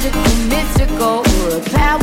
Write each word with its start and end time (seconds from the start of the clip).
magical, 0.00 0.36
mystical, 0.48 1.20
a 1.52 1.70
girl. 1.70 1.99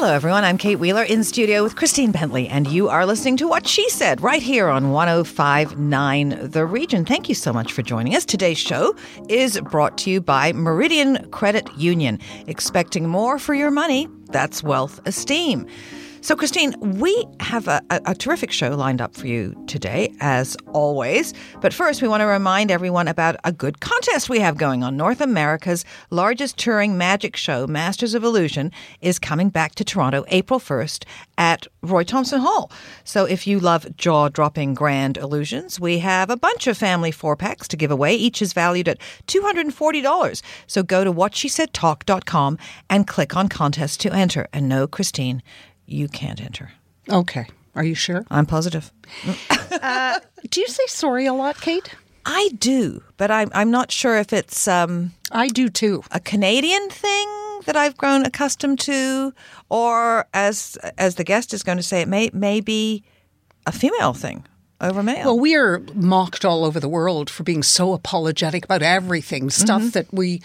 Hello, 0.00 0.14
everyone. 0.14 0.44
I'm 0.44 0.56
Kate 0.56 0.78
Wheeler 0.78 1.02
in 1.02 1.22
studio 1.22 1.62
with 1.62 1.76
Christine 1.76 2.10
Bentley, 2.10 2.48
and 2.48 2.66
you 2.66 2.88
are 2.88 3.04
listening 3.04 3.36
to 3.36 3.46
What 3.46 3.66
She 3.66 3.86
Said 3.90 4.22
right 4.22 4.40
here 4.40 4.68
on 4.68 4.92
1059 4.92 6.50
The 6.50 6.64
Region. 6.64 7.04
Thank 7.04 7.28
you 7.28 7.34
so 7.34 7.52
much 7.52 7.74
for 7.74 7.82
joining 7.82 8.16
us. 8.16 8.24
Today's 8.24 8.56
show 8.56 8.96
is 9.28 9.60
brought 9.60 9.98
to 9.98 10.10
you 10.10 10.22
by 10.22 10.54
Meridian 10.54 11.30
Credit 11.32 11.68
Union. 11.76 12.18
Expecting 12.46 13.08
more 13.08 13.38
for 13.38 13.52
your 13.52 13.70
money, 13.70 14.08
that's 14.30 14.62
wealth 14.62 15.00
esteem. 15.04 15.66
So, 16.22 16.36
Christine, 16.36 16.74
we 16.98 17.26
have 17.40 17.66
a, 17.66 17.80
a, 17.88 18.00
a 18.04 18.14
terrific 18.14 18.52
show 18.52 18.76
lined 18.76 19.00
up 19.00 19.14
for 19.14 19.26
you 19.26 19.54
today, 19.66 20.12
as 20.20 20.54
always. 20.74 21.32
But 21.62 21.72
first, 21.72 22.02
we 22.02 22.08
want 22.08 22.20
to 22.20 22.26
remind 22.26 22.70
everyone 22.70 23.08
about 23.08 23.36
a 23.44 23.52
good 23.52 23.80
contest 23.80 24.28
we 24.28 24.38
have 24.40 24.58
going 24.58 24.84
on. 24.84 24.98
North 24.98 25.22
America's 25.22 25.82
largest 26.10 26.58
touring 26.58 26.98
magic 26.98 27.36
show, 27.36 27.66
Masters 27.66 28.12
of 28.12 28.22
Illusion, 28.22 28.70
is 29.00 29.18
coming 29.18 29.48
back 29.48 29.74
to 29.76 29.84
Toronto 29.84 30.26
April 30.28 30.60
1st 30.60 31.04
at 31.38 31.66
Roy 31.80 32.04
Thomson 32.04 32.40
Hall. 32.40 32.70
So, 33.02 33.24
if 33.24 33.46
you 33.46 33.58
love 33.58 33.96
jaw 33.96 34.28
dropping 34.28 34.74
grand 34.74 35.16
illusions, 35.16 35.80
we 35.80 36.00
have 36.00 36.28
a 36.28 36.36
bunch 36.36 36.66
of 36.66 36.76
family 36.76 37.12
four 37.12 37.34
packs 37.34 37.66
to 37.68 37.78
give 37.78 37.90
away. 37.90 38.14
Each 38.14 38.42
is 38.42 38.52
valued 38.52 38.88
at 38.88 38.98
$240. 39.26 40.42
So, 40.66 40.82
go 40.82 41.02
to 41.02 41.10
whatshesaidtalk.com 41.10 42.58
and 42.90 43.06
click 43.06 43.34
on 43.34 43.48
contest 43.48 44.00
to 44.00 44.12
enter. 44.12 44.48
And 44.52 44.68
no, 44.68 44.86
Christine, 44.86 45.42
you 45.90 46.08
can't 46.08 46.40
enter. 46.40 46.70
Okay. 47.08 47.46
Are 47.74 47.84
you 47.84 47.94
sure? 47.94 48.24
I'm 48.30 48.46
positive. 48.46 48.92
Do 50.48 50.60
you 50.60 50.68
say 50.68 50.82
sorry 50.86 51.26
a 51.26 51.34
lot, 51.34 51.60
Kate? 51.60 51.94
I 52.26 52.50
do, 52.58 53.02
but 53.16 53.30
I'm 53.30 53.50
I'm 53.54 53.70
not 53.70 53.90
sure 53.90 54.16
if 54.16 54.32
it's 54.32 54.68
um, 54.68 55.12
I 55.30 55.48
do 55.48 55.68
too. 55.68 56.02
a 56.10 56.20
Canadian 56.20 56.90
thing 56.90 57.28
that 57.66 57.76
I've 57.76 57.96
grown 57.96 58.24
accustomed 58.24 58.80
to, 58.80 59.32
or 59.68 60.26
as 60.34 60.76
as 60.98 61.14
the 61.14 61.24
guest 61.24 61.54
is 61.54 61.62
going 61.62 61.78
to 61.78 61.82
say, 61.82 62.02
it 62.02 62.08
may 62.08 62.30
may 62.32 62.60
be 62.60 63.04
a 63.66 63.72
female 63.72 64.12
thing 64.12 64.44
over 64.80 65.02
male. 65.02 65.26
Well, 65.26 65.38
we 65.38 65.56
are 65.56 65.80
mocked 65.94 66.44
all 66.44 66.64
over 66.64 66.80
the 66.80 66.88
world 66.88 67.30
for 67.30 67.42
being 67.42 67.62
so 67.62 67.92
apologetic 67.92 68.64
about 68.64 68.82
everything, 68.82 69.50
stuff 69.50 69.92
that 69.92 70.12
we, 70.12 70.42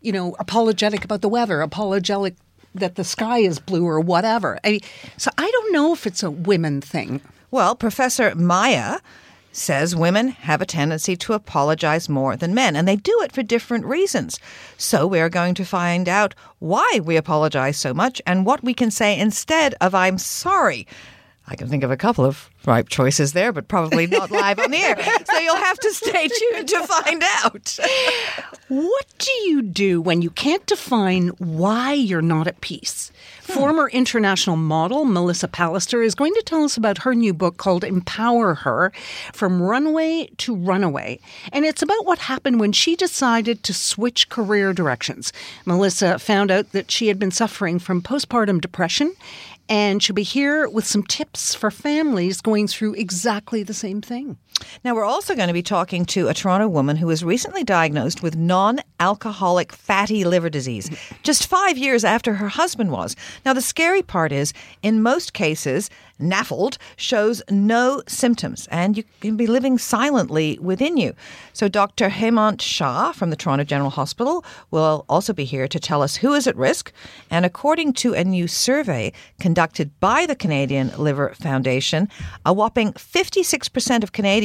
you 0.00 0.12
know, 0.12 0.34
apologetic 0.38 1.04
about 1.04 1.20
the 1.20 1.28
weather, 1.28 1.60
apologetic 1.60 2.36
that 2.74 2.96
the 2.96 3.04
sky 3.04 3.38
is 3.38 3.58
blue 3.58 3.86
or 3.86 4.00
whatever. 4.00 4.58
I, 4.64 4.70
mean, 4.72 4.80
so 5.16 5.30
I 5.38 5.50
don't 5.50 5.72
know 5.72 5.92
if 5.92 6.06
it's 6.06 6.22
a 6.22 6.30
women 6.30 6.80
thing. 6.80 7.20
Well, 7.50 7.74
Professor 7.76 8.34
Maja 8.34 9.00
says 9.52 9.94
women 9.94 10.28
have 10.28 10.60
a 10.60 10.66
tendency 10.66 11.16
to 11.16 11.32
apologize 11.32 12.08
more 12.08 12.36
than 12.36 12.54
men, 12.54 12.74
and 12.74 12.88
they 12.88 12.96
do 12.96 13.20
it 13.22 13.30
for 13.30 13.42
different 13.42 13.84
reasons. 13.84 14.40
So 14.76 15.06
we 15.06 15.20
are 15.20 15.28
going 15.28 15.54
to 15.54 15.64
find 15.64 16.08
out 16.08 16.34
why 16.58 17.00
we 17.04 17.16
apologize 17.16 17.76
so 17.76 17.94
much 17.94 18.20
and 18.26 18.44
what 18.44 18.64
we 18.64 18.74
can 18.74 18.90
say 18.90 19.18
instead 19.18 19.74
of 19.80 19.94
I'm 19.94 20.18
sorry. 20.18 20.86
I 21.46 21.56
can 21.56 21.68
think 21.68 21.84
of 21.84 21.90
a 21.90 21.96
couple 21.96 22.24
of 22.24 22.48
right 22.64 22.88
choices 22.88 23.34
there, 23.34 23.52
but 23.52 23.68
probably 23.68 24.06
not 24.06 24.30
live 24.30 24.58
on 24.58 24.70
the 24.70 24.78
air. 24.78 24.96
So 25.26 25.38
you'll 25.38 25.56
have 25.56 25.78
to 25.78 25.92
stay 25.92 26.28
tuned 26.28 26.68
to 26.68 26.86
find 26.86 27.22
out. 27.42 27.78
What 28.68 29.06
do 29.18 29.30
you 29.46 29.60
do 29.60 30.00
when 30.00 30.22
you 30.22 30.30
can't 30.30 30.64
define 30.64 31.28
why 31.38 31.92
you're 31.92 32.22
not 32.22 32.46
at 32.46 32.62
peace? 32.62 33.12
Hmm. 33.46 33.52
Former 33.52 33.90
international 33.90 34.56
model 34.56 35.04
Melissa 35.04 35.46
Pallister 35.48 36.04
is 36.04 36.14
going 36.14 36.32
to 36.32 36.42
tell 36.46 36.64
us 36.64 36.78
about 36.78 36.98
her 36.98 37.14
new 37.14 37.34
book 37.34 37.58
called 37.58 37.82
EmpowHer 37.82 38.90
From 39.34 39.60
Runway 39.60 40.30
to 40.38 40.56
Runaway. 40.56 41.20
And 41.52 41.66
it's 41.66 41.82
about 41.82 42.06
what 42.06 42.20
happened 42.20 42.58
when 42.58 42.72
she 42.72 42.96
decided 42.96 43.62
to 43.64 43.74
switch 43.74 44.30
career 44.30 44.72
directions. 44.72 45.30
Melissa 45.66 46.18
found 46.18 46.50
out 46.50 46.72
that 46.72 46.90
she 46.90 47.08
had 47.08 47.18
been 47.18 47.30
suffering 47.30 47.78
from 47.78 48.00
postpartum 48.00 48.62
depression. 48.62 49.14
And 49.68 50.02
she'll 50.02 50.14
be 50.14 50.22
here 50.22 50.68
with 50.68 50.86
some 50.86 51.02
tips 51.02 51.54
for 51.54 51.70
families 51.70 52.40
going 52.40 52.68
through 52.68 52.94
exactly 52.94 53.62
the 53.62 53.74
same 53.74 54.02
thing. 54.02 54.36
Now, 54.84 54.94
we're 54.94 55.04
also 55.04 55.34
going 55.34 55.48
to 55.48 55.54
be 55.54 55.62
talking 55.62 56.04
to 56.06 56.28
a 56.28 56.34
Toronto 56.34 56.68
woman 56.68 56.96
who 56.96 57.06
was 57.06 57.24
recently 57.24 57.64
diagnosed 57.64 58.22
with 58.22 58.36
non 58.36 58.80
alcoholic 59.00 59.72
fatty 59.72 60.24
liver 60.24 60.50
disease, 60.50 60.90
just 61.22 61.46
five 61.46 61.76
years 61.76 62.04
after 62.04 62.34
her 62.34 62.48
husband 62.48 62.92
was. 62.92 63.16
Now, 63.44 63.52
the 63.52 63.62
scary 63.62 64.02
part 64.02 64.30
is, 64.30 64.52
in 64.82 65.02
most 65.02 65.32
cases, 65.32 65.90
NAFLD 66.20 66.78
shows 66.96 67.42
no 67.50 68.02
symptoms 68.06 68.68
and 68.70 68.96
you 68.96 69.04
can 69.20 69.36
be 69.36 69.48
living 69.48 69.78
silently 69.78 70.58
within 70.60 70.96
you. 70.96 71.14
So, 71.52 71.66
Dr. 71.66 72.08
Hemant 72.08 72.60
Shah 72.60 73.12
from 73.12 73.30
the 73.30 73.36
Toronto 73.36 73.64
General 73.64 73.90
Hospital 73.90 74.44
will 74.70 75.04
also 75.08 75.32
be 75.32 75.44
here 75.44 75.66
to 75.66 75.80
tell 75.80 76.02
us 76.02 76.16
who 76.16 76.32
is 76.34 76.46
at 76.46 76.56
risk. 76.56 76.92
And 77.30 77.44
according 77.44 77.94
to 77.94 78.14
a 78.14 78.22
new 78.22 78.46
survey 78.46 79.12
conducted 79.40 79.98
by 79.98 80.24
the 80.26 80.36
Canadian 80.36 80.92
Liver 80.96 81.34
Foundation, 81.34 82.08
a 82.46 82.52
whopping 82.52 82.92
56% 82.92 84.04
of 84.04 84.12
Canadians 84.12 84.43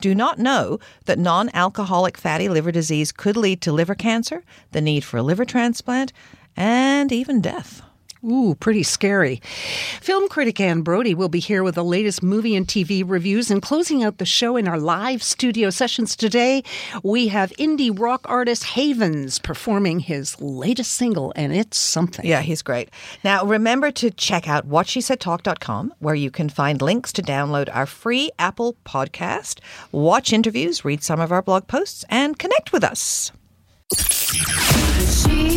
do 0.00 0.14
not 0.14 0.38
know 0.38 0.78
that 1.04 1.18
non 1.18 1.50
alcoholic 1.54 2.16
fatty 2.16 2.48
liver 2.48 2.72
disease 2.72 3.12
could 3.12 3.36
lead 3.36 3.60
to 3.62 3.72
liver 3.72 3.94
cancer, 3.94 4.42
the 4.72 4.80
need 4.80 5.04
for 5.04 5.18
a 5.18 5.22
liver 5.22 5.44
transplant, 5.44 6.12
and 6.56 7.12
even 7.12 7.40
death. 7.40 7.82
Ooh, 8.24 8.56
pretty 8.58 8.82
scary. 8.82 9.40
Film 10.00 10.28
critic 10.28 10.60
Anne 10.60 10.82
Brodie 10.82 11.14
will 11.14 11.28
be 11.28 11.38
here 11.38 11.62
with 11.62 11.74
the 11.74 11.84
latest 11.84 12.22
movie 12.22 12.56
and 12.56 12.66
TV 12.66 13.02
reviews 13.06 13.50
and 13.50 13.60
closing 13.62 14.02
out 14.02 14.18
the 14.18 14.24
show 14.24 14.56
in 14.56 14.66
our 14.66 14.78
live 14.78 15.22
studio 15.22 15.70
sessions 15.70 16.16
today. 16.16 16.62
We 17.02 17.28
have 17.28 17.50
indie 17.52 17.96
rock 17.96 18.22
artist 18.24 18.64
Havens 18.64 19.38
performing 19.38 20.00
his 20.00 20.40
latest 20.40 20.94
single, 20.94 21.32
and 21.36 21.54
it's 21.54 21.78
something. 21.78 22.26
Yeah, 22.26 22.40
he's 22.42 22.62
great. 22.62 22.90
Now, 23.22 23.44
remember 23.44 23.90
to 23.92 24.10
check 24.10 24.48
out 24.48 24.68
whatshesaidtalk.com, 24.68 25.94
where 25.98 26.14
you 26.14 26.30
can 26.30 26.48
find 26.48 26.80
links 26.80 27.12
to 27.14 27.22
download 27.22 27.68
our 27.72 27.86
free 27.86 28.30
Apple 28.38 28.76
podcast, 28.84 29.60
watch 29.92 30.32
interviews, 30.32 30.84
read 30.84 31.02
some 31.02 31.20
of 31.20 31.32
our 31.32 31.42
blog 31.42 31.66
posts, 31.66 32.04
and 32.08 32.38
connect 32.38 32.72
with 32.72 32.82
us. 32.82 33.30
She 33.98 35.55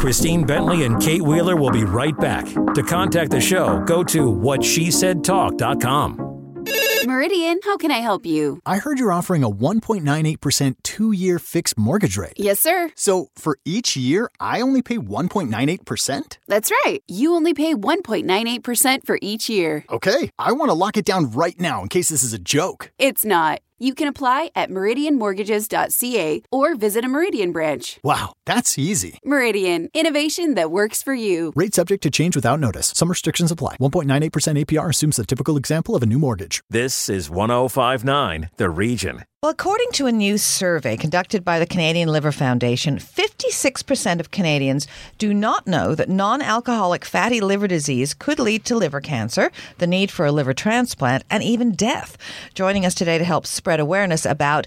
Christine 0.00 0.46
Bentley 0.46 0.84
and 0.84 0.98
Kate 0.98 1.20
Wheeler 1.20 1.56
will 1.56 1.70
be 1.70 1.84
right 1.84 2.18
back. 2.18 2.46
To 2.46 2.82
contact 2.82 3.30
the 3.30 3.40
show, 3.40 3.80
go 3.80 4.02
to 4.04 4.32
whatshesaidtalk.com. 4.32 6.64
Meridian, 7.04 7.60
how 7.64 7.76
can 7.76 7.90
I 7.90 7.98
help 7.98 8.24
you? 8.24 8.62
I 8.64 8.78
heard 8.78 8.98
you're 8.98 9.12
offering 9.12 9.44
a 9.44 9.50
1.98% 9.50 10.76
two 10.82 11.12
year 11.12 11.38
fixed 11.38 11.78
mortgage 11.78 12.16
rate. 12.16 12.32
Yes, 12.38 12.60
sir. 12.60 12.90
So 12.94 13.28
for 13.36 13.58
each 13.66 13.94
year, 13.94 14.30
I 14.40 14.62
only 14.62 14.80
pay 14.80 14.96
1.98%? 14.96 16.38
That's 16.46 16.72
right. 16.84 17.02
You 17.06 17.34
only 17.34 17.52
pay 17.52 17.74
1.98% 17.74 19.04
for 19.04 19.18
each 19.20 19.50
year. 19.50 19.84
Okay, 19.90 20.30
I 20.38 20.52
want 20.52 20.70
to 20.70 20.74
lock 20.74 20.96
it 20.96 21.04
down 21.04 21.30
right 21.32 21.60
now 21.60 21.82
in 21.82 21.88
case 21.88 22.08
this 22.08 22.22
is 22.22 22.32
a 22.32 22.38
joke. 22.38 22.90
It's 22.98 23.26
not. 23.26 23.60
You 23.82 23.94
can 23.94 24.08
apply 24.08 24.50
at 24.54 24.68
meridianmortgages.ca 24.68 26.42
or 26.52 26.74
visit 26.76 27.02
a 27.02 27.08
Meridian 27.08 27.50
branch. 27.50 27.98
Wow, 28.04 28.34
that's 28.44 28.78
easy. 28.78 29.18
Meridian, 29.24 29.88
innovation 29.94 30.52
that 30.54 30.70
works 30.70 31.02
for 31.02 31.14
you. 31.14 31.50
Rate 31.56 31.74
subject 31.74 32.02
to 32.02 32.10
change 32.10 32.36
without 32.36 32.60
notice. 32.60 32.92
Some 32.94 33.08
restrictions 33.08 33.50
apply. 33.50 33.78
1.98% 33.78 34.30
APR 34.66 34.90
assumes 34.90 35.16
the 35.16 35.24
typical 35.24 35.56
example 35.56 35.96
of 35.96 36.02
a 36.02 36.06
new 36.06 36.18
mortgage. 36.18 36.62
This 36.68 37.08
is 37.08 37.30
1059 37.30 38.50
The 38.58 38.68
Region. 38.68 39.24
Well, 39.42 39.52
according 39.52 39.92
to 39.92 40.06
a 40.06 40.12
new 40.12 40.36
survey 40.36 40.98
conducted 40.98 41.46
by 41.46 41.58
the 41.58 41.64
Canadian 41.64 42.10
Liver 42.10 42.30
Foundation, 42.30 42.98
56% 42.98 44.20
of 44.20 44.30
Canadians 44.30 44.86
do 45.16 45.32
not 45.32 45.66
know 45.66 45.94
that 45.94 46.10
non 46.10 46.42
alcoholic 46.42 47.06
fatty 47.06 47.40
liver 47.40 47.66
disease 47.66 48.12
could 48.12 48.38
lead 48.38 48.66
to 48.66 48.76
liver 48.76 49.00
cancer, 49.00 49.50
the 49.78 49.86
need 49.86 50.10
for 50.10 50.26
a 50.26 50.30
liver 50.30 50.52
transplant, 50.52 51.24
and 51.30 51.42
even 51.42 51.72
death. 51.72 52.18
Joining 52.52 52.84
us 52.84 52.94
today 52.94 53.16
to 53.16 53.24
help 53.24 53.46
spread 53.46 53.80
awareness 53.80 54.26
about 54.26 54.66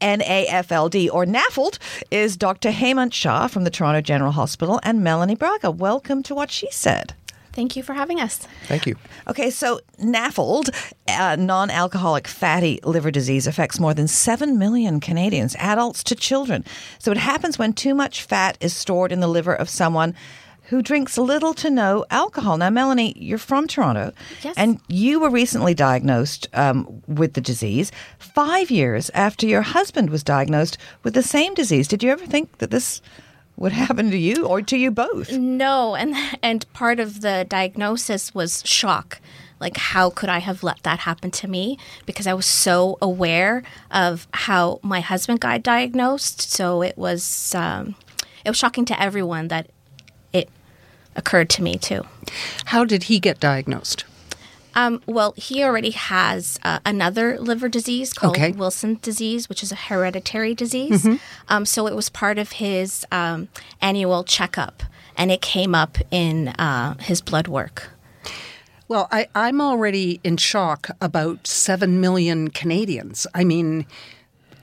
NAFLD 0.00 1.08
or 1.12 1.24
NAFLD 1.24 1.78
is 2.10 2.36
Dr. 2.36 2.72
Hemant 2.72 3.12
Shah 3.12 3.46
from 3.46 3.62
the 3.62 3.70
Toronto 3.70 4.00
General 4.00 4.32
Hospital 4.32 4.80
and 4.82 5.04
Melanie 5.04 5.36
Braga. 5.36 5.70
Welcome 5.70 6.24
to 6.24 6.34
What 6.34 6.50
She 6.50 6.66
Said. 6.72 7.14
Thank 7.52 7.76
you 7.76 7.82
for 7.82 7.92
having 7.92 8.20
us. 8.20 8.38
Thank 8.66 8.86
you. 8.86 8.96
Okay, 9.28 9.50
so 9.50 9.80
NAFLD, 10.00 10.70
uh, 11.08 11.36
non 11.36 11.70
alcoholic 11.70 12.26
fatty 12.26 12.80
liver 12.82 13.10
disease, 13.10 13.46
affects 13.46 13.78
more 13.78 13.94
than 13.94 14.08
7 14.08 14.58
million 14.58 15.00
Canadians, 15.00 15.54
adults 15.58 16.02
to 16.04 16.14
children. 16.14 16.64
So 16.98 17.10
it 17.10 17.18
happens 17.18 17.58
when 17.58 17.72
too 17.72 17.94
much 17.94 18.22
fat 18.22 18.56
is 18.60 18.74
stored 18.74 19.12
in 19.12 19.20
the 19.20 19.28
liver 19.28 19.54
of 19.54 19.68
someone 19.68 20.14
who 20.66 20.80
drinks 20.80 21.18
little 21.18 21.52
to 21.52 21.68
no 21.68 22.06
alcohol. 22.10 22.56
Now, 22.56 22.70
Melanie, 22.70 23.12
you're 23.18 23.36
from 23.36 23.66
Toronto, 23.66 24.12
Yes. 24.42 24.54
and 24.56 24.80
you 24.88 25.20
were 25.20 25.28
recently 25.28 25.74
diagnosed 25.74 26.48
um, 26.54 27.02
with 27.06 27.34
the 27.34 27.40
disease 27.42 27.92
five 28.18 28.70
years 28.70 29.10
after 29.12 29.46
your 29.46 29.60
husband 29.62 30.08
was 30.08 30.22
diagnosed 30.24 30.78
with 31.02 31.12
the 31.12 31.22
same 31.22 31.52
disease. 31.52 31.86
Did 31.88 32.02
you 32.02 32.10
ever 32.10 32.24
think 32.24 32.56
that 32.58 32.70
this 32.70 33.02
would 33.56 33.72
happened 33.72 34.12
to 34.12 34.18
you 34.18 34.46
or 34.46 34.62
to 34.62 34.76
you 34.76 34.90
both? 34.90 35.32
No, 35.32 35.94
and 35.94 36.14
and 36.42 36.70
part 36.72 37.00
of 37.00 37.20
the 37.20 37.46
diagnosis 37.48 38.34
was 38.34 38.62
shock. 38.66 39.20
Like, 39.60 39.76
how 39.76 40.10
could 40.10 40.28
I 40.28 40.38
have 40.38 40.64
let 40.64 40.82
that 40.82 41.00
happen 41.00 41.30
to 41.30 41.46
me? 41.46 41.78
Because 42.04 42.26
I 42.26 42.34
was 42.34 42.46
so 42.46 42.98
aware 43.00 43.62
of 43.92 44.26
how 44.34 44.80
my 44.82 44.98
husband 45.00 45.38
got 45.38 45.62
diagnosed. 45.62 46.50
So 46.50 46.82
it 46.82 46.98
was 46.98 47.54
um, 47.54 47.94
it 48.44 48.50
was 48.50 48.58
shocking 48.58 48.84
to 48.86 49.00
everyone 49.00 49.48
that 49.48 49.68
it 50.32 50.48
occurred 51.14 51.48
to 51.50 51.62
me 51.62 51.76
too. 51.76 52.04
How 52.66 52.84
did 52.84 53.04
he 53.04 53.20
get 53.20 53.38
diagnosed? 53.38 54.04
Um, 54.74 55.02
well, 55.06 55.34
he 55.36 55.62
already 55.62 55.90
has 55.90 56.58
uh, 56.62 56.78
another 56.84 57.38
liver 57.38 57.68
disease 57.68 58.12
called 58.12 58.36
Okay. 58.36 58.52
Wilson 58.52 58.98
disease, 59.02 59.48
which 59.48 59.62
is 59.62 59.72
a 59.72 59.76
hereditary 59.76 60.54
disease. 60.54 61.06
Um, 61.48 61.66
so 61.66 61.86
it 61.86 61.94
was 61.94 62.08
part 62.08 62.38
of 62.38 62.52
his 62.52 63.04
um, 63.12 63.48
annual 63.80 64.24
checkup, 64.24 64.82
and 65.16 65.30
it 65.30 65.42
came 65.42 65.74
up 65.74 65.98
in 66.10 66.48
uh, 66.48 66.94
his 66.98 67.20
blood 67.20 67.48
work. 67.48 67.90
Well, 68.88 69.08
I, 69.10 69.28
I'm 69.34 69.60
already 69.60 70.20
in 70.22 70.36
shock 70.36 70.90
about 71.00 71.46
7 71.46 72.00
million 72.00 72.48
Canadians. 72.50 73.26
I 73.34 73.42
mean, 73.44 73.86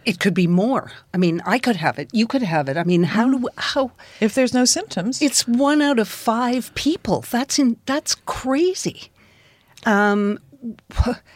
it 0.05 0.19
could 0.19 0.33
be 0.33 0.45
more. 0.47 0.91
I 1.13 1.17
mean, 1.17 1.41
I 1.45 1.57
could 1.57 1.77
have 1.77 1.97
it. 1.97 2.09
You 2.13 2.27
could 2.27 2.44
have 2.44 2.69
it. 2.69 2.77
I 2.77 2.83
mean, 2.83 3.03
how 3.03 3.29
do 3.29 3.47
how 3.57 3.91
If 4.19 4.35
there's 4.35 4.53
no 4.53 4.65
symptoms, 4.65 5.21
it's 5.21 5.47
one 5.47 5.81
out 5.81 5.97
of 6.00 6.07
5 6.07 6.73
people. 6.75 7.21
That's 7.29 7.57
in 7.57 7.77
that's 7.85 8.15
crazy. 8.25 9.09
Um 9.85 10.39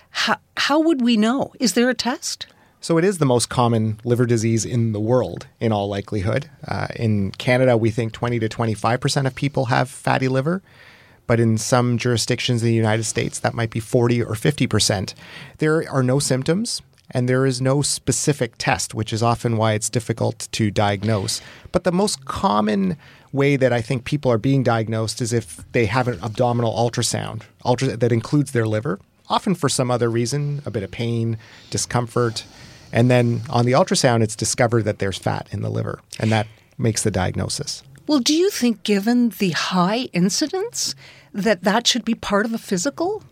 how, 0.09 0.37
how 0.57 0.79
would 0.79 1.01
we 1.01 1.17
know? 1.17 1.53
Is 1.59 1.73
there 1.73 1.89
a 1.89 1.93
test? 1.93 2.47
So 2.81 2.97
it 2.97 3.05
is 3.05 3.17
the 3.17 3.25
most 3.25 3.47
common 3.47 3.99
liver 4.03 4.25
disease 4.25 4.65
in 4.65 4.91
the 4.91 4.99
world, 4.99 5.47
in 5.61 5.71
all 5.71 5.87
likelihood. 5.87 6.49
Uh, 6.67 6.87
in 6.97 7.31
Canada, 7.31 7.77
we 7.77 7.91
think 7.91 8.11
20 8.11 8.39
to 8.39 8.49
25 8.49 8.99
percent 8.99 9.27
of 9.27 9.35
people 9.35 9.65
have 9.65 9.89
fatty 9.89 10.27
liver, 10.27 10.61
but 11.25 11.39
in 11.39 11.57
some 11.57 11.97
jurisdictions 11.97 12.61
in 12.61 12.67
the 12.67 12.73
United 12.73 13.03
States, 13.03 13.39
that 13.39 13.53
might 13.53 13.69
be 13.69 13.79
40 13.79 14.21
or 14.23 14.35
50 14.35 14.67
percent. 14.67 15.15
There 15.59 15.89
are 15.89 16.03
no 16.03 16.19
symptoms, 16.19 16.81
and 17.13 17.29
there 17.29 17.45
is 17.45 17.61
no 17.61 17.81
specific 17.81 18.55
test, 18.57 18.93
which 18.93 19.13
is 19.13 19.21
often 19.21 19.57
why 19.57 19.73
it's 19.73 19.89
difficult 19.89 20.47
to 20.53 20.71
diagnose. 20.71 21.41
But 21.71 21.83
the 21.83 21.91
most 21.91 22.25
common 22.25 22.97
way 23.31 23.55
that 23.55 23.73
I 23.73 23.81
think 23.81 24.05
people 24.05 24.31
are 24.31 24.37
being 24.37 24.63
diagnosed 24.63 25.21
is 25.21 25.33
if 25.33 25.63
they 25.71 25.85
have 25.85 26.07
an 26.07 26.19
abdominal 26.23 26.73
ultrasound 26.73 27.43
ultra- 27.65 27.97
that 27.97 28.11
includes 28.11 28.51
their 28.51 28.65
liver, 28.65 28.99
often 29.29 29.55
for 29.55 29.69
some 29.69 29.89
other 29.89 30.09
reason, 30.09 30.61
a 30.65 30.71
bit 30.71 30.83
of 30.83 30.91
pain, 30.91 31.37
discomfort. 31.69 32.45
And 32.91 33.09
then 33.09 33.41
on 33.49 33.65
the 33.65 33.71
ultrasound, 33.71 34.21
it's 34.21 34.35
discovered 34.35 34.83
that 34.83 34.99
there's 34.99 35.17
fat 35.17 35.47
in 35.51 35.61
the 35.61 35.69
liver, 35.69 35.99
and 36.19 36.31
that 36.31 36.47
makes 36.77 37.03
the 37.03 37.11
diagnosis. 37.11 37.83
Well, 38.05 38.19
do 38.19 38.35
you 38.35 38.49
think 38.49 38.83
given 38.83 39.29
the 39.29 39.51
high 39.51 40.09
incidence 40.13 40.93
that 41.33 41.63
that 41.63 41.87
should 41.87 42.05
be 42.05 42.15
part 42.15 42.45
of 42.45 42.53
a 42.53 42.57
physical? 42.57 43.23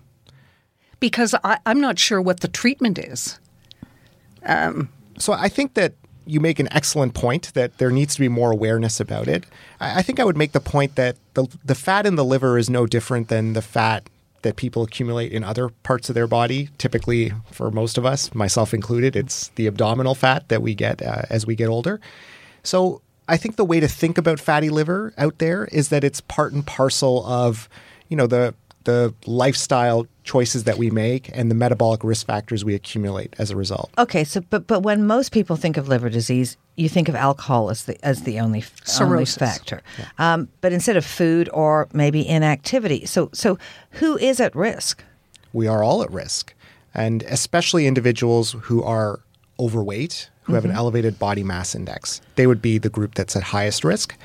Because 0.99 1.35
I, 1.43 1.59
I'm 1.65 1.81
not 1.81 1.99
sure 1.99 2.21
what 2.21 2.39
the 2.39 2.47
treatment 2.47 2.97
is. 2.97 3.39
So 5.17 5.33
I 5.33 5.49
think 5.49 5.75
that 5.75 5.93
you 6.25 6.39
make 6.39 6.59
an 6.59 6.67
excellent 6.71 7.13
point 7.13 7.53
that 7.53 7.77
there 7.77 7.91
needs 7.91 8.13
to 8.15 8.19
be 8.19 8.29
more 8.29 8.51
awareness 8.51 8.99
about 8.99 9.27
it. 9.27 9.43
I, 9.79 9.99
I 9.99 10.01
think 10.01 10.19
I 10.19 10.23
would 10.23 10.37
make 10.37 10.51
the 10.51 10.59
point 10.59 10.95
that 10.95 11.17
the, 11.33 11.47
the 11.65 11.75
fat 11.75 12.05
in 12.05 12.15
the 12.15 12.25
liver 12.25 12.57
is 12.57 12.69
no 12.69 12.85
different 12.85 13.27
than 13.27 13.53
the 13.53 13.61
fat 13.61 14.09
that 14.43 14.55
people 14.55 14.83
accumulate 14.83 15.31
in 15.31 15.43
other 15.43 15.69
parts 15.69 16.09
of 16.09 16.15
their 16.15 16.27
body. 16.27 16.69
Typically, 16.77 17.31
for 17.51 17.69
most 17.71 17.97
of 17.97 18.05
us, 18.05 18.33
myself 18.33 18.73
included, 18.73 19.15
it's 19.15 19.49
the 19.49 19.67
abdominal 19.67 20.15
fat 20.15 20.47
that 20.49 20.61
we 20.61 20.73
get 20.73 21.01
uh, 21.01 21.23
as 21.29 21.45
we 21.45 21.55
get 21.55 21.67
older. 21.67 21.99
So 22.63 23.01
I 23.27 23.37
think 23.37 23.55
the 23.55 23.65
way 23.65 23.79
to 23.79 23.87
think 23.87 24.17
about 24.17 24.39
fatty 24.39 24.69
liver 24.69 25.13
out 25.17 25.37
there 25.39 25.65
is 25.65 25.89
that 25.89 26.03
it's 26.03 26.21
part 26.21 26.53
and 26.53 26.65
parcel 26.65 27.25
of, 27.25 27.69
you 28.09 28.17
know, 28.17 28.27
the 28.27 28.53
the 28.83 29.13
lifestyle 29.27 30.07
choices 30.23 30.65
that 30.65 30.77
we 30.77 30.91
make 30.91 31.29
and 31.33 31.49
the 31.49 31.55
metabolic 31.55 32.03
risk 32.03 32.27
factors 32.27 32.63
we 32.63 32.75
accumulate 32.75 33.35
as 33.39 33.49
a 33.49 33.55
result. 33.55 33.89
Okay, 33.97 34.23
so 34.23 34.41
but 34.49 34.67
but 34.67 34.81
when 34.81 35.07
most 35.07 35.31
people 35.31 35.55
think 35.55 35.77
of 35.77 35.87
liver 35.87 36.09
disease, 36.09 36.57
you 36.75 36.89
think 36.89 37.09
of 37.09 37.15
alcohol 37.15 37.69
as 37.69 37.85
the 37.85 38.03
as 38.05 38.23
the 38.23 38.39
only 38.39 38.63
only 38.63 39.25
Cirrhosis. 39.25 39.37
factor. 39.37 39.81
Um, 40.17 40.47
but 40.61 40.73
instead 40.73 40.97
of 40.97 41.05
food 41.05 41.49
or 41.53 41.87
maybe 41.93 42.27
inactivity, 42.27 43.05
so 43.05 43.29
so 43.33 43.57
who 43.91 44.17
is 44.17 44.39
at 44.39 44.55
risk? 44.55 45.03
we 45.53 45.67
are 45.67 45.83
all 45.83 46.01
at 46.01 46.11
risk, 46.11 46.53
and 46.93 47.23
especially 47.23 47.87
individuals 47.87 48.55
who 48.63 48.83
are 48.83 49.19
overweight, 49.59 50.29
who 50.43 50.53
have 50.53 50.65
an 50.65 50.71
elevated 50.71 51.19
body 51.19 51.43
mass 51.43 51.75
index. 51.75 52.21
They 52.35 52.47
would 52.47 52.61
be 52.61 52.77
the 52.77 52.89
group 52.89 53.15
that's 53.15 53.35
at 53.35 53.43
highest 53.43 53.83
risk. 53.83 54.15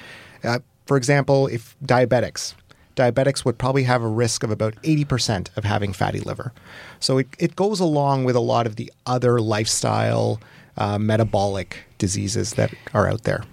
Uh, 0.44 0.60
for 0.86 0.96
example, 0.96 1.46
if 1.48 1.76
diabetics, 1.84 2.54
diabetics 2.96 3.44
would 3.44 3.58
probably 3.58 3.84
have 3.84 4.02
a 4.02 4.08
risk 4.08 4.42
of 4.42 4.50
about 4.50 4.74
80% 4.82 5.56
of 5.56 5.64
having 5.64 5.92
fatty 5.92 6.20
liver. 6.20 6.52
So 6.98 7.18
it, 7.18 7.28
it 7.38 7.54
goes 7.54 7.78
along 7.78 8.24
with 8.24 8.34
a 8.34 8.40
lot 8.40 8.66
of 8.66 8.76
the 8.76 8.92
other 9.04 9.40
lifestyle 9.40 10.40
uh, 10.76 10.98
metabolic 10.98 11.84
diseases 11.98 12.54
that 12.54 12.74
are 12.94 13.08
out 13.08 13.22
there. 13.22 13.44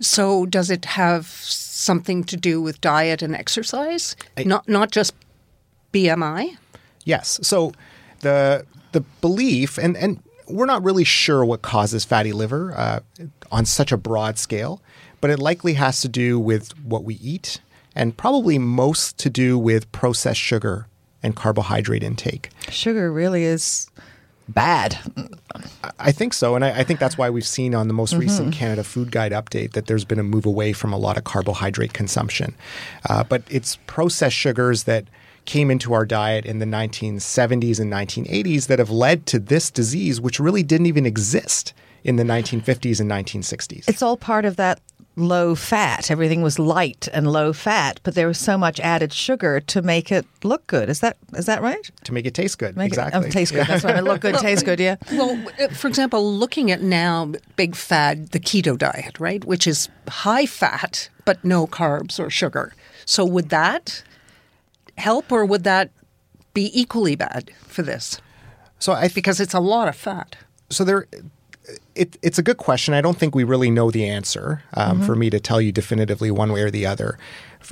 So, 0.00 0.46
does 0.46 0.70
it 0.70 0.84
have 0.84 1.26
something 1.26 2.22
to 2.24 2.36
do 2.36 2.62
with 2.62 2.80
diet 2.80 3.20
and 3.20 3.34
exercise? 3.34 4.14
not 4.44 4.68
not 4.68 4.92
just 4.92 5.12
BMI. 5.92 6.56
Yes. 7.04 7.40
So 7.42 7.72
the 8.20 8.64
the 8.92 9.00
belief, 9.20 9.78
and 9.78 9.96
and 9.96 10.22
we're 10.48 10.66
not 10.66 10.82
really 10.84 11.04
sure 11.04 11.44
what 11.44 11.62
causes 11.62 12.04
fatty 12.04 12.32
liver 12.32 12.72
uh, 12.76 13.00
on 13.50 13.64
such 13.64 13.92
a 13.92 13.96
broad 13.96 14.38
scale, 14.38 14.80
but 15.20 15.30
it 15.30 15.38
likely 15.38 15.74
has 15.74 16.00
to 16.02 16.08
do 16.08 16.38
with 16.38 16.78
what 16.80 17.04
we 17.04 17.14
eat, 17.16 17.60
and 17.98 18.16
probably 18.16 18.58
most 18.58 19.18
to 19.18 19.28
do 19.28 19.58
with 19.58 19.90
processed 19.92 20.40
sugar 20.40 20.86
and 21.22 21.34
carbohydrate 21.34 22.04
intake. 22.04 22.50
Sugar 22.70 23.12
really 23.12 23.42
is 23.42 23.90
bad. 24.48 24.98
I 25.98 26.12
think 26.12 26.32
so, 26.32 26.54
and 26.54 26.64
I, 26.64 26.80
I 26.80 26.84
think 26.84 27.00
that's 27.00 27.18
why 27.18 27.28
we've 27.28 27.46
seen 27.46 27.74
on 27.74 27.88
the 27.88 27.94
most 27.94 28.14
recent 28.14 28.54
Canada 28.54 28.84
Food 28.84 29.10
Guide 29.10 29.32
update 29.32 29.72
that 29.72 29.86
there's 29.86 30.04
been 30.04 30.20
a 30.20 30.22
move 30.22 30.46
away 30.46 30.72
from 30.72 30.92
a 30.92 30.96
lot 30.96 31.18
of 31.18 31.24
carbohydrate 31.24 31.92
consumption. 31.92 32.54
Uh, 33.10 33.24
but 33.24 33.42
it's 33.50 33.76
processed 33.86 34.36
sugars 34.36 34.84
that 34.84 35.04
came 35.44 35.70
into 35.70 35.92
our 35.92 36.06
diet 36.06 36.46
in 36.46 36.60
the 36.60 36.66
1970s 36.66 37.80
and 37.80 37.92
1980s 37.92 38.68
that 38.68 38.78
have 38.78 38.90
led 38.90 39.26
to 39.26 39.38
this 39.38 39.70
disease, 39.70 40.20
which 40.20 40.38
really 40.38 40.62
didn't 40.62 40.86
even 40.86 41.04
exist 41.04 41.72
in 42.04 42.16
the 42.16 42.22
1950s 42.22 43.00
and 43.00 43.10
1960s. 43.10 43.88
It's 43.88 44.02
all 44.02 44.16
part 44.16 44.44
of 44.44 44.56
that 44.56 44.80
low 45.18 45.54
fat. 45.54 46.10
Everything 46.10 46.42
was 46.42 46.58
light 46.58 47.08
and 47.12 47.30
low 47.30 47.52
fat, 47.52 48.00
but 48.02 48.14
there 48.14 48.26
was 48.26 48.38
so 48.38 48.56
much 48.56 48.80
added 48.80 49.12
sugar 49.12 49.60
to 49.60 49.82
make 49.82 50.10
it 50.12 50.26
look 50.42 50.66
good. 50.66 50.88
Is 50.88 51.00
that 51.00 51.16
is 51.34 51.46
that 51.46 51.62
right? 51.62 51.90
to 52.04 52.12
make 52.12 52.26
it 52.26 52.34
taste 52.34 52.58
good. 52.58 52.76
Make 52.76 52.88
exactly. 52.88 53.20
it 53.20 53.26
oh, 53.26 53.30
taste 53.30 53.52
good. 53.52 53.66
That's 53.66 53.84
what 53.84 53.96
I. 53.96 54.00
Look 54.00 54.20
good, 54.20 54.34
taste 54.38 54.64
good. 54.64 54.80
Yeah. 54.80 54.96
Well, 55.12 55.42
uh, 55.60 55.68
for 55.68 55.88
example, 55.88 56.32
looking 56.32 56.70
at 56.70 56.82
now 56.82 57.32
big 57.56 57.76
fad, 57.76 58.30
the 58.30 58.40
keto 58.40 58.78
diet, 58.78 59.18
right, 59.20 59.44
which 59.44 59.66
is 59.66 59.88
high 60.08 60.46
fat 60.46 61.10
but 61.24 61.44
no 61.44 61.66
carbs 61.66 62.18
or 62.18 62.30
sugar. 62.30 62.72
So 63.04 63.22
would 63.24 63.50
that 63.50 64.02
help, 64.96 65.30
or 65.30 65.44
would 65.44 65.64
that 65.64 65.90
be 66.54 66.70
equally 66.78 67.16
bad 67.16 67.50
for 67.66 67.82
this? 67.82 68.20
So 68.78 68.92
I 68.92 69.02
think 69.02 69.14
Because 69.14 69.38
it's 69.38 69.54
a 69.54 69.60
lot 69.60 69.88
of 69.88 69.96
fat. 69.96 70.36
so 70.70 70.84
there 70.84 71.06
it, 71.94 72.16
it's 72.22 72.38
a 72.38 72.42
good 72.42 72.56
question 72.58 72.94
i 72.94 73.00
don't 73.00 73.18
think 73.18 73.34
we 73.34 73.44
really 73.44 73.70
know 73.70 73.90
the 73.90 74.08
answer 74.08 74.62
um, 74.74 75.02
for 75.02 75.14
me 75.16 75.30
to 75.30 75.38
tell 75.40 75.60
you 75.60 75.72
definitively 75.72 76.30
one 76.30 76.52
way 76.52 76.62
or 76.62 76.70
the 76.70 76.86
other 76.86 77.18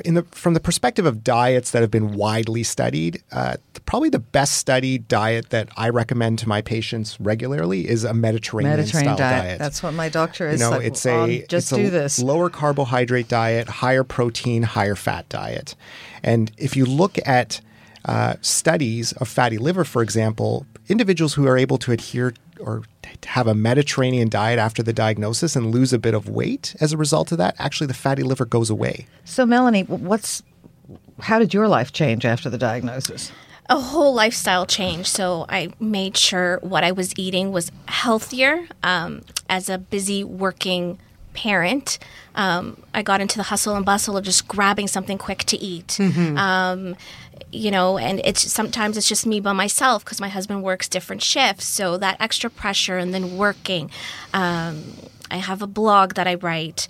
in 0.04 0.14
the, 0.14 0.22
from 0.24 0.52
the 0.54 0.60
perspective 0.60 1.06
of 1.06 1.22
diets 1.24 1.70
that 1.70 1.80
have 1.80 1.90
been 1.90 2.12
widely 2.14 2.62
studied 2.62 3.22
uh, 3.32 3.56
probably 3.86 4.08
the 4.10 4.18
best 4.18 4.54
studied 4.58 5.06
diet 5.08 5.50
that 5.50 5.68
i 5.76 5.88
recommend 5.88 6.38
to 6.38 6.48
my 6.48 6.60
patients 6.60 7.18
regularly 7.20 7.88
is 7.88 8.04
a 8.04 8.12
mediterranean, 8.12 8.76
Mediterranean 8.76 9.16
style 9.16 9.30
diet. 9.30 9.44
diet 9.44 9.58
That's 9.58 9.82
what 9.82 9.94
my 9.94 10.08
doctor 10.08 10.48
is. 10.48 10.60
you 10.60 10.66
know, 10.66 10.76
like, 10.76 10.86
it's 10.86 11.06
"Um, 11.06 11.30
a 11.30 11.46
just 11.48 11.72
it's 11.72 11.80
do 11.80 11.86
a 11.86 11.90
this. 11.90 12.18
lower 12.18 12.50
carbohydrate 12.50 13.28
diet, 13.28 13.68
higher 13.68 14.04
protein, 14.04 14.62
higher 14.64 14.94
fat 14.96 15.28
diet. 15.28 15.74
And 16.22 16.50
if 16.58 16.76
you 16.76 16.84
look 16.84 17.18
at 17.26 17.60
uh, 18.04 18.34
studies 18.40 19.12
of 19.12 19.28
fatty 19.28 19.58
liver, 19.58 19.84
for 19.84 20.02
example, 20.02 20.66
individuals 20.88 21.34
who 21.34 21.46
are 21.46 21.56
able 21.58 21.78
to 21.78 21.92
adhere 21.92 22.34
or 22.60 22.82
have 23.24 23.46
a 23.46 23.54
Mediterranean 23.54 24.28
diet 24.28 24.58
after 24.58 24.82
the 24.82 24.92
diagnosis 24.92 25.56
and 25.56 25.72
lose 25.72 25.92
a 25.92 25.98
bit 25.98 26.14
of 26.14 26.28
weight 26.28 26.74
as 26.80 26.92
a 26.92 26.96
result 26.96 27.32
of 27.32 27.38
that, 27.38 27.54
actually 27.58 27.86
the 27.86 27.94
fatty 27.94 28.22
liver 28.22 28.44
goes 28.44 28.70
away. 28.70 29.06
So, 29.24 29.46
Melanie, 29.46 29.82
what's 29.82 30.42
how 31.20 31.38
did 31.38 31.54
your 31.54 31.68
life 31.68 31.92
change 31.92 32.24
after 32.24 32.50
the 32.50 32.58
diagnosis? 32.58 33.32
a 33.68 33.80
whole 33.80 34.14
lifestyle 34.14 34.66
change. 34.66 35.06
So 35.06 35.44
I 35.48 35.72
made 35.80 36.16
sure 36.16 36.58
what 36.62 36.84
I 36.84 36.92
was 36.92 37.12
eating 37.18 37.52
was 37.52 37.72
healthier. 37.88 38.68
Um, 38.82 39.22
as 39.48 39.68
a 39.68 39.78
busy 39.78 40.22
working 40.22 40.98
parent, 41.34 41.98
um, 42.34 42.82
I 42.94 43.02
got 43.02 43.20
into 43.20 43.36
the 43.36 43.44
hustle 43.44 43.74
and 43.74 43.84
bustle 43.84 44.16
of 44.16 44.24
just 44.24 44.48
grabbing 44.48 44.88
something 44.88 45.18
quick 45.18 45.44
to 45.44 45.56
eat. 45.58 45.98
Um, 46.00 46.96
you 47.52 47.70
know, 47.70 47.98
and 47.98 48.20
it's 48.24 48.50
sometimes 48.50 48.96
it's 48.96 49.08
just 49.08 49.26
me 49.26 49.40
by 49.40 49.52
myself 49.52 50.04
because 50.04 50.20
my 50.20 50.28
husband 50.28 50.62
works 50.62 50.88
different 50.88 51.22
shifts. 51.22 51.66
So 51.66 51.96
that 51.98 52.16
extra 52.20 52.50
pressure 52.50 52.98
and 52.98 53.12
then 53.14 53.36
working. 53.36 53.90
Um, 54.32 54.94
I 55.30 55.36
have 55.36 55.62
a 55.62 55.66
blog 55.66 56.14
that 56.14 56.26
I 56.26 56.34
write. 56.34 56.88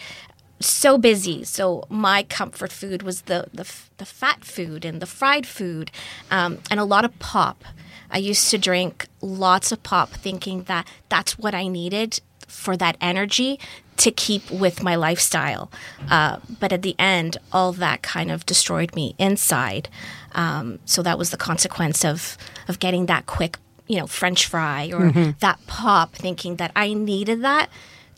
So 0.58 0.96
busy. 0.96 1.44
So 1.44 1.84
my 1.88 2.22
comfort 2.22 2.72
food 2.72 3.02
was 3.02 3.22
the 3.22 3.46
the, 3.52 3.70
the 3.98 4.06
fat 4.06 4.44
food 4.44 4.84
and 4.84 5.00
the 5.00 5.06
fried 5.06 5.46
food, 5.46 5.90
um, 6.30 6.58
and 6.70 6.80
a 6.80 6.84
lot 6.84 7.04
of 7.04 7.18
pop. 7.18 7.64
I 8.10 8.18
used 8.18 8.50
to 8.50 8.58
drink 8.58 9.08
lots 9.20 9.72
of 9.72 9.82
pop, 9.82 10.10
thinking 10.10 10.62
that 10.64 10.86
that's 11.08 11.38
what 11.38 11.54
I 11.54 11.66
needed 11.68 12.20
for 12.46 12.76
that 12.76 12.96
energy 13.00 13.58
to 13.96 14.10
keep 14.10 14.50
with 14.50 14.82
my 14.82 14.94
lifestyle. 14.94 15.70
Uh, 16.10 16.38
but 16.60 16.72
at 16.72 16.82
the 16.82 16.94
end, 16.98 17.38
all 17.52 17.72
that 17.72 18.02
kind 18.02 18.30
of 18.30 18.46
destroyed 18.46 18.94
me 18.94 19.14
inside. 19.18 19.88
Um, 20.36 20.78
so 20.84 21.02
that 21.02 21.18
was 21.18 21.30
the 21.30 21.36
consequence 21.36 22.04
of 22.04 22.36
of 22.68 22.78
getting 22.78 23.06
that 23.06 23.26
quick, 23.26 23.58
you 23.88 23.98
know, 23.98 24.06
French 24.06 24.46
fry 24.46 24.90
or 24.92 25.10
that 25.40 25.58
pop, 25.66 26.14
thinking 26.14 26.56
that 26.56 26.70
I 26.76 26.92
needed 26.92 27.42
that 27.42 27.70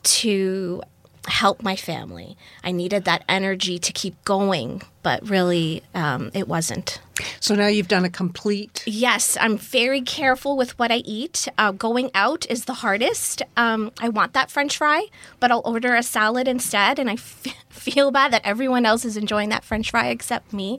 to 0.02 0.82
help 1.28 1.62
my 1.62 1.76
family. 1.76 2.36
I 2.64 2.72
needed 2.72 3.04
that 3.04 3.24
energy 3.28 3.78
to 3.78 3.92
keep 3.92 4.22
going, 4.24 4.82
but 5.02 5.28
really, 5.28 5.82
um, 5.94 6.30
it 6.34 6.48
wasn't. 6.48 7.00
So 7.40 7.54
now 7.54 7.66
you've 7.66 7.88
done 7.88 8.04
a 8.04 8.10
complete. 8.10 8.84
Yes, 8.86 9.36
I'm 9.40 9.58
very 9.58 10.00
careful 10.00 10.56
with 10.56 10.78
what 10.78 10.92
I 10.92 10.98
eat. 10.98 11.48
Uh, 11.58 11.72
going 11.72 12.10
out 12.14 12.46
is 12.48 12.66
the 12.66 12.74
hardest. 12.74 13.42
Um, 13.56 13.90
I 14.00 14.08
want 14.08 14.32
that 14.34 14.50
French 14.50 14.78
fry, 14.78 15.06
but 15.40 15.50
I'll 15.50 15.62
order 15.64 15.94
a 15.94 16.02
salad 16.02 16.46
instead, 16.46 16.98
and 16.98 17.10
I 17.10 17.14
f- 17.14 17.46
feel 17.68 18.10
bad 18.10 18.32
that 18.32 18.42
everyone 18.44 18.86
else 18.86 19.04
is 19.04 19.16
enjoying 19.16 19.48
that 19.48 19.64
French 19.64 19.90
fry 19.90 20.08
except 20.08 20.52
me. 20.52 20.78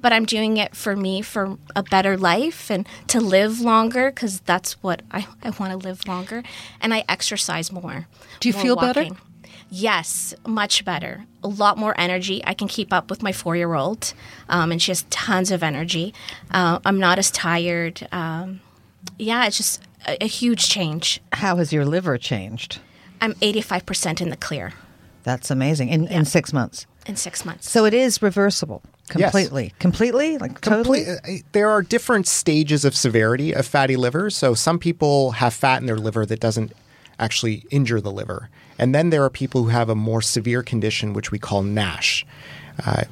But 0.00 0.12
I'm 0.12 0.24
doing 0.24 0.56
it 0.56 0.76
for 0.76 0.94
me 0.96 1.22
for 1.22 1.58
a 1.74 1.82
better 1.82 2.16
life 2.16 2.70
and 2.70 2.86
to 3.08 3.20
live 3.20 3.60
longer 3.60 4.10
because 4.10 4.40
that's 4.40 4.82
what 4.82 5.02
I, 5.10 5.26
I 5.42 5.50
want 5.50 5.72
to 5.72 5.76
live 5.76 6.06
longer. 6.06 6.42
And 6.80 6.94
I 6.94 7.04
exercise 7.08 7.72
more. 7.72 8.06
Do 8.40 8.48
you 8.48 8.52
feel 8.52 8.76
better? 8.76 9.08
Walking. 9.70 9.82
Yes, 9.82 10.34
much 10.46 10.84
better. 10.84 11.24
A 11.42 11.48
lot 11.48 11.78
more 11.78 11.94
energy. 11.98 12.42
I 12.44 12.54
can 12.54 12.68
keep 12.68 12.92
up 12.92 13.10
with 13.10 13.22
my 13.22 13.32
four 13.32 13.56
year 13.56 13.74
old, 13.74 14.12
um, 14.48 14.72
and 14.72 14.80
she 14.80 14.90
has 14.90 15.02
tons 15.10 15.50
of 15.50 15.62
energy. 15.62 16.12
Uh, 16.50 16.80
I'm 16.84 16.98
not 16.98 17.18
as 17.18 17.30
tired. 17.30 18.06
Um, 18.12 18.60
yeah, 19.18 19.46
it's 19.46 19.56
just 19.56 19.82
a, 20.06 20.24
a 20.24 20.26
huge 20.26 20.68
change. 20.68 21.20
How 21.32 21.56
has 21.56 21.72
your 21.72 21.84
liver 21.84 22.18
changed? 22.18 22.80
I'm 23.20 23.34
85% 23.34 24.20
in 24.22 24.30
the 24.30 24.36
clear 24.36 24.72
That's 25.24 25.50
amazing. 25.50 25.90
In, 25.90 26.06
in 26.08 26.24
six 26.24 26.52
months. 26.52 26.86
in 27.06 27.16
six 27.16 27.44
months. 27.44 27.68
So 27.68 27.84
it 27.84 27.92
is 27.92 28.22
reversible 28.22 28.82
completely. 29.08 29.74
Completely? 29.78 30.38
Like 30.38 30.60
totally? 30.60 31.04
Complete- 31.04 31.40
uh, 31.40 31.48
there 31.52 31.68
are 31.68 31.82
different 31.82 32.26
stages 32.26 32.84
of 32.84 32.96
severity 32.96 33.54
of 33.54 33.66
fatty 33.66 33.96
liver. 33.96 34.30
So 34.30 34.54
some 34.54 34.78
people 34.78 35.32
have 35.32 35.52
fat 35.52 35.80
in 35.80 35.86
their 35.86 35.98
liver 35.98 36.24
that 36.24 36.40
doesn't 36.40 36.72
actually 37.18 37.64
injure 37.70 38.00
the 38.00 38.12
liver. 38.12 38.48
And 38.80 38.94
then 38.94 39.10
there 39.10 39.22
are 39.22 39.30
people 39.30 39.62
who 39.62 39.68
have 39.68 39.88
a 39.88 39.94
more 39.94 40.22
severe 40.22 40.62
condition, 40.64 41.12
which 41.12 41.30
we 41.30 41.38
call 41.38 41.62
NASH. 41.62 42.26
Uh, 42.86 43.04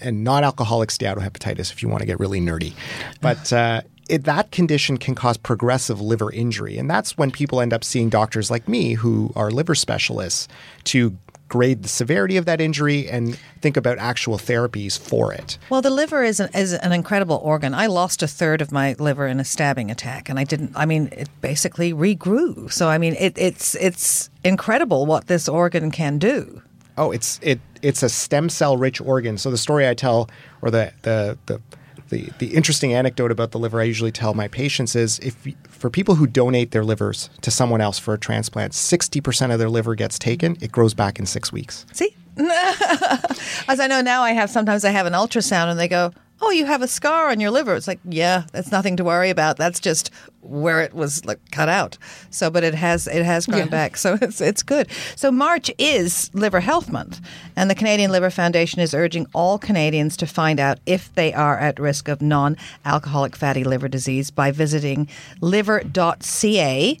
and 0.00 0.24
non-alcoholic 0.24 0.88
steatohepatitis, 0.88 1.70
if 1.70 1.82
you 1.82 1.90
want 1.90 2.00
to 2.00 2.06
get 2.06 2.18
really 2.18 2.40
nerdy, 2.40 2.72
but 3.20 3.52
uh, 3.52 3.82
it, 4.08 4.24
that 4.24 4.50
condition 4.50 4.96
can 4.96 5.14
cause 5.14 5.36
progressive 5.36 6.00
liver 6.00 6.32
injury, 6.32 6.78
and 6.78 6.88
that's 6.88 7.18
when 7.18 7.30
people 7.30 7.60
end 7.60 7.74
up 7.74 7.84
seeing 7.84 8.08
doctors 8.08 8.50
like 8.50 8.66
me, 8.66 8.94
who 8.94 9.30
are 9.36 9.50
liver 9.50 9.74
specialists, 9.74 10.48
to 10.84 11.14
grade 11.50 11.82
the 11.82 11.88
severity 11.88 12.38
of 12.38 12.46
that 12.46 12.60
injury 12.60 13.10
and 13.10 13.38
think 13.60 13.76
about 13.76 13.98
actual 13.98 14.38
therapies 14.38 14.98
for 14.98 15.34
it. 15.34 15.58
Well, 15.68 15.82
the 15.82 15.90
liver 15.90 16.24
is 16.24 16.40
an, 16.40 16.48
is 16.54 16.72
an 16.72 16.92
incredible 16.92 17.38
organ. 17.44 17.74
I 17.74 17.86
lost 17.86 18.22
a 18.22 18.26
third 18.26 18.62
of 18.62 18.72
my 18.72 18.94
liver 18.98 19.26
in 19.26 19.38
a 19.38 19.44
stabbing 19.44 19.90
attack, 19.90 20.30
and 20.30 20.38
I 20.38 20.44
didn't. 20.44 20.72
I 20.74 20.86
mean, 20.86 21.10
it 21.12 21.28
basically 21.42 21.92
regrew. 21.92 22.72
So, 22.72 22.88
I 22.88 22.96
mean, 22.96 23.16
it, 23.18 23.36
it's 23.36 23.74
it's 23.74 24.30
incredible 24.44 25.04
what 25.04 25.26
this 25.26 25.48
organ 25.48 25.90
can 25.90 26.18
do. 26.18 26.62
Oh, 26.96 27.10
it's 27.10 27.38
it 27.42 27.60
it's 27.82 28.02
a 28.02 28.08
stem 28.08 28.48
cell 28.48 28.76
rich 28.76 29.00
organ. 29.00 29.36
So 29.36 29.50
the 29.50 29.58
story 29.58 29.88
I 29.88 29.94
tell, 29.94 30.30
or 30.62 30.70
the 30.70 30.92
the 31.02 31.36
the 31.46 31.60
the, 32.10 32.30
the 32.38 32.54
interesting 32.54 32.92
anecdote 32.92 33.30
about 33.30 33.52
the 33.52 33.58
liver 33.58 33.80
I 33.80 33.84
usually 33.84 34.12
tell 34.12 34.34
my 34.34 34.48
patients 34.48 34.94
is 34.94 35.18
if 35.20 35.46
for 35.68 35.88
people 35.88 36.16
who 36.16 36.26
donate 36.26 36.72
their 36.72 36.84
livers 36.84 37.30
to 37.40 37.50
someone 37.50 37.80
else 37.80 37.98
for 37.98 38.14
a 38.14 38.18
transplant, 38.18 38.74
sixty 38.74 39.20
percent 39.20 39.52
of 39.52 39.58
their 39.58 39.70
liver 39.70 39.94
gets 39.94 40.18
taken. 40.18 40.56
It 40.60 40.70
grows 40.70 40.94
back 40.94 41.18
in 41.18 41.26
six 41.26 41.52
weeks. 41.52 41.86
See, 41.92 42.14
as 42.36 43.80
I 43.80 43.86
know 43.88 44.00
now, 44.00 44.22
I 44.22 44.32
have 44.32 44.50
sometimes 44.50 44.84
I 44.84 44.90
have 44.90 45.06
an 45.06 45.14
ultrasound, 45.14 45.70
and 45.70 45.80
they 45.80 45.88
go, 45.88 46.12
"Oh, 46.40 46.50
you 46.50 46.66
have 46.66 46.82
a 46.82 46.88
scar 46.88 47.28
on 47.28 47.40
your 47.40 47.50
liver." 47.50 47.74
It's 47.74 47.88
like, 47.88 48.00
yeah, 48.04 48.44
that's 48.52 48.70
nothing 48.70 48.96
to 48.96 49.04
worry 49.04 49.30
about. 49.30 49.56
That's 49.56 49.80
just 49.80 50.10
where 50.42 50.80
it 50.80 50.94
was 50.94 51.24
like 51.24 51.38
cut 51.50 51.68
out. 51.68 51.98
So, 52.30 52.50
but 52.50 52.64
it 52.64 52.74
has 52.74 53.06
it 53.06 53.24
has 53.24 53.46
grown 53.46 53.68
back, 53.68 53.96
so 53.96 54.18
it's 54.20 54.40
it's 54.40 54.62
good. 54.62 54.88
So 55.16 55.30
March 55.30 55.70
is 55.78 56.30
Liver 56.34 56.60
Health 56.60 56.90
Month, 56.90 57.20
and 57.56 57.70
the 57.70 57.74
Canadian 57.74 58.10
Liver 58.10 58.30
Foundation 58.30 58.80
is 58.80 58.94
urging 58.94 59.26
all 59.34 59.58
Canadians 59.58 60.16
to 60.18 60.26
find 60.26 60.58
out 60.58 60.78
if 60.86 61.14
they 61.14 61.32
are 61.32 61.58
at 61.58 61.78
risk 61.78 62.08
of 62.08 62.22
non-alcoholic 62.22 63.36
fatty 63.36 63.64
liver 63.64 63.88
disease 63.88 64.30
by 64.30 64.50
visiting 64.50 65.08
liver.ca 65.40 66.98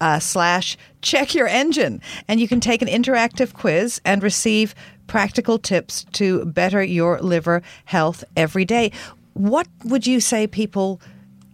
uh, 0.00 0.18
slash 0.18 0.76
check 1.00 1.34
your 1.34 1.46
engine, 1.46 2.00
and 2.28 2.40
you 2.40 2.48
can 2.48 2.60
take 2.60 2.82
an 2.82 2.88
interactive 2.88 3.52
quiz 3.52 4.00
and 4.04 4.22
receive 4.22 4.74
practical 5.06 5.58
tips 5.58 6.04
to 6.12 6.44
better 6.44 6.82
your 6.82 7.20
liver 7.20 7.62
health 7.86 8.24
every 8.36 8.64
day. 8.64 8.92
What 9.34 9.66
would 9.84 10.06
you 10.06 10.20
say 10.20 10.46
people 10.46 11.00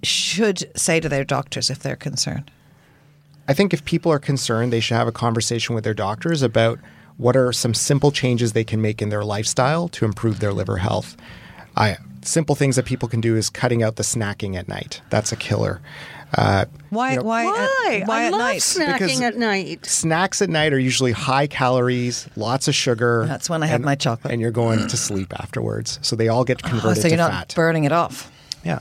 should 0.03 0.71
say 0.77 1.01
to 1.01 1.09
their 1.09 1.25
doctors 1.25 1.71
if 1.71 1.81
they're 1.81 1.97
concerned? 1.97 2.51
I 3.49 3.55
think 3.55 3.75
if 3.75 3.85
people 3.85 4.13
are 4.13 4.19
concerned, 4.19 4.73
they 4.73 4.81
should 4.81 4.97
have 4.97 5.09
a 5.09 5.13
conversation 5.13 5.75
with 5.75 5.85
their 5.85 5.95
doctors 5.95 6.43
about 6.43 6.79
what 7.17 7.37
are 7.37 7.53
some 7.53 7.75
simple 7.75 8.13
changes 8.13 8.53
they 8.53 8.65
can 8.65 8.81
make 8.81 9.03
in 9.03 9.09
their 9.09 9.25
lifestyle 9.25 9.89
to 9.89 10.05
improve 10.05 10.41
their 10.41 10.53
liver 10.53 10.79
health. 10.79 11.17
I, 11.77 11.99
simple 12.23 12.55
things 12.55 12.77
that 12.77 12.85
people 12.85 13.09
can 13.09 13.21
do 13.21 13.37
is 13.37 13.51
cutting 13.51 13.83
out 13.83 13.97
the 13.97 14.03
snacking 14.03 14.57
at 14.57 14.69
night. 14.69 15.01
That's 15.11 15.33
a 15.33 15.37
killer. 15.37 15.81
Uh, 16.33 16.65
Why? 16.91 17.11
you 17.13 17.17
know, 17.17 17.23
why? 17.25 17.45
Why? 17.45 17.99
At, 18.03 18.09
why 18.09 18.21
I 18.23 18.25
at 18.27 18.33
love 18.33 18.41
night? 18.41 18.61
snacking 18.61 18.93
Because- 18.99 19.21
at 19.21 19.37
night. 19.37 19.87
snacks 19.87 20.41
at 20.43 20.49
night 20.49 20.73
are 20.73 20.79
usually 20.79 21.13
high 21.13 21.47
calories, 21.49 22.29
lots 22.37 22.69
of 22.69 22.75
sugar. 22.75 23.25
That's 23.27 23.51
when 23.51 23.63
I 23.63 23.67
have 23.67 23.81
my 23.81 23.95
chocolate. 23.97 24.33
And 24.33 24.41
you're 24.41 24.51
going 24.53 24.87
to 24.87 24.97
sleep 24.97 25.33
afterwards. 25.41 25.99
So 26.03 26.15
they 26.17 26.29
all 26.29 26.45
get 26.45 26.61
Oh, 26.65 26.69
converted 26.69 27.03
so 27.03 27.09
you're 27.09 27.17
to 27.17 27.23
not 27.23 27.31
fat. 27.33 27.55
burning 27.57 27.85
it 27.85 27.93
off. 27.93 28.31
Yeah. 28.65 28.79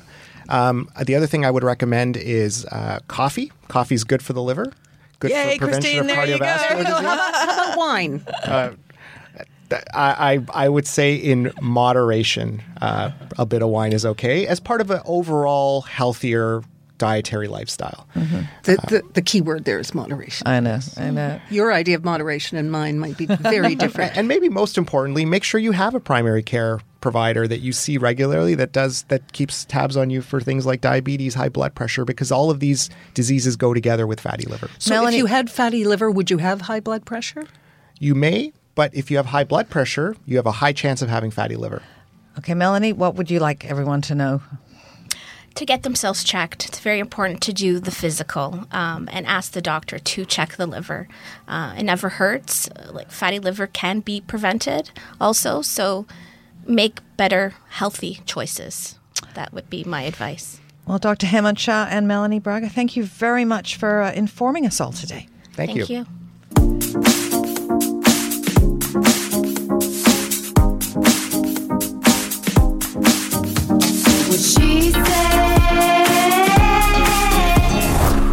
Um, 0.47 0.89
the 1.03 1.15
other 1.15 1.27
thing 1.27 1.43
I 1.45 1.51
would 1.51 1.63
recommend 1.63 2.17
is 2.17 2.65
uh, 2.65 2.99
coffee. 3.07 3.51
Coffee 3.67 3.95
is 3.95 4.03
good 4.03 4.21
for 4.21 4.33
the 4.33 4.41
liver. 4.43 4.71
Good 5.19 5.31
Yay, 5.31 5.57
for 5.57 5.65
prevention 5.65 6.05
Christine, 6.05 6.07
there 6.07 6.23
of 6.23 6.29
you 6.29 6.39
go. 6.39 6.45
cardiovascular 6.45 6.77
disease. 6.77 7.07
How 7.07 7.73
about 7.73 7.77
wine? 7.77 8.23
I, 8.47 8.71
I 9.93 10.45
I 10.53 10.69
would 10.69 10.87
say 10.87 11.15
in 11.15 11.51
moderation, 11.61 12.63
uh, 12.81 13.11
a 13.37 13.45
bit 13.45 13.61
of 13.61 13.69
wine 13.69 13.93
is 13.93 14.05
okay 14.05 14.47
as 14.47 14.59
part 14.59 14.81
of 14.81 14.89
an 14.91 15.01
overall 15.05 15.81
healthier 15.81 16.63
dietary 16.99 17.47
lifestyle. 17.47 18.07
Mm-hmm. 18.15 18.41
The, 18.63 18.73
uh, 18.73 18.85
the, 18.87 19.01
the 19.13 19.21
key 19.23 19.41
word 19.41 19.65
there 19.65 19.79
is 19.79 19.95
moderation. 19.95 20.47
I 20.47 20.59
know. 20.59 20.79
I 20.97 21.09
know. 21.09 21.21
Mm-hmm. 21.21 21.53
Your 21.53 21.73
idea 21.73 21.95
of 21.95 22.05
moderation 22.05 22.57
and 22.57 22.71
mine 22.71 22.99
might 22.99 23.17
be 23.17 23.25
very 23.25 23.73
different. 23.83 24.15
And 24.15 24.27
maybe 24.27 24.49
most 24.49 24.77
importantly, 24.77 25.25
make 25.25 25.43
sure 25.43 25.59
you 25.59 25.71
have 25.71 25.95
a 25.95 25.99
primary 25.99 26.43
care 26.43 26.79
provider 27.01 27.47
that 27.47 27.59
you 27.59 27.71
see 27.71 27.97
regularly 27.97 28.55
that 28.55 28.71
does 28.71 29.03
that 29.03 29.31
keeps 29.31 29.65
tabs 29.65 29.97
on 29.97 30.09
you 30.09 30.21
for 30.21 30.39
things 30.41 30.65
like 30.65 30.81
diabetes, 30.81 31.33
high 31.33 31.49
blood 31.49 31.73
pressure, 31.73 32.05
because 32.05 32.31
all 32.31 32.51
of 32.51 32.59
these 32.59 32.89
diseases 33.13 33.55
go 33.55 33.73
together 33.73 34.05
with 34.05 34.19
fatty 34.19 34.45
liver. 34.45 34.69
So 34.77 34.93
Melanie- 34.93 35.15
if 35.15 35.19
you 35.19 35.25
had 35.25 35.49
fatty 35.49 35.85
liver, 35.85 36.11
would 36.11 36.29
you 36.29 36.37
have 36.37 36.61
high 36.61 36.81
blood 36.81 37.05
pressure? 37.05 37.47
You 37.99 38.15
may, 38.15 38.53
but 38.75 38.93
if 38.93 39.09
you 39.09 39.17
have 39.17 39.27
high 39.27 39.43
blood 39.43 39.69
pressure, 39.69 40.15
you 40.25 40.37
have 40.37 40.45
a 40.45 40.51
high 40.51 40.73
chance 40.73 41.01
of 41.01 41.09
having 41.09 41.31
fatty 41.31 41.55
liver. 41.55 41.81
Okay, 42.37 42.53
Melanie, 42.53 42.93
what 42.93 43.15
would 43.15 43.29
you 43.29 43.39
like 43.39 43.65
everyone 43.65 44.01
to 44.03 44.15
know? 44.15 44.41
To 45.55 45.65
get 45.65 45.83
themselves 45.83 46.23
checked, 46.23 46.67
it's 46.67 46.79
very 46.79 46.99
important 46.99 47.41
to 47.41 47.53
do 47.53 47.79
the 47.79 47.91
physical 47.91 48.65
um, 48.71 49.09
and 49.11 49.25
ask 49.25 49.51
the 49.51 49.61
doctor 49.61 49.99
to 49.99 50.25
check 50.25 50.55
the 50.55 50.65
liver. 50.65 51.07
Uh, 51.47 51.75
it 51.77 51.83
never 51.83 52.09
hurts. 52.09 52.69
Like 52.89 53.11
fatty 53.11 53.39
liver 53.39 53.67
can 53.67 53.99
be 53.99 54.21
prevented 54.21 54.91
also, 55.19 55.61
so 55.61 56.05
make 56.65 56.99
better, 57.17 57.53
healthy 57.69 58.21
choices. 58.25 58.97
That 59.33 59.53
would 59.53 59.69
be 59.69 59.83
my 59.83 60.03
advice. 60.03 60.59
Well, 60.85 60.97
Dr. 60.97 61.27
Hemant 61.27 61.59
Shah 61.59 61.87
and 61.89 62.07
Melanie 62.07 62.39
Braga, 62.39 62.69
thank 62.69 62.95
you 62.95 63.03
very 63.03 63.45
much 63.45 63.75
for 63.75 64.01
uh, 64.01 64.11
informing 64.13 64.65
us 64.65 64.81
all 64.81 64.91
today. 64.91 65.27
Thank, 65.53 65.71
Thank 65.71 65.89
you. 65.89 67.28
What 74.29 74.37
she 74.37 74.91
said. 74.91 75.39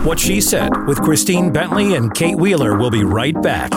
What 0.04 0.20
She 0.20 0.40
Said 0.42 0.86
with 0.86 1.00
Christine 1.00 1.50
Bentley 1.50 1.94
and 1.94 2.14
Kate 2.14 2.36
Wheeler 2.36 2.76
will 2.76 2.90
be 2.90 3.02
right 3.02 3.40
back. 3.40 3.72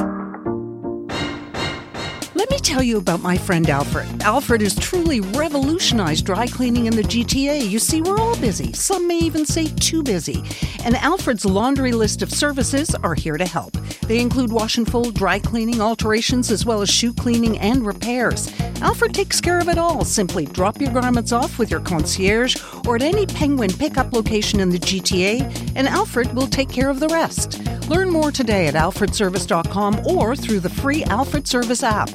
Tell 2.69 2.83
you 2.83 2.99
about 2.99 3.21
my 3.21 3.35
friend 3.35 3.67
Alfred. 3.67 4.21
Alfred 4.21 4.61
has 4.61 4.75
truly 4.75 5.21
revolutionized 5.21 6.23
dry 6.23 6.45
cleaning 6.45 6.85
in 6.85 6.95
the 6.95 7.01
GTA. 7.01 7.67
You 7.67 7.79
see, 7.79 7.99
we're 7.99 8.19
all 8.19 8.39
busy. 8.39 8.73
Some 8.73 9.07
may 9.07 9.17
even 9.17 9.43
say 9.43 9.65
too 9.79 10.03
busy. 10.03 10.43
And 10.85 10.95
Alfred's 10.97 11.45
laundry 11.45 11.93
list 11.93 12.21
of 12.21 12.31
services 12.31 12.93
are 12.93 13.15
here 13.15 13.37
to 13.37 13.45
help. 13.47 13.73
They 14.01 14.19
include 14.19 14.51
wash 14.51 14.77
and 14.77 14.89
fold, 14.89 15.15
dry 15.15 15.39
cleaning, 15.39 15.81
alterations, 15.81 16.51
as 16.51 16.63
well 16.63 16.83
as 16.83 16.89
shoe 16.89 17.11
cleaning 17.11 17.57
and 17.57 17.83
repairs. 17.83 18.53
Alfred 18.81 19.15
takes 19.15 19.41
care 19.41 19.59
of 19.59 19.67
it 19.67 19.79
all. 19.79 20.05
Simply 20.05 20.45
drop 20.45 20.79
your 20.79 20.93
garments 20.93 21.31
off 21.31 21.57
with 21.57 21.71
your 21.71 21.81
concierge 21.81 22.55
or 22.85 22.97
at 22.97 23.01
any 23.01 23.25
Penguin 23.25 23.71
pickup 23.71 24.13
location 24.13 24.59
in 24.59 24.69
the 24.69 24.79
GTA, 24.79 25.73
and 25.75 25.87
Alfred 25.87 26.33
will 26.33 26.47
take 26.47 26.69
care 26.69 26.89
of 26.89 26.99
the 26.99 27.07
rest. 27.07 27.59
Learn 27.89 28.11
more 28.11 28.31
today 28.31 28.67
at 28.67 28.75
alfredservice.com 28.75 30.05
or 30.05 30.35
through 30.35 30.59
the 30.59 30.69
free 30.69 31.03
Alfred 31.05 31.47
Service 31.47 31.81
app. 31.81 32.09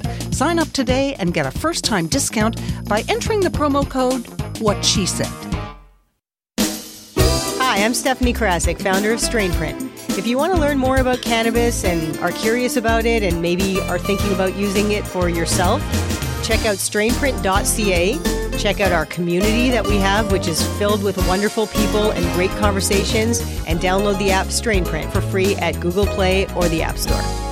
Sign 0.44 0.58
up 0.58 0.68
today 0.72 1.14
and 1.14 1.32
get 1.32 1.46
a 1.46 1.50
first 1.50 1.84
time 1.84 2.06
discount 2.06 2.60
by 2.86 3.02
entering 3.08 3.40
the 3.40 3.48
promo 3.48 3.88
code 3.88 4.26
What 4.60 4.84
She 4.84 5.06
Said. 5.06 5.26
Hi, 6.58 7.82
I'm 7.82 7.94
Stephanie 7.94 8.34
Karasik, 8.34 8.78
founder 8.78 9.10
of 9.10 9.20
Strainprint. 9.20 10.18
If 10.18 10.26
you 10.26 10.36
want 10.36 10.52
to 10.52 10.60
learn 10.60 10.76
more 10.76 10.98
about 10.98 11.22
cannabis 11.22 11.82
and 11.82 12.18
are 12.18 12.30
curious 12.30 12.76
about 12.76 13.06
it 13.06 13.22
and 13.22 13.40
maybe 13.40 13.80
are 13.80 13.98
thinking 13.98 14.34
about 14.34 14.54
using 14.54 14.92
it 14.92 15.06
for 15.06 15.30
yourself, 15.30 15.80
check 16.44 16.66
out 16.66 16.76
strainprint.ca. 16.76 18.58
Check 18.58 18.80
out 18.80 18.92
our 18.92 19.06
community 19.06 19.70
that 19.70 19.86
we 19.86 19.96
have, 19.96 20.30
which 20.30 20.46
is 20.46 20.62
filled 20.76 21.02
with 21.02 21.16
wonderful 21.26 21.68
people 21.68 22.10
and 22.10 22.34
great 22.34 22.50
conversations, 22.58 23.40
and 23.66 23.80
download 23.80 24.18
the 24.18 24.30
app 24.30 24.48
Strainprint 24.48 25.10
for 25.10 25.22
free 25.22 25.56
at 25.56 25.80
Google 25.80 26.04
Play 26.04 26.46
or 26.54 26.68
the 26.68 26.82
App 26.82 26.98
Store. 26.98 27.43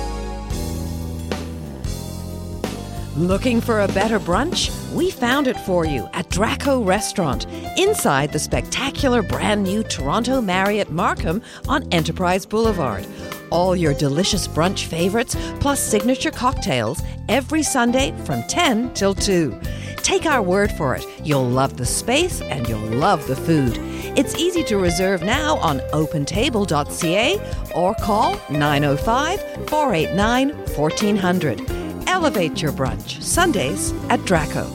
Looking 3.15 3.61
for 3.61 3.81
a 3.81 3.87
better 3.89 4.19
brunch? 4.19 4.71
We 4.91 5.11
found 5.11 5.45
it 5.45 5.59
for 5.59 5.85
you 5.85 6.09
at 6.13 6.31
Draco 6.31 6.81
Restaurant, 6.81 7.45
inside 7.77 8.31
the 8.31 8.39
spectacular 8.39 9.21
brand 9.21 9.61
new 9.61 9.83
Toronto 9.83 10.41
Marriott 10.41 10.89
Markham 10.89 11.43
on 11.67 11.87
Enterprise 11.91 12.43
Boulevard. 12.43 13.05
All 13.51 13.75
your 13.75 13.93
delicious 13.93 14.47
brunch 14.47 14.85
favorites, 14.85 15.35
plus 15.59 15.79
signature 15.79 16.31
cocktails, 16.31 17.03
every 17.29 17.61
Sunday 17.61 18.15
from 18.25 18.41
10 18.47 18.95
till 18.95 19.13
2. 19.13 19.59
Take 19.97 20.25
our 20.25 20.41
word 20.41 20.71
for 20.71 20.95
it, 20.95 21.05
you'll 21.23 21.47
love 21.47 21.77
the 21.77 21.85
space 21.85 22.41
and 22.41 22.67
you'll 22.67 22.79
love 22.79 23.27
the 23.27 23.35
food. 23.35 23.77
It's 24.17 24.35
easy 24.37 24.63
to 24.63 24.77
reserve 24.77 25.21
now 25.21 25.57
on 25.57 25.81
opentable.ca 25.91 27.39
or 27.75 27.93
call 27.93 28.39
905 28.49 29.69
489 29.69 30.49
1400. 30.49 31.82
Elevate 32.13 32.61
your 32.61 32.71
brunch, 32.71 33.19
Sundays 33.23 33.91
at 34.07 34.23
Draco. 34.23 34.65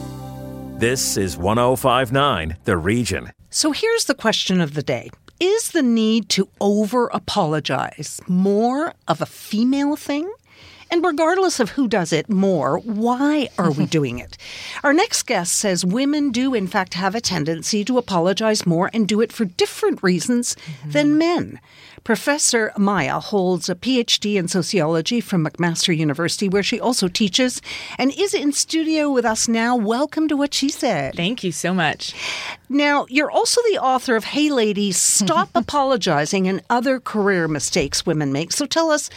This 0.77 1.15
is 1.15 1.37
1059 1.37 2.57
The 2.65 2.75
Region. 2.75 3.31
So 3.49 3.71
here's 3.71 4.03
the 4.03 4.13
question 4.13 4.59
of 4.59 4.73
the 4.73 4.83
day 4.83 5.09
Is 5.39 5.71
the 5.71 5.81
need 5.81 6.27
to 6.31 6.49
over 6.59 7.07
apologize 7.07 8.19
more 8.27 8.93
of 9.07 9.21
a 9.21 9.25
female 9.25 9.95
thing? 9.95 10.29
And 10.91 11.01
regardless 11.01 11.61
of 11.61 11.69
who 11.69 11.87
does 11.87 12.11
it 12.11 12.29
more, 12.29 12.79
why 12.79 13.47
are 13.57 13.71
we 13.71 13.85
doing 13.97 14.19
it? 14.19 14.37
Our 14.83 14.91
next 14.91 15.23
guest 15.23 15.55
says 15.55 15.85
women 15.85 16.31
do, 16.31 16.53
in 16.53 16.67
fact, 16.67 16.95
have 16.95 17.15
a 17.15 17.21
tendency 17.21 17.85
to 17.85 17.97
apologize 17.97 18.65
more 18.65 18.89
and 18.93 19.07
do 19.07 19.21
it 19.21 19.31
for 19.31 19.45
different 19.45 20.03
reasons 20.03 20.55
mm-hmm. 20.55 20.91
than 20.91 21.17
men. 21.17 21.61
Professor 22.03 22.71
Maja 22.77 23.19
holds 23.19 23.69
a 23.69 23.75
PhD 23.75 24.35
in 24.35 24.47
sociology 24.47 25.21
from 25.21 25.45
McMaster 25.45 25.95
University, 25.95 26.49
where 26.49 26.63
she 26.63 26.79
also 26.79 27.07
teaches 27.07 27.61
and 27.97 28.11
is 28.17 28.33
in 28.33 28.51
studio 28.51 29.11
with 29.11 29.25
us 29.25 29.47
now. 29.47 29.75
Welcome 29.75 30.27
to 30.27 30.37
What 30.37 30.53
She 30.53 30.69
Said. 30.69 31.15
Thank 31.15 31.43
you 31.43 31.51
so 31.51 31.73
much. 31.73 32.13
Now, 32.69 33.05
you're 33.09 33.31
also 33.31 33.61
the 33.71 33.79
author 33.79 34.15
of 34.15 34.23
Hey 34.23 34.49
Ladies, 34.49 34.97
Stop 34.97 35.49
Apologizing 35.55 36.47
and 36.47 36.61
Other 36.69 36.99
Career 36.99 37.47
Mistakes 37.47 38.05
Women 38.05 38.31
Make. 38.31 38.51
So 38.51 38.65
tell 38.65 38.91
us, 38.91 39.09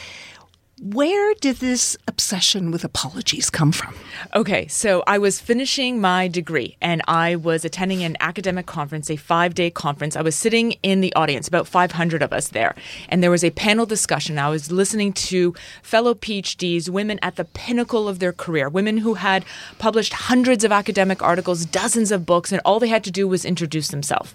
where 0.82 1.32
did 1.34 1.58
this 1.58 1.96
obsession 2.08 2.72
with 2.72 2.82
apologies 2.82 3.50
come 3.50 3.70
from? 3.70 3.94
Okay, 4.34 4.66
so 4.66 5.04
I 5.06 5.16
was 5.16 5.38
finishing 5.38 6.00
my 6.00 6.26
degree 6.26 6.76
and 6.80 7.02
I 7.06 7.36
was 7.36 7.64
attending 7.64 8.02
an 8.02 8.16
academic 8.18 8.66
conference, 8.66 9.08
a 9.08 9.14
five 9.14 9.54
day 9.54 9.70
conference. 9.70 10.16
I 10.16 10.22
was 10.22 10.34
sitting 10.34 10.72
in 10.82 11.00
the 11.00 11.14
audience, 11.14 11.46
about 11.46 11.68
500 11.68 12.20
of 12.20 12.32
us 12.32 12.48
there, 12.48 12.74
and 13.08 13.22
there 13.22 13.30
was 13.30 13.44
a 13.44 13.50
panel 13.50 13.86
discussion. 13.86 14.40
I 14.40 14.50
was 14.50 14.72
listening 14.72 15.12
to 15.12 15.54
fellow 15.84 16.14
PhDs, 16.14 16.88
women 16.88 17.20
at 17.22 17.36
the 17.36 17.44
pinnacle 17.44 18.08
of 18.08 18.18
their 18.18 18.32
career, 18.32 18.68
women 18.68 18.98
who 18.98 19.14
had 19.14 19.44
published 19.78 20.12
hundreds 20.12 20.64
of 20.64 20.72
academic 20.72 21.22
articles, 21.22 21.64
dozens 21.64 22.10
of 22.10 22.26
books, 22.26 22.50
and 22.50 22.60
all 22.64 22.80
they 22.80 22.88
had 22.88 23.04
to 23.04 23.12
do 23.12 23.28
was 23.28 23.44
introduce 23.44 23.86
themselves. 23.86 24.34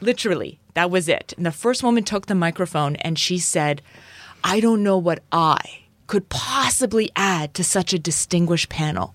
Literally, 0.00 0.60
that 0.74 0.92
was 0.92 1.08
it. 1.08 1.34
And 1.36 1.44
the 1.44 1.50
first 1.50 1.82
woman 1.82 2.04
took 2.04 2.26
the 2.26 2.36
microphone 2.36 2.94
and 2.96 3.18
she 3.18 3.38
said, 3.38 3.82
I 4.48 4.60
don't 4.60 4.82
know 4.84 4.96
what 4.96 5.22
I 5.32 5.80
could 6.06 6.28
possibly 6.28 7.10
add 7.16 7.52
to 7.54 7.64
such 7.64 7.92
a 7.92 7.98
distinguished 7.98 8.68
panel. 8.68 9.14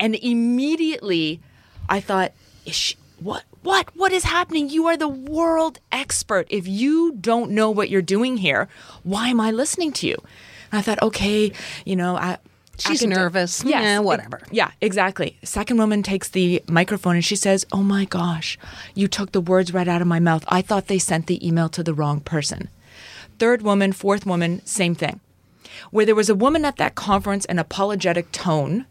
And 0.00 0.14
immediately 0.14 1.40
I 1.88 2.00
thought, 2.00 2.32
is 2.64 2.74
she, 2.74 2.96
what, 3.20 3.44
what, 3.62 3.94
what 3.94 4.12
is 4.12 4.24
happening? 4.24 4.70
You 4.70 4.86
are 4.86 4.96
the 4.96 5.08
world 5.08 5.78
expert. 5.92 6.46
If 6.50 6.66
you 6.66 7.12
don't 7.20 7.50
know 7.50 7.70
what 7.70 7.90
you're 7.90 8.02
doing 8.02 8.38
here, 8.38 8.68
why 9.02 9.28
am 9.28 9.40
I 9.40 9.50
listening 9.50 9.92
to 9.92 10.06
you? 10.06 10.16
And 10.72 10.78
I 10.78 10.82
thought, 10.82 11.02
okay, 11.02 11.52
you 11.84 11.96
know, 11.96 12.16
I, 12.16 12.38
She's 12.78 13.02
academic- 13.02 13.16
nervous. 13.18 13.64
Yes, 13.64 13.82
Yeah, 13.82 13.98
whatever. 14.00 14.40
yeah, 14.50 14.70
exactly. 14.82 15.38
Second 15.42 15.78
woman 15.78 16.02
takes 16.02 16.28
the 16.30 16.62
microphone 16.68 17.14
and 17.16 17.24
she 17.24 17.36
says, 17.36 17.64
Oh 17.72 17.82
my 17.82 18.04
gosh, 18.04 18.58
you 18.94 19.08
took 19.08 19.32
the 19.32 19.40
words 19.40 19.72
right 19.72 19.88
out 19.88 20.02
of 20.02 20.06
my 20.08 20.20
mouth. 20.20 20.44
I 20.48 20.60
thought 20.62 20.86
they 20.86 20.98
sent 20.98 21.26
the 21.26 21.46
email 21.46 21.68
to 21.70 21.82
the 21.82 21.94
wrong 21.94 22.20
person. 22.20 22.68
Third 23.38 23.62
woman, 23.62 23.92
fourth 23.92 24.24
woman, 24.26 24.64
same 24.64 24.94
thing. 24.94 25.20
Where 25.90 26.06
there 26.06 26.14
was 26.14 26.30
a 26.30 26.34
woman 26.34 26.64
at 26.64 26.76
that 26.76 26.94
conference, 26.94 27.44
an 27.46 27.58
apologetic 27.58 28.32
tone 28.32 28.86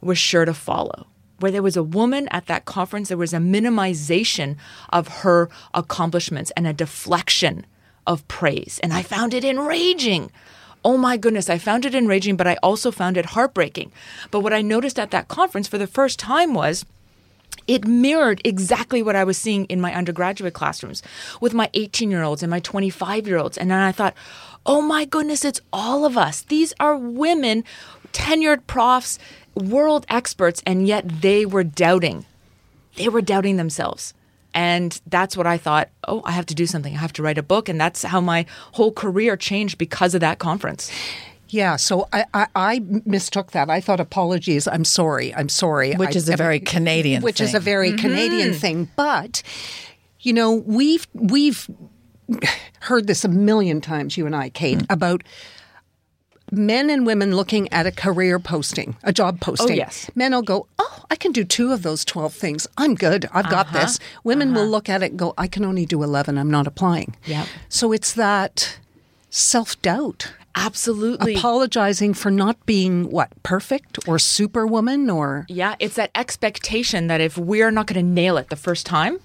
was 0.00 0.18
sure 0.18 0.44
to 0.44 0.54
follow. 0.54 1.06
Where 1.40 1.52
there 1.52 1.62
was 1.62 1.76
a 1.76 1.82
woman 1.82 2.28
at 2.30 2.46
that 2.46 2.64
conference, 2.64 3.08
there 3.08 3.18
was 3.18 3.32
a 3.32 3.38
minimization 3.38 4.56
of 4.90 5.08
her 5.08 5.48
accomplishments 5.74 6.52
and 6.56 6.66
a 6.66 6.72
deflection 6.72 7.66
of 8.06 8.26
praise. 8.28 8.80
And 8.82 8.92
I 8.92 9.02
found 9.02 9.34
it 9.34 9.44
enraging. 9.44 10.30
Oh 10.84 10.96
my 10.96 11.16
goodness, 11.16 11.50
I 11.50 11.58
found 11.58 11.84
it 11.84 11.94
enraging, 11.94 12.36
but 12.36 12.46
I 12.46 12.56
also 12.62 12.90
found 12.90 13.16
it 13.16 13.26
heartbreaking. 13.26 13.92
But 14.30 14.40
what 14.40 14.52
I 14.52 14.62
noticed 14.62 14.98
at 14.98 15.10
that 15.10 15.28
conference 15.28 15.68
for 15.68 15.78
the 15.78 15.86
first 15.86 16.18
time 16.18 16.54
was 16.54 16.84
it 17.66 17.86
mirrored 17.86 18.40
exactly 18.44 19.02
what 19.02 19.16
I 19.16 19.24
was 19.24 19.38
seeing 19.38 19.64
in 19.66 19.80
my 19.80 19.94
undergraduate 19.94 20.54
classrooms 20.54 21.02
with 21.40 21.54
my 21.54 21.70
18 21.74 22.10
year 22.10 22.22
olds 22.22 22.42
and 22.42 22.50
my 22.50 22.60
25 22.60 23.26
year 23.26 23.38
olds. 23.38 23.58
And 23.58 23.70
then 23.70 23.78
I 23.78 23.92
thought, 23.92 24.14
oh 24.66 24.80
my 24.80 25.04
goodness, 25.04 25.44
it's 25.44 25.60
all 25.72 26.04
of 26.04 26.16
us. 26.16 26.42
These 26.42 26.72
are 26.78 26.96
women, 26.96 27.64
tenured 28.12 28.66
profs, 28.66 29.18
world 29.54 30.06
experts, 30.08 30.62
and 30.66 30.86
yet 30.86 31.08
they 31.22 31.46
were 31.46 31.64
doubting. 31.64 32.26
They 32.96 33.08
were 33.08 33.22
doubting 33.22 33.56
themselves. 33.56 34.14
And 34.54 35.00
that's 35.06 35.36
what 35.36 35.46
I 35.46 35.56
thought, 35.56 35.88
oh, 36.06 36.22
I 36.24 36.32
have 36.32 36.46
to 36.46 36.54
do 36.54 36.66
something. 36.66 36.94
I 36.94 36.98
have 36.98 37.12
to 37.14 37.22
write 37.22 37.38
a 37.38 37.42
book. 37.42 37.68
And 37.68 37.80
that's 37.80 38.02
how 38.02 38.20
my 38.20 38.44
whole 38.72 38.92
career 38.92 39.36
changed 39.36 39.78
because 39.78 40.14
of 40.14 40.20
that 40.20 40.38
conference. 40.38 40.92
Yeah, 41.52 41.76
so 41.76 42.08
I, 42.14 42.24
I, 42.32 42.46
I 42.56 42.82
mistook 43.04 43.50
that. 43.50 43.68
I 43.68 43.82
thought 43.82 44.00
apologies. 44.00 44.66
I'm 44.66 44.86
sorry. 44.86 45.34
I'm 45.34 45.50
sorry. 45.50 45.92
Which 45.94 46.16
I- 46.16 46.18
is 46.18 46.28
a 46.30 46.36
very 46.36 46.58
Canadian 46.58 47.20
thing. 47.20 47.24
Which 47.24 47.42
is 47.42 47.50
a 47.50 47.52
thing. 47.52 47.62
very 47.62 47.92
Canadian 47.92 48.50
mm-hmm. 48.50 48.58
thing. 48.58 48.90
But 48.96 49.42
you 50.20 50.32
know, 50.32 50.54
we've 50.54 51.06
we've 51.12 51.68
heard 52.80 53.06
this 53.06 53.22
a 53.22 53.28
million 53.28 53.82
times. 53.82 54.16
You 54.16 54.24
and 54.24 54.34
I, 54.34 54.48
Kate, 54.48 54.78
mm. 54.78 54.86
about 54.88 55.24
men 56.50 56.88
and 56.88 57.04
women 57.06 57.36
looking 57.36 57.70
at 57.70 57.86
a 57.86 57.92
career 57.92 58.38
posting, 58.38 58.96
a 59.02 59.12
job 59.12 59.36
oh, 59.42 59.44
posting. 59.44 59.76
yes. 59.76 60.10
Men 60.14 60.32
will 60.32 60.40
go, 60.40 60.66
"Oh, 60.78 61.04
I 61.10 61.16
can 61.16 61.32
do 61.32 61.44
two 61.44 61.70
of 61.70 61.82
those 61.82 62.02
twelve 62.02 62.32
things. 62.32 62.66
I'm 62.78 62.94
good. 62.94 63.28
I've 63.30 63.50
got 63.50 63.66
uh-huh. 63.66 63.78
this." 63.78 63.98
Women 64.24 64.54
will 64.54 64.62
uh-huh. 64.62 64.70
look 64.70 64.88
at 64.88 65.02
it 65.02 65.10
and 65.10 65.18
go, 65.18 65.34
"I 65.36 65.48
can 65.48 65.66
only 65.66 65.84
do 65.84 66.02
eleven. 66.02 66.38
I'm 66.38 66.50
not 66.50 66.66
applying." 66.66 67.14
Yep. 67.26 67.46
So 67.68 67.92
it's 67.92 68.14
that 68.14 68.78
self 69.28 69.80
doubt 69.82 70.32
Absolutely. 70.54 71.34
apologizing 71.34 72.14
for 72.14 72.30
not 72.30 72.64
being 72.66 73.10
what 73.10 73.30
perfect 73.42 74.06
or 74.06 74.18
superwoman 74.18 75.08
or 75.08 75.46
Yeah, 75.48 75.76
it's 75.78 75.96
that 75.96 76.10
expectation 76.14 77.06
that 77.06 77.20
if 77.20 77.38
we're 77.38 77.70
not 77.70 77.86
going 77.86 78.04
to 78.04 78.12
nail 78.12 78.36
it 78.36 78.48
the 78.50 78.56
first 78.56 78.86
time, 78.86 79.18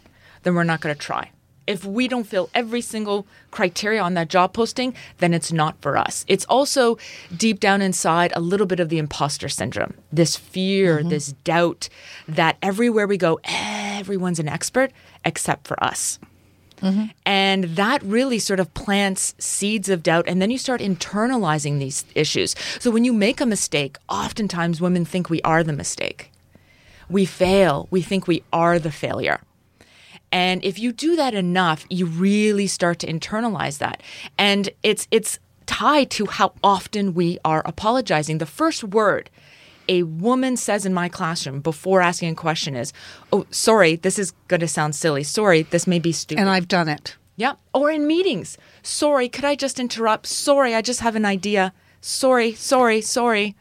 then 0.44 0.56
we're 0.56 0.64
not 0.64 0.82
going 0.82 0.96
to 0.96 1.00
try. 1.00 1.32
If 1.66 1.84
we 1.84 2.08
don't 2.08 2.24
fill 2.24 2.50
every 2.56 2.80
single 2.80 3.28
criteria 3.52 4.02
on 4.02 4.14
that 4.14 4.30
job 4.30 4.54
posting, 4.54 4.94
then 5.18 5.34
it's 5.34 5.52
not 5.52 5.76
for 5.82 5.98
us. 5.98 6.24
It's 6.30 6.46
also 6.46 6.98
deep 7.36 7.60
down 7.60 7.82
inside 7.82 8.32
a 8.34 8.40
little 8.40 8.66
bit 8.66 8.80
of 8.80 8.88
the 8.88 8.98
imposter 8.98 9.50
syndrome. 9.50 9.94
This 10.10 10.38
fear, 10.38 11.00
mm-hmm. 11.00 11.10
this 11.10 11.34
doubt 11.44 11.90
that 12.26 12.56
everywhere 12.62 13.06
we 13.06 13.18
go, 13.18 13.42
everyone's 13.44 14.40
an 14.40 14.48
expert 14.48 14.94
except 15.26 15.68
for 15.68 15.82
us. 15.84 16.20
Mm-hmm. 16.82 17.06
And 17.26 17.64
that 17.76 18.04
really 18.04 18.40
sort 18.40 18.60
of 18.60 18.74
plants 18.74 19.34
seeds 19.40 19.90
of 19.90 20.04
doubt. 20.04 20.26
And 20.28 20.42
then 20.42 20.52
you 20.52 20.58
start 20.58 20.82
internalizing 20.82 21.80
these 21.80 22.06
issues. 22.16 22.56
So 22.80 22.92
when 22.92 23.04
you 23.04 23.14
make 23.14 23.42
a 23.42 23.46
mistake, 23.46 23.98
oftentimes 24.10 24.80
women 24.80 25.06
think 25.06 25.30
we 25.30 25.42
are 25.42 25.64
the 25.64 25.74
mistake. 25.74 26.32
We 27.10 27.26
fail, 27.26 27.88
we 27.90 28.02
think 28.02 28.28
we 28.28 28.44
are 28.52 28.80
the 28.80 28.92
failure. 28.92 29.40
And 30.32 30.64
if 30.64 30.78
you 30.78 30.92
do 30.92 31.16
that 31.16 31.34
enough, 31.34 31.86
you 31.90 32.06
really 32.06 32.68
start 32.68 33.00
to 33.00 33.08
internalize 33.08 33.78
that. 33.80 34.04
And 34.38 34.70
it's 34.84 35.08
it's 35.10 35.40
tied 35.66 36.10
to 36.12 36.26
how 36.26 36.54
often 36.64 37.14
we 37.14 37.40
are 37.46 37.62
apologizing. 37.66 38.40
The 38.40 38.46
first 38.46 38.84
word 38.84 39.30
a 39.90 40.04
woman 40.04 40.58
says 40.58 40.86
in 40.86 40.94
my 40.94 41.10
classroom 41.10 41.62
before 41.62 42.02
asking 42.02 42.30
a 42.30 42.36
question 42.36 42.76
is, 42.76 42.94
"Oh, 43.32 43.46
sorry, 43.52 43.96
this 43.96 44.20
is 44.20 44.32
going 44.48 44.60
to 44.62 44.68
sound 44.68 44.96
silly. 44.96 45.24
Sorry, 45.24 45.64
this 45.64 45.88
may 45.88 46.00
be 46.00 46.12
stupid." 46.12 46.42
And 46.42 46.50
I've 46.50 46.68
done 46.68 46.90
it. 46.90 47.16
Yeah. 47.36 47.54
Or 47.74 47.92
in 47.92 48.08
meetings. 48.08 48.58
Sorry, 48.82 49.30
could 49.30 49.46
I 49.46 49.56
just 49.56 49.80
interrupt? 49.80 50.26
Sorry, 50.26 50.74
I 50.74 50.82
just 50.82 51.02
have 51.02 51.16
an 51.16 51.26
idea. 51.26 51.72
Sorry, 52.02 52.54
sorry, 52.54 53.02
sorry. 53.02 53.56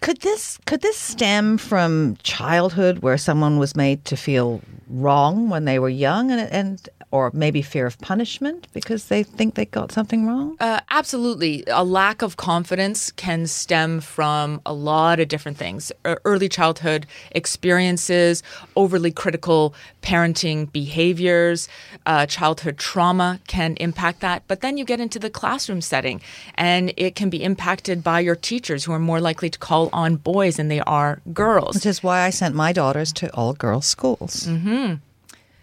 Could 0.00 0.22
this 0.22 0.58
could 0.64 0.80
this 0.80 0.96
stem 0.96 1.58
from 1.58 2.16
childhood 2.22 3.00
where 3.00 3.18
someone 3.18 3.58
was 3.58 3.76
made 3.76 4.04
to 4.06 4.16
feel 4.16 4.62
wrong 4.88 5.50
when 5.50 5.66
they 5.66 5.78
were 5.78 5.88
young 5.90 6.30
and 6.30 6.40
and 6.50 6.88
or 7.10 7.30
maybe 7.32 7.62
fear 7.62 7.86
of 7.86 7.98
punishment 7.98 8.68
because 8.72 9.06
they 9.06 9.22
think 9.22 9.54
they 9.54 9.64
got 9.64 9.92
something 9.92 10.26
wrong? 10.26 10.56
Uh, 10.60 10.80
absolutely. 10.90 11.64
A 11.68 11.84
lack 11.84 12.22
of 12.22 12.36
confidence 12.36 13.10
can 13.12 13.46
stem 13.46 14.00
from 14.00 14.60
a 14.66 14.72
lot 14.72 15.18
of 15.18 15.28
different 15.28 15.56
things. 15.56 15.90
Early 16.04 16.48
childhood 16.48 17.06
experiences, 17.32 18.42
overly 18.76 19.10
critical 19.10 19.74
parenting 20.02 20.70
behaviors, 20.70 21.68
uh, 22.06 22.26
childhood 22.26 22.78
trauma 22.78 23.40
can 23.46 23.76
impact 23.76 24.20
that. 24.20 24.42
But 24.46 24.60
then 24.60 24.76
you 24.76 24.84
get 24.84 25.00
into 25.00 25.18
the 25.18 25.30
classroom 25.30 25.80
setting, 25.80 26.20
and 26.54 26.92
it 26.96 27.14
can 27.14 27.30
be 27.30 27.42
impacted 27.42 28.04
by 28.04 28.20
your 28.20 28.36
teachers 28.36 28.84
who 28.84 28.92
are 28.92 28.98
more 28.98 29.20
likely 29.20 29.50
to 29.50 29.58
call 29.58 29.88
on 29.92 30.16
boys 30.16 30.56
than 30.56 30.68
they 30.68 30.80
are 30.80 31.20
girls. 31.32 31.74
Which 31.74 31.86
is 31.86 32.02
why 32.02 32.20
I 32.22 32.30
sent 32.30 32.54
my 32.54 32.72
daughters 32.72 33.12
to 33.14 33.34
all 33.34 33.54
girls 33.54 33.86
schools. 33.86 34.46
Mm-hmm. 34.46 34.94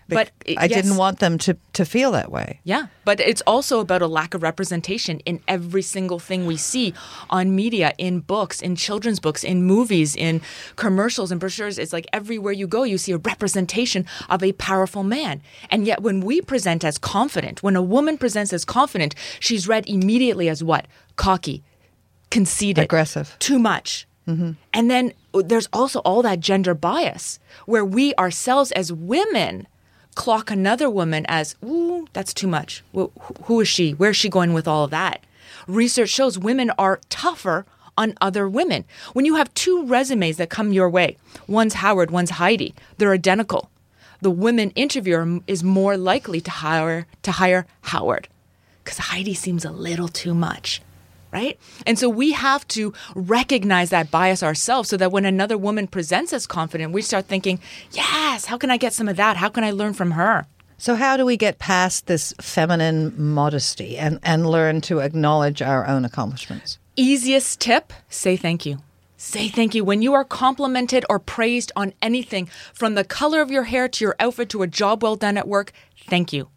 But 0.07 0.31
I 0.57 0.67
didn't 0.67 0.97
want 0.97 1.19
them 1.19 1.37
to, 1.39 1.57
to 1.73 1.83
feel 1.83 2.11
that 2.11 2.31
way. 2.31 2.59
Yeah, 2.63 2.87
but 3.05 3.19
it's 3.19 3.41
also 3.47 3.79
about 3.79 4.01
a 4.01 4.07
lack 4.07 4.33
of 4.35 4.43
representation 4.43 5.19
in 5.21 5.41
every 5.47 5.81
single 5.81 6.19
thing 6.19 6.45
we 6.45 6.57
see 6.57 6.93
on 7.29 7.55
media, 7.55 7.93
in 7.97 8.19
books, 8.19 8.61
in 8.61 8.75
children's 8.75 9.19
books, 9.19 9.43
in 9.43 9.63
movies, 9.63 10.15
in 10.15 10.41
commercials 10.75 11.31
and 11.31 11.39
brochures. 11.39 11.79
It's 11.79 11.91
like 11.91 12.05
everywhere 12.13 12.53
you 12.53 12.67
go, 12.67 12.83
you 12.83 12.99
see 12.99 13.13
a 13.13 13.17
representation 13.17 14.05
of 14.29 14.43
a 14.43 14.51
powerful 14.53 15.03
man. 15.03 15.41
And 15.71 15.87
yet, 15.87 16.03
when 16.03 16.21
we 16.21 16.39
present 16.41 16.83
as 16.83 16.97
confident, 16.99 17.63
when 17.63 17.75
a 17.75 17.81
woman 17.81 18.17
presents 18.17 18.53
as 18.53 18.63
confident, 18.63 19.15
she's 19.39 19.67
read 19.67 19.89
immediately 19.89 20.49
as 20.49 20.63
what? 20.63 20.85
Cocky, 21.15 21.63
conceited, 22.29 22.83
Aggressive. 22.83 23.35
too 23.39 23.57
much. 23.57 24.07
And 24.27 24.89
then 24.89 25.13
uh, 25.35 25.43
there's 25.45 25.67
also 25.71 25.99
all 25.99 26.23
that 26.23 26.39
gender 26.39 26.73
bias 26.73 27.39
where 27.67 27.85
we 27.85 28.15
ourselves 28.15 28.71
as 28.71 28.91
women 28.91 29.67
clock 30.15 30.49
another 30.49 30.89
woman 30.89 31.25
as, 31.27 31.55
ooh, 31.63 32.07
that's 32.13 32.33
too 32.33 32.47
much. 32.47 32.83
Wh- 32.95 33.07
who 33.43 33.61
is 33.61 33.67
she? 33.67 33.91
Where's 33.91 34.17
she 34.17 34.29
going 34.29 34.53
with 34.53 34.67
all 34.67 34.85
of 34.85 34.91
that? 34.91 35.23
Research 35.67 36.09
shows 36.09 36.39
women 36.39 36.71
are 36.77 36.99
tougher 37.09 37.65
on 37.97 38.13
other 38.19 38.47
women. 38.49 38.85
When 39.13 39.25
you 39.25 39.35
have 39.35 39.53
two 39.53 39.85
resumes 39.85 40.37
that 40.37 40.49
come 40.49 40.73
your 40.73 40.89
way, 40.89 41.17
one's 41.47 41.75
Howard, 41.75 42.11
one's 42.11 42.31
Heidi, 42.31 42.73
they're 42.97 43.13
identical. 43.13 43.69
The 44.21 44.31
women 44.31 44.71
interviewer 44.71 45.39
is 45.47 45.63
more 45.63 45.97
likely 45.97 46.41
to 46.41 46.51
hire 46.51 47.05
to 47.21 47.31
hire 47.33 47.67
Howard 47.81 48.27
because 48.83 48.97
Heidi 48.97 49.33
seems 49.33 49.65
a 49.65 49.71
little 49.71 50.07
too 50.07 50.33
much 50.33 50.81
right? 51.35 51.59
And 51.85 51.99
so 51.99 52.07
we 52.07 52.31
have 52.31 52.65
to 52.69 52.93
recognize 53.13 53.89
that 53.89 54.09
bias 54.09 54.41
ourselves 54.41 54.87
so 54.87 54.95
that 54.95 55.11
when 55.11 55.25
another 55.25 55.57
woman 55.57 55.85
presents 55.85 56.31
as 56.31 56.47
confident, 56.47 56.93
we 56.93 57.01
start 57.01 57.25
thinking, 57.25 57.59
yes, 57.91 58.45
how 58.45 58.57
can 58.57 58.71
I 58.71 58.77
get 58.77 58.93
some 58.93 59.09
of 59.09 59.17
that? 59.17 59.35
How 59.35 59.49
can 59.49 59.65
I 59.65 59.71
learn 59.71 59.93
from 59.93 60.11
her? 60.11 60.47
So 60.77 60.95
how 60.95 61.17
do 61.17 61.25
we 61.25 61.35
get 61.35 61.59
past 61.59 62.07
this 62.07 62.33
feminine 62.39 63.13
modesty 63.17 63.97
and, 63.97 64.19
and 64.23 64.49
learn 64.49 64.79
to 64.81 64.99
acknowledge 64.99 65.61
our 65.61 65.85
own 65.85 66.05
accomplishments? 66.05 66.79
Easiest 66.95 67.59
tip 67.59 67.91
say 68.09 68.37
thank 68.37 68.65
you. 68.65 68.77
Say 69.17 69.49
thank 69.49 69.75
you. 69.75 69.83
When 69.83 70.01
you 70.01 70.13
are 70.13 70.23
complimented 70.23 71.03
or 71.09 71.19
praised 71.19 71.71
on 71.75 71.91
anything, 72.01 72.47
from 72.73 72.95
the 72.95 73.03
color 73.03 73.41
of 73.41 73.51
your 73.51 73.63
hair 73.63 73.89
to 73.89 74.05
your 74.05 74.15
outfit 74.19 74.49
to 74.49 74.63
a 74.63 74.67
job 74.67 75.03
well 75.03 75.17
done 75.17 75.37
at 75.37 75.47
work, 75.47 75.73
thank 76.07 76.31
you. 76.31 76.47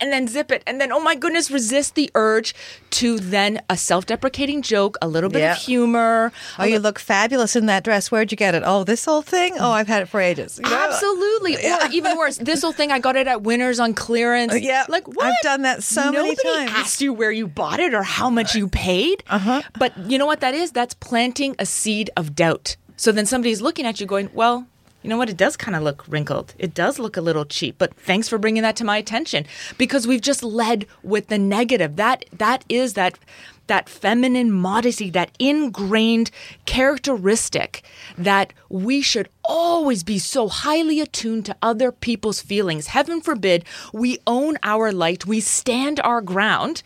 And 0.00 0.12
then 0.12 0.26
zip 0.26 0.50
it. 0.50 0.62
And 0.66 0.80
then, 0.80 0.90
oh 0.92 1.00
my 1.00 1.14
goodness, 1.14 1.50
resist 1.52 1.94
the 1.94 2.10
urge 2.16 2.52
to 2.90 3.18
then 3.18 3.62
a 3.70 3.76
self 3.76 4.06
deprecating 4.06 4.60
joke, 4.60 4.96
a 5.00 5.06
little 5.08 5.30
bit 5.30 5.38
Yeah. 5.40 5.52
of 5.52 5.58
humor. 5.58 6.32
Oh, 6.58 6.64
you 6.64 6.78
look 6.80 6.98
fabulous 6.98 7.54
in 7.56 7.66
that 7.66 7.84
dress. 7.84 8.10
Where'd 8.10 8.30
you 8.32 8.36
get 8.36 8.54
it? 8.54 8.64
Oh, 8.66 8.82
this 8.84 9.06
old 9.06 9.24
thing? 9.24 9.54
Oh, 9.58 9.70
I've 9.70 9.86
had 9.86 10.02
it 10.02 10.06
for 10.06 10.20
ages. 10.20 10.60
You 10.62 10.68
know? 10.68 10.86
Absolutely. 10.88 11.56
Or 11.56 11.78
even 11.92 12.16
worse, 12.18 12.38
this 12.38 12.60
whole 12.62 12.72
thing, 12.72 12.90
I 12.90 12.98
got 12.98 13.14
it 13.16 13.28
at 13.28 13.42
Winners 13.42 13.78
on 13.78 13.94
clearance. 13.94 14.52
Uh, 14.52 14.56
yeah. 14.56 14.84
Like, 14.88 15.06
what? 15.06 15.26
I've 15.26 15.40
done 15.42 15.62
that 15.62 15.82
so 15.84 16.10
many 16.10 16.30
times. 16.34 16.40
Nobody 16.44 16.66
times. 16.66 16.78
asked 16.80 17.00
you 17.00 17.12
where 17.12 17.30
you 17.32 17.46
bought 17.46 17.78
it 17.80 17.94
or 17.94 18.02
how 18.02 18.28
much 18.30 18.54
you 18.56 18.68
paid. 18.68 19.22
Uh-huh. 19.30 19.62
But 19.78 19.96
you 20.10 20.18
know 20.18 20.26
what 20.26 20.40
that 20.40 20.54
is? 20.54 20.72
That's 20.72 20.94
planting 20.94 21.54
a 21.58 21.66
seed 21.66 22.10
of 22.16 22.34
doubt. 22.34 22.76
So 22.96 23.10
then 23.12 23.26
somebody's 23.26 23.62
looking 23.62 23.86
at 23.86 24.00
you 24.00 24.06
going, 24.06 24.28
well, 24.34 24.66
you 25.04 25.10
know 25.10 25.18
what? 25.18 25.28
It 25.28 25.36
does 25.36 25.58
kind 25.58 25.76
of 25.76 25.82
look 25.82 26.02
wrinkled. 26.08 26.54
It 26.58 26.72
does 26.72 26.98
look 26.98 27.18
a 27.18 27.20
little 27.20 27.44
cheap, 27.44 27.76
but 27.76 27.94
thanks 27.94 28.26
for 28.26 28.38
bringing 28.38 28.62
that 28.62 28.74
to 28.76 28.84
my 28.84 28.96
attention 28.96 29.44
because 29.76 30.06
we've 30.06 30.22
just 30.22 30.42
led 30.42 30.86
with 31.02 31.28
the 31.28 31.36
negative. 31.36 31.96
That 31.96 32.24
that 32.32 32.64
is 32.70 32.94
that 32.94 33.18
that 33.66 33.90
feminine 33.90 34.50
modesty, 34.50 35.10
that 35.10 35.30
ingrained 35.38 36.30
characteristic 36.64 37.82
that 38.16 38.54
we 38.70 39.02
should 39.02 39.28
always 39.44 40.02
be 40.02 40.18
so 40.18 40.48
highly 40.48 41.00
attuned 41.00 41.44
to 41.46 41.56
other 41.60 41.92
people's 41.92 42.40
feelings. 42.40 42.88
Heaven 42.88 43.20
forbid 43.20 43.66
we 43.92 44.18
own 44.26 44.56
our 44.62 44.90
light, 44.90 45.26
we 45.26 45.40
stand 45.40 46.00
our 46.00 46.22
ground, 46.22 46.82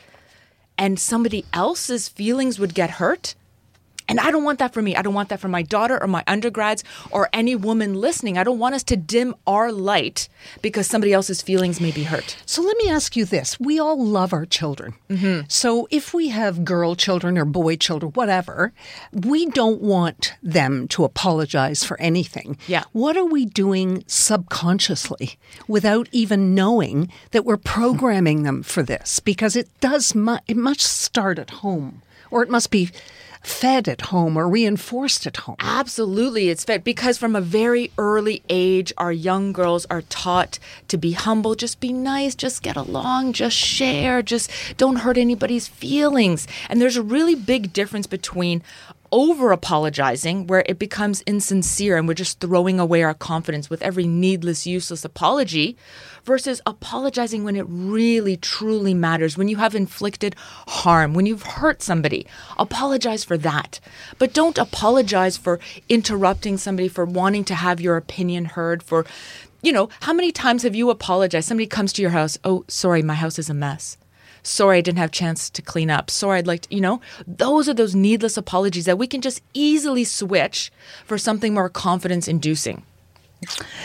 and 0.77 0.99
somebody 0.99 1.45
else's 1.53 2.09
feelings 2.09 2.59
would 2.59 2.75
get 2.75 2.91
hurt. 2.91 3.37
And 4.09 4.19
I 4.19 4.31
don't 4.31 4.45
want 4.45 4.59
that 4.59 4.73
for 4.73 4.81
me. 4.81 4.97
I 4.97 5.03
don't 5.03 5.15
want 5.15 5.29
that 5.29 5.41
for 5.41 5.49
my 5.49 5.63
daughter 5.63 6.01
or 6.03 6.07
my 6.07 6.25
undergrads 6.27 6.83
or 7.11 7.29
any 7.33 7.55
woman 7.55 7.95
listening. 7.95 8.39
I 8.39 8.45
don't 8.45 8.59
want 8.59 8.75
us 8.75 8.83
to 8.85 8.97
dim 8.97 9.35
our 9.47 9.71
light 9.71 10.29
because 10.63 10.87
somebody 10.87 11.13
else's 11.13 11.43
feelings 11.43 11.81
may 11.81 11.91
be 11.91 12.05
hurt. 12.05 12.37
So 12.47 12.63
let 12.63 12.77
me 12.79 12.89
ask 12.89 13.17
you 13.17 13.25
this. 13.25 13.61
We 13.61 13.79
all 13.79 14.03
love 14.03 14.33
our 14.33 14.47
children. 14.47 14.95
Mm-hmm. 15.11 15.43
So 15.49 15.89
if 15.91 16.15
we 16.15 16.29
have 16.29 16.65
girl 16.65 16.97
children 16.97 17.37
or 17.37 17.45
boy 17.45 17.77
children, 17.77 18.13
whatever, 18.13 18.73
we 19.13 19.47
don't 19.47 19.83
want 19.83 20.35
them 20.43 20.89
to 20.89 21.05
apologize 21.05 21.85
for 21.85 22.01
anything. 22.01 22.57
Yeah. 22.67 22.85
What 22.93 23.17
are 23.17 23.25
we 23.25 23.45
doing 23.45 24.05
subconsciously 24.07 25.39
without 25.67 26.09
even 26.13 26.55
knowing 26.55 27.13
that 27.33 27.45
we're 27.45 27.57
programming 27.59 28.45
them 28.45 28.63
for 28.63 28.83
this? 28.83 29.21
Because 29.21 29.55
it 29.55 29.69
does, 29.81 30.15
mu- 30.15 30.39
it 30.47 30.57
must 30.57 30.81
start 30.81 31.39
at 31.39 31.51
home 31.51 32.03
or 32.31 32.43
it 32.43 32.51
must 32.51 32.71
be 32.71 32.91
fed 33.43 33.89
at 33.89 34.03
home 34.03 34.37
or 34.37 34.49
reinforced 34.49 35.27
at 35.27 35.39
home. 35.39 35.57
Absolutely, 35.61 36.49
it's 36.49 36.65
fed 36.65 36.85
because 36.85 37.19
from 37.19 37.37
a 37.37 37.41
very 37.41 37.91
early 37.99 38.43
age, 38.49 38.93
our 38.99 39.13
young 39.13 39.53
girls 39.53 39.87
are 39.91 40.03
taught 40.03 40.59
to 40.89 40.97
be 40.97 41.13
humble, 41.13 41.55
just 41.55 41.81
be 41.81 41.93
nice, 41.93 42.35
just 42.35 42.63
get 42.63 42.77
along, 42.77 43.33
just 43.33 43.57
share, 43.57 44.23
just 44.23 44.51
don't 44.77 44.97
hurt 44.97 45.19
anybody's 45.19 45.69
feelings. 45.69 46.47
And 46.69 46.81
there's 46.81 46.97
a 46.97 47.03
really 47.03 47.35
big 47.35 47.73
difference 47.73 48.07
between 48.07 48.63
over 49.13 49.53
apologizing, 49.53 50.47
where 50.47 50.65
it 50.67 50.79
becomes 50.79 51.23
insincere 51.23 51.97
and 51.97 52.07
we're 52.07 52.15
just 52.15 52.41
throwing 52.41 52.79
away 52.79 53.03
our 53.03 53.15
confidence 53.15 53.71
with 53.71 53.83
every 53.83 54.07
needless, 54.07 54.67
useless 54.67 55.05
apology, 55.05 55.77
versus 56.25 56.61
apologizing 56.67 57.45
when 57.45 57.57
it 57.57 57.67
really, 57.69 58.37
truly 58.37 58.95
matters, 58.95 59.37
when 59.37 59.49
you 59.49 59.57
have 59.57 59.75
inflicted 59.75 60.37
harm, 60.69 61.15
when 61.15 61.27
you've 61.27 61.43
hurt 61.43 61.83
somebody. 61.83 62.27
Apologize 62.59 63.25
for 63.25 63.39
that. 63.39 63.81
But 64.19 64.35
don't 64.35 64.59
apologize 64.59 65.37
for 65.37 65.59
interrupting 65.89 66.57
somebody, 66.57 66.89
for 66.89 67.05
wanting 67.05 67.45
to 67.45 67.55
have 67.55 67.81
your 67.81 67.97
opinion 67.97 68.45
heard, 68.45 68.83
for, 68.83 69.07
you 69.63 69.73
know, 69.73 69.89
how 70.01 70.13
many 70.13 70.33
times 70.33 70.63
have 70.63 70.75
you 70.75 70.91
apologized? 70.91 71.49
Somebody 71.49 71.67
comes 71.67 71.93
to 71.95 72.03
your 72.03 72.11
house, 72.11 72.39
oh, 72.45 72.65
sorry, 72.69 73.03
my 73.03 73.15
house 73.15 73.39
is 73.39 73.49
a 73.49 73.55
mess. 73.55 73.97
Sorry, 74.49 74.79
I 74.79 74.81
didn't 74.81 74.99
have 74.99 75.11
a 75.11 75.13
chance 75.13 75.51
to 75.51 75.61
clean 75.61 75.91
up. 75.91 76.11
Sorry, 76.11 76.39
I'd 76.39 76.47
like 76.47 76.63
to, 76.63 76.75
you 76.75 76.81
know, 76.81 77.01
those 77.27 77.69
are 77.69 77.75
those 77.75 77.95
needless 77.95 78.37
apologies 78.39 78.87
that 78.87 78.97
we 78.97 79.07
can 79.07 79.21
just 79.21 79.43
easily 79.53 80.05
switch 80.05 80.73
for 81.05 81.19
something 81.19 81.53
more 81.53 81.69
confidence 81.69 82.27
inducing. 82.27 82.83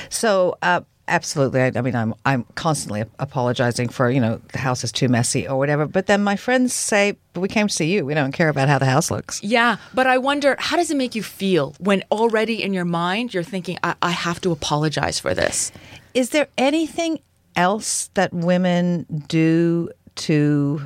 So, 0.09 0.57
uh, 0.61 0.81
absolutely. 1.09 1.61
I, 1.61 1.71
I 1.75 1.81
mean, 1.81 1.95
I'm 1.95 2.15
I'm 2.25 2.45
constantly 2.55 3.03
apologizing 3.19 3.89
for 3.89 4.09
you 4.09 4.21
know 4.21 4.39
the 4.53 4.57
house 4.57 4.85
is 4.85 4.91
too 4.91 5.09
messy 5.09 5.47
or 5.47 5.57
whatever. 5.57 5.85
But 5.85 6.07
then 6.07 6.23
my 6.23 6.37
friends 6.37 6.73
say, 6.73 7.17
"But 7.33 7.41
we 7.41 7.49
came 7.49 7.67
to 7.67 7.73
see 7.73 7.93
you. 7.93 8.05
We 8.05 8.13
don't 8.13 8.31
care 8.31 8.49
about 8.49 8.69
how 8.69 8.79
the 8.79 8.85
house 8.85 9.11
looks." 9.11 9.43
Yeah, 9.43 9.77
but 9.93 10.07
I 10.07 10.17
wonder, 10.17 10.55
how 10.59 10.77
does 10.77 10.89
it 10.89 10.97
make 10.97 11.13
you 11.13 11.23
feel 11.23 11.75
when 11.79 12.03
already 12.09 12.63
in 12.63 12.73
your 12.73 12.85
mind 12.85 13.33
you're 13.33 13.43
thinking, 13.43 13.77
I, 13.83 13.95
I 14.01 14.11
have 14.11 14.39
to 14.41 14.51
apologize 14.51 15.19
for 15.19 15.33
this? 15.33 15.71
Is 16.13 16.29
there 16.29 16.47
anything 16.57 17.19
else 17.55 18.09
that 18.13 18.33
women 18.33 19.05
do 19.27 19.89
to 20.15 20.81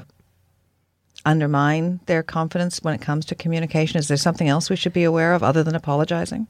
undermine 1.26 2.00
their 2.06 2.24
confidence 2.24 2.80
when 2.82 2.94
it 2.94 3.02
comes 3.02 3.26
to 3.26 3.36
communication? 3.36 4.00
Is 4.00 4.08
there 4.08 4.18
something 4.18 4.48
else 4.48 4.70
we 4.70 4.76
should 4.76 4.94
be 4.94 5.04
aware 5.04 5.34
of 5.34 5.44
other 5.44 5.64
than 5.64 5.76
apologizing? 5.76 6.48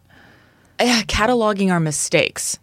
eh, 0.79 1.03
cataloging 1.03 1.71
our 1.71 1.79
mistakes 1.79 2.59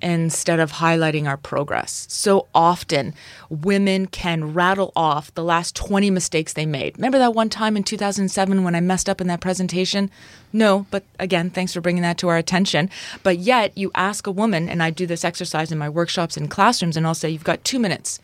instead 0.00 0.58
of 0.58 0.72
highlighting 0.72 1.28
our 1.28 1.36
progress. 1.36 2.06
So 2.10 2.48
often, 2.52 3.14
women 3.48 4.06
can 4.06 4.52
rattle 4.52 4.92
off 4.96 5.32
the 5.34 5.44
last 5.44 5.76
20 5.76 6.10
mistakes 6.10 6.54
they 6.54 6.66
made. 6.66 6.98
Remember 6.98 7.18
that 7.18 7.34
one 7.34 7.48
time 7.48 7.76
in 7.76 7.84
2007 7.84 8.64
when 8.64 8.74
I 8.74 8.80
messed 8.80 9.08
up 9.08 9.20
in 9.20 9.28
that 9.28 9.40
presentation? 9.40 10.10
No, 10.52 10.86
but 10.90 11.04
again, 11.20 11.50
thanks 11.50 11.72
for 11.72 11.80
bringing 11.80 12.02
that 12.02 12.18
to 12.18 12.28
our 12.28 12.36
attention. 12.36 12.90
But 13.22 13.38
yet, 13.38 13.78
you 13.78 13.92
ask 13.94 14.26
a 14.26 14.32
woman, 14.32 14.68
and 14.68 14.82
I 14.82 14.90
do 14.90 15.06
this 15.06 15.24
exercise 15.24 15.70
in 15.70 15.78
my 15.78 15.88
workshops 15.88 16.36
and 16.36 16.50
classrooms, 16.50 16.96
and 16.96 17.06
I'll 17.06 17.14
say, 17.14 17.30
You've 17.30 17.44
got 17.44 17.62
two 17.62 17.78
minutes. 17.78 18.18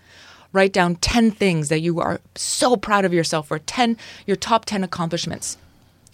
Write 0.52 0.72
down 0.72 0.96
10 0.96 1.30
things 1.30 1.68
that 1.68 1.80
you 1.80 2.00
are 2.00 2.20
so 2.34 2.76
proud 2.76 3.04
of 3.04 3.12
yourself 3.12 3.48
for, 3.48 3.58
10, 3.58 3.96
your 4.26 4.36
top 4.36 4.64
10 4.64 4.82
accomplishments. 4.82 5.58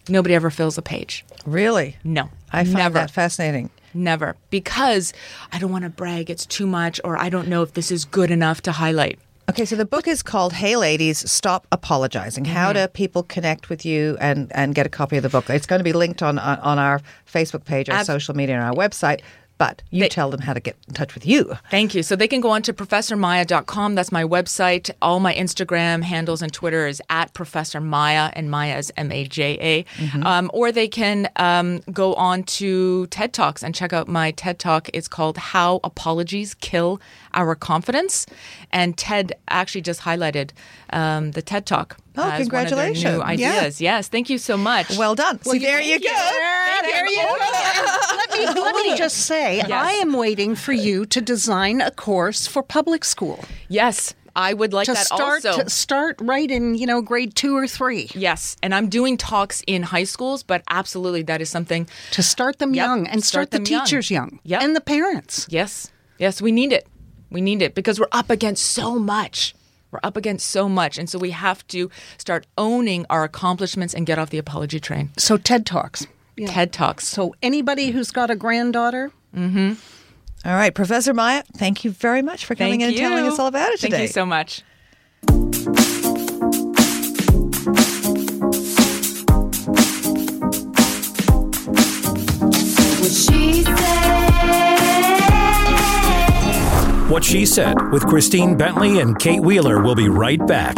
Nobody 0.08 0.34
ever 0.34 0.50
fills 0.50 0.76
a 0.76 0.82
page. 0.82 1.24
Really? 1.46 1.96
No. 2.04 2.28
I 2.52 2.64
find 2.64 2.76
never. 2.76 2.94
that 2.94 3.10
fascinating. 3.10 3.70
Never. 3.94 4.36
Because 4.50 5.12
I 5.52 5.58
don't 5.58 5.70
want 5.70 5.84
to 5.84 5.90
brag, 5.90 6.30
it's 6.30 6.46
too 6.46 6.66
much, 6.66 7.00
or 7.04 7.16
I 7.16 7.28
don't 7.28 7.48
know 7.48 7.62
if 7.62 7.74
this 7.74 7.90
is 7.90 8.04
good 8.04 8.30
enough 8.30 8.60
to 8.62 8.72
highlight. 8.72 9.18
Okay, 9.48 9.66
so 9.66 9.76
the 9.76 9.84
book 9.84 10.08
is 10.08 10.22
called 10.22 10.54
Hey 10.54 10.74
Ladies, 10.74 11.30
Stop 11.30 11.66
Apologizing. 11.70 12.46
How 12.46 12.72
mm-hmm. 12.72 12.84
do 12.84 12.88
people 12.88 13.22
connect 13.22 13.68
with 13.68 13.84
you 13.84 14.16
and, 14.18 14.50
and 14.54 14.74
get 14.74 14.86
a 14.86 14.88
copy 14.88 15.18
of 15.18 15.22
the 15.22 15.28
book? 15.28 15.50
It's 15.50 15.66
going 15.66 15.80
to 15.80 15.84
be 15.84 15.92
linked 15.92 16.22
on 16.22 16.38
on, 16.38 16.58
on 16.60 16.78
our 16.78 17.02
Facebook 17.30 17.64
page, 17.64 17.90
our 17.90 17.98
Ab- 17.98 18.06
social 18.06 18.34
media, 18.34 18.56
and 18.56 18.64
our 18.64 18.72
website. 18.72 19.20
But 19.56 19.82
you 19.90 20.00
They- 20.00 20.08
tell 20.08 20.30
them 20.30 20.40
how 20.40 20.52
to 20.52 20.60
get 20.60 20.76
in 20.88 20.94
touch 20.94 21.14
with 21.14 21.24
you. 21.26 21.56
Thank 21.70 21.94
you. 21.94 22.02
So 22.02 22.16
they 22.16 22.26
can 22.28 22.40
go 22.40 22.50
on 22.50 22.62
to 22.62 22.72
professormaja.com. 22.72 23.94
That's 23.94 24.10
my 24.12 24.24
website. 24.24 24.90
All 25.00 25.20
my 25.20 25.34
Instagram 25.34 26.02
handles 26.02 26.42
and 26.42 26.52
Twitter 26.52 26.86
is 26.86 27.00
at 27.08 27.32
Professor 27.34 27.80
Maja, 27.80 28.30
and 28.34 28.50
Maja 28.50 28.76
is 28.78 28.92
M 28.96 29.12
A 29.12 29.24
J 29.26 29.58
A. 29.60 30.24
Um, 30.26 30.50
or 30.52 30.72
they 30.72 30.88
can 30.88 31.28
um, 31.36 31.80
go 31.92 32.14
on 32.14 32.42
to 32.44 33.06
TED 33.08 33.32
Talks 33.32 33.62
and 33.62 33.74
check 33.74 33.92
out 33.92 34.08
my 34.08 34.32
TED 34.32 34.58
Talk. 34.58 34.88
It's 34.92 35.08
called 35.08 35.36
How 35.38 35.80
Apologies 35.84 36.54
Kill 36.54 37.00
Our 37.34 37.54
Confidence. 37.54 38.26
And 38.72 38.96
TED 38.96 39.32
actually 39.48 39.82
just 39.82 40.00
highlighted 40.00 40.50
um, 40.90 41.32
the 41.32 41.42
TED 41.42 41.66
Talk. 41.66 41.96
Oh, 42.16 42.22
as 42.22 42.24
one 42.24 42.30
of 42.30 42.36
their 42.38 42.44
congratulations. 42.44 43.04
New 43.04 43.18
Yeah. 43.18 43.24
ideas. 43.24 43.80
Yes. 43.80 44.08
Thank 44.08 44.30
you 44.30 44.38
so 44.38 44.56
much. 44.56 44.96
Well 44.96 45.14
done. 45.16 45.42
See, 45.42 45.58
there 45.58 45.80
you 45.80 45.98
go. 45.98 46.04
there 46.82 47.06
you 47.08 47.16
go. 47.16 47.36
let 48.16 48.38
me, 48.38 48.60
let 48.60 48.74
me 48.76 48.96
just 48.96 49.16
say, 49.26 49.60
I 49.62 49.92
am 49.94 50.12
waiting 50.12 50.54
for 50.54 50.72
you 50.72 51.04
to 51.06 51.20
design 51.20 51.80
a 51.80 51.90
course 51.90 52.46
for 52.46 52.62
public 52.62 53.04
school 53.04 53.44
yes. 53.68 54.14
I 54.36 54.52
would 54.52 54.72
like 54.72 54.86
to 54.86 54.94
that 54.94 55.06
start 55.06 55.44
also. 55.46 55.62
to 55.62 55.70
start 55.70 56.16
right 56.20 56.50
in 56.50 56.74
you 56.74 56.86
know 56.86 57.00
grade 57.02 57.36
two 57.36 57.56
or 57.56 57.68
three 57.68 58.08
Yes, 58.14 58.56
and 58.64 58.74
I'm 58.74 58.88
doing 58.88 59.16
talks 59.16 59.62
in 59.68 59.84
high 59.84 60.02
schools, 60.04 60.42
but 60.42 60.62
absolutely 60.68 61.22
that 61.22 61.40
is 61.40 61.48
something. 61.50 61.86
to 62.10 62.22
start 62.22 62.58
them 62.58 62.74
Yep, 62.74 62.84
young 62.84 63.06
and 63.06 63.22
start 63.24 63.48
start, 63.48 63.50
the 63.52 63.58
them 63.58 63.66
young. 63.66 63.84
teachers 63.84 64.10
young, 64.10 64.40
Yep. 64.42 64.62
and 64.62 64.74
the 64.74 64.80
parents. 64.80 65.46
Yes, 65.50 65.92
yes, 66.18 66.42
we 66.42 66.50
need 66.50 66.72
it. 66.72 66.86
We 67.30 67.40
need 67.40 67.62
it 67.62 67.74
because 67.74 67.98
we're 67.98 68.06
up 68.12 68.30
against 68.30 68.64
so 68.64 68.98
much. 68.98 69.54
We're 69.90 70.00
up 70.02 70.16
against 70.16 70.48
so 70.48 70.68
much, 70.68 70.98
and 70.98 71.08
so 71.08 71.18
we 71.18 71.30
have 71.30 71.66
to 71.68 71.88
start 72.18 72.46
owning 72.58 73.06
our 73.10 73.22
accomplishments 73.22 73.94
and 73.94 74.06
get 74.06 74.18
off 74.18 74.30
the 74.30 74.38
apology 74.38 74.80
train. 74.80 75.10
So 75.16 75.36
TED 75.36 75.64
talks. 75.64 76.06
Yeah. 76.36 76.48
TED 76.48 76.72
Talks. 76.72 77.06
So 77.06 77.34
anybody 77.42 77.90
who's 77.92 78.10
got 78.10 78.30
a 78.30 78.36
granddaughter, 78.36 79.12
mm-hmm. 79.34 79.74
All 80.46 80.54
right, 80.54 80.74
Professor 80.74 81.14
Maja, 81.14 81.42
thank 81.56 81.84
you 81.84 81.90
very 81.90 82.20
much 82.20 82.44
for 82.44 82.54
coming 82.54 82.80
Thank 82.80 82.98
in 82.98 83.02
and 83.04 83.12
telling 83.12 83.26
us 83.26 83.38
all 83.38 83.46
about 83.46 83.72
it 83.72 83.80
today. 83.80 83.96
Thank 83.96 84.08
you 84.08 84.12
so 84.12 84.26
much. 84.26 84.62
What 93.00 93.10
She 93.10 93.62
said. 93.62 94.13
What 97.08 97.22
She 97.22 97.44
Said 97.44 97.74
with 97.92 98.06
Christine 98.06 98.56
Bentley 98.56 99.00
and 99.00 99.18
Kate 99.18 99.42
Wheeler 99.42 99.82
will 99.82 99.94
be 99.94 100.08
right 100.08 100.44
back. 100.46 100.74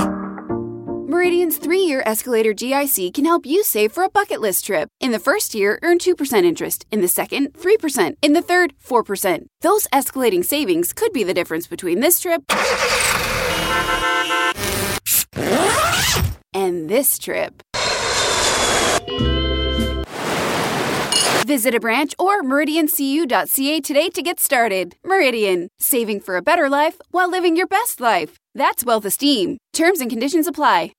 Meridian's 1.09 1.57
three 1.57 1.83
year 1.83 2.03
escalator 2.05 2.53
GIC 2.53 3.15
can 3.15 3.25
help 3.25 3.47
you 3.47 3.62
save 3.62 3.93
for 3.93 4.03
a 4.03 4.09
bucket 4.09 4.41
list 4.41 4.67
trip. 4.67 4.89
In 4.99 5.12
the 5.12 5.21
first 5.21 5.55
year, 5.55 5.79
earn 5.85 5.99
2% 5.99 6.45
interest. 6.45 6.85
In 6.91 7.01
the 7.01 7.07
second, 7.07 7.53
3%. 7.53 8.17
In 8.23 8.33
the 8.33 8.43
third, 8.43 8.75
4%. 8.85 9.47
Those 9.61 9.87
escalating 9.93 10.45
savings 10.45 10.93
could 10.93 11.12
be 11.12 11.23
the 11.23 11.33
difference 11.33 11.69
between 11.69 12.01
this 12.01 12.19
trip 12.19 12.43
and 16.53 16.91
this 16.91 17.19
trip. 17.19 17.62
Visit 21.47 21.77
a 21.77 21.81
branch 21.81 22.13
or 22.19 22.43
meridiancu.ca 22.43 23.81
today 23.81 24.11
to 24.11 24.21
get 24.21 24.41
started. 24.41 24.97
Meridian, 25.05 25.69
saving 25.79 26.19
for 26.19 26.37
a 26.37 26.43
better 26.43 26.69
life 26.69 27.01
while 27.13 27.31
living 27.31 27.57
your 27.57 27.69
best 27.69 28.01
life. 28.01 28.37
That's 28.57 28.85
wealth 28.85 29.05
esteem. 29.05 29.59
Terms 29.73 30.01
and 30.01 30.11
conditions 30.11 30.49
apply. 30.49 30.91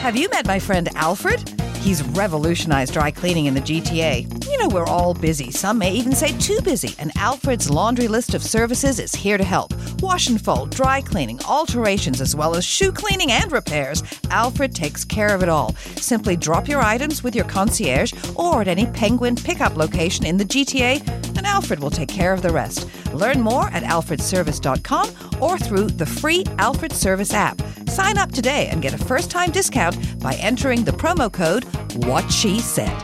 Have 0.00 0.16
you 0.16 0.30
met 0.30 0.46
my 0.46 0.58
friend 0.58 0.88
Alfred? 0.96 1.61
He's 1.82 2.04
revolutionized 2.10 2.92
dry 2.92 3.10
cleaning 3.10 3.46
in 3.46 3.54
the 3.54 3.60
GTA. 3.60 4.46
You 4.48 4.58
know, 4.58 4.68
we're 4.68 4.86
all 4.86 5.14
busy. 5.14 5.50
Some 5.50 5.78
may 5.78 5.90
even 5.90 6.12
say 6.12 6.30
too 6.38 6.60
busy. 6.62 6.94
And 7.00 7.10
Alfred's 7.16 7.68
laundry 7.68 8.06
list 8.06 8.34
of 8.34 8.42
services 8.44 9.00
is 9.00 9.16
here 9.16 9.36
to 9.36 9.42
help. 9.42 9.74
Wash 10.00 10.28
and 10.28 10.40
fold, 10.40 10.70
dry 10.70 11.00
cleaning, 11.00 11.40
alterations, 11.44 12.20
as 12.20 12.36
well 12.36 12.54
as 12.54 12.64
shoe 12.64 12.92
cleaning 12.92 13.32
and 13.32 13.50
repairs. 13.50 14.04
Alfred 14.30 14.76
takes 14.76 15.04
care 15.04 15.34
of 15.34 15.42
it 15.42 15.48
all. 15.48 15.74
Simply 15.96 16.36
drop 16.36 16.68
your 16.68 16.80
items 16.80 17.24
with 17.24 17.34
your 17.34 17.46
concierge 17.46 18.12
or 18.36 18.60
at 18.60 18.68
any 18.68 18.86
Penguin 18.86 19.34
pickup 19.34 19.76
location 19.76 20.24
in 20.24 20.36
the 20.36 20.44
GTA, 20.44 21.04
and 21.36 21.46
Alfred 21.46 21.80
will 21.80 21.90
take 21.90 22.08
care 22.08 22.32
of 22.32 22.42
the 22.42 22.52
rest. 22.52 22.86
Learn 23.12 23.40
more 23.40 23.66
at 23.70 23.82
alfredservice.com 23.82 25.10
or 25.40 25.58
through 25.58 25.88
the 25.88 26.06
free 26.06 26.44
Alfred 26.58 26.92
Service 26.92 27.34
app. 27.34 27.60
Sign 27.88 28.16
up 28.16 28.32
today 28.32 28.68
and 28.68 28.80
get 28.80 28.94
a 28.94 29.04
first 29.04 29.30
time 29.30 29.50
discount 29.50 30.18
by 30.20 30.34
entering 30.36 30.84
the 30.84 30.92
promo 30.92 31.30
code 31.30 31.66
What 31.96 32.30
She 32.30 32.60
Said. 32.60 32.96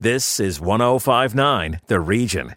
This 0.00 0.38
is 0.40 0.60
1059 0.60 1.80
The 1.86 2.00
Region. 2.00 2.54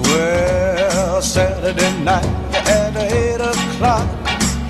Well, 0.00 1.20
Saturday 1.22 2.02
night 2.02 2.24
at 2.66 2.96
eight 2.96 3.40
o'clock, 3.40 4.08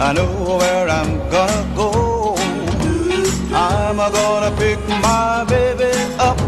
I 0.00 0.12
know 0.12 0.59
where 0.59 0.88
I'm 0.88 1.18
gonna 1.31 1.74
go. 1.77 2.35
I'm 3.55 3.96
gonna 3.96 4.57
pick 4.57 4.79
my 4.88 5.44
baby 5.48 5.92
up 6.18 6.38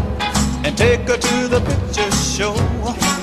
and 0.65 0.77
take 0.77 1.07
her 1.07 1.17
to 1.17 1.47
the 1.47 1.61
picture 1.61 2.11
show. 2.11 3.16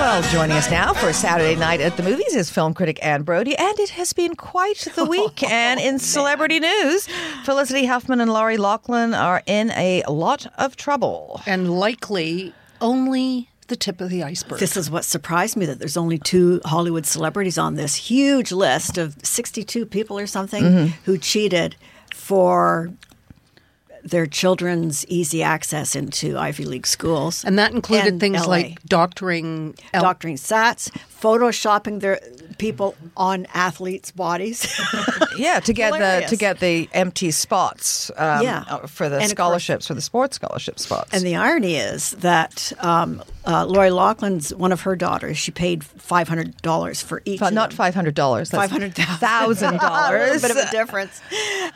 Well, 0.00 0.22
joining 0.30 0.56
us 0.56 0.70
now 0.70 0.94
for 0.94 1.12
Saturday 1.12 1.56
night 1.56 1.82
at 1.82 1.98
the 1.98 2.02
movies 2.02 2.34
is 2.34 2.48
film 2.50 2.72
critic 2.72 2.98
Anne 3.02 3.22
Brodie, 3.22 3.54
and 3.56 3.78
it 3.78 3.90
has 3.90 4.14
been 4.14 4.34
quite 4.34 4.88
the 4.96 5.04
week. 5.16 5.42
and 5.42 5.78
in 5.78 5.98
celebrity 5.98 6.58
news, 6.58 7.06
Felicity 7.44 7.84
Huffman 7.84 8.18
and 8.20 8.32
Lori 8.32 8.56
Loughlin 8.56 9.12
are 9.12 9.42
in 9.46 9.70
a 9.72 10.02
lot 10.08 10.50
of 10.56 10.74
trouble. 10.76 11.42
and 11.46 11.78
likely 11.78 12.54
only 12.80 13.50
the 13.68 13.76
tip 13.76 14.00
of 14.00 14.08
the 14.08 14.22
iceberg. 14.22 14.58
This 14.58 14.74
is 14.76 14.90
what 14.90 15.04
surprised 15.04 15.56
me 15.58 15.66
that 15.66 15.78
there's 15.78 15.98
only 15.98 16.16
two 16.18 16.62
Hollywood 16.64 17.04
celebrities 17.04 17.58
on 17.58 17.74
this 17.74 17.94
huge 17.94 18.52
list 18.52 18.96
of 18.96 19.16
62 19.22 19.84
people 19.84 20.18
or 20.18 20.26
something 20.26 20.64
Mm-hmm. 20.64 20.86
who 21.04 21.18
cheated 21.18 21.76
for 22.14 22.90
their 24.04 24.26
children's 24.26 25.04
easy 25.06 25.42
access 25.42 25.94
into 25.94 26.36
Ivy 26.38 26.64
League 26.64 26.86
schools. 26.86 27.44
and 27.44 27.58
that 27.58 27.72
included 27.72 28.06
in 28.14 28.20
things 28.20 28.40
LA. 28.40 28.46
like 28.46 28.82
doctoring. 28.84 29.74
el- 29.92 30.02
doctoring 30.02 30.36
sats, 30.36 30.90
photoshopping 31.22 32.00
their 32.00 32.20
people 32.58 32.94
on 33.16 33.46
athletes' 33.54 34.10
bodies. 34.10 34.66
Yeah, 35.36 35.60
to 35.60 35.72
get 35.72 35.92
the 35.92 36.26
to 36.28 36.36
get 36.36 36.60
the 36.60 36.88
empty 36.92 37.30
spots. 37.30 38.10
Um, 38.16 38.42
Yeah. 38.42 38.64
uh, 38.68 38.86
for 38.86 39.08
the 39.08 39.14
And 39.16 39.24
of 39.24 39.28
course- 39.28 39.30
scholarships, 39.30 39.86
for 39.86 39.94
the 39.94 40.02
sports 40.02 40.36
scholarship 40.36 40.78
spots. 40.78 41.10
And 41.14 41.24
the 41.24 41.36
irony 41.36 41.76
is 41.76 42.10
that 42.20 42.70
um, 42.80 43.22
uh, 43.46 43.64
Lori 43.66 43.90
Loughlin's 43.90 44.54
one 44.54 44.72
of 44.72 44.82
her 44.82 44.94
daughters. 44.96 45.38
She 45.38 45.50
paid 45.50 45.82
five 45.84 46.28
hundred 46.28 46.56
dollars 46.62 47.00
for 47.02 47.22
each. 47.24 47.40
but 47.40 47.52
not 47.52 47.72
five 47.72 47.94
hundred 47.94 48.14
dollars. 48.14 48.50
Five 48.50 48.70
hundred 48.70 48.94
thousand 48.94 49.74
A 49.76 49.78
dollars. 49.78 50.44
a 50.44 50.48
bit 50.48 50.56
of 50.56 50.62
a 50.62 50.70
difference. 50.72 51.20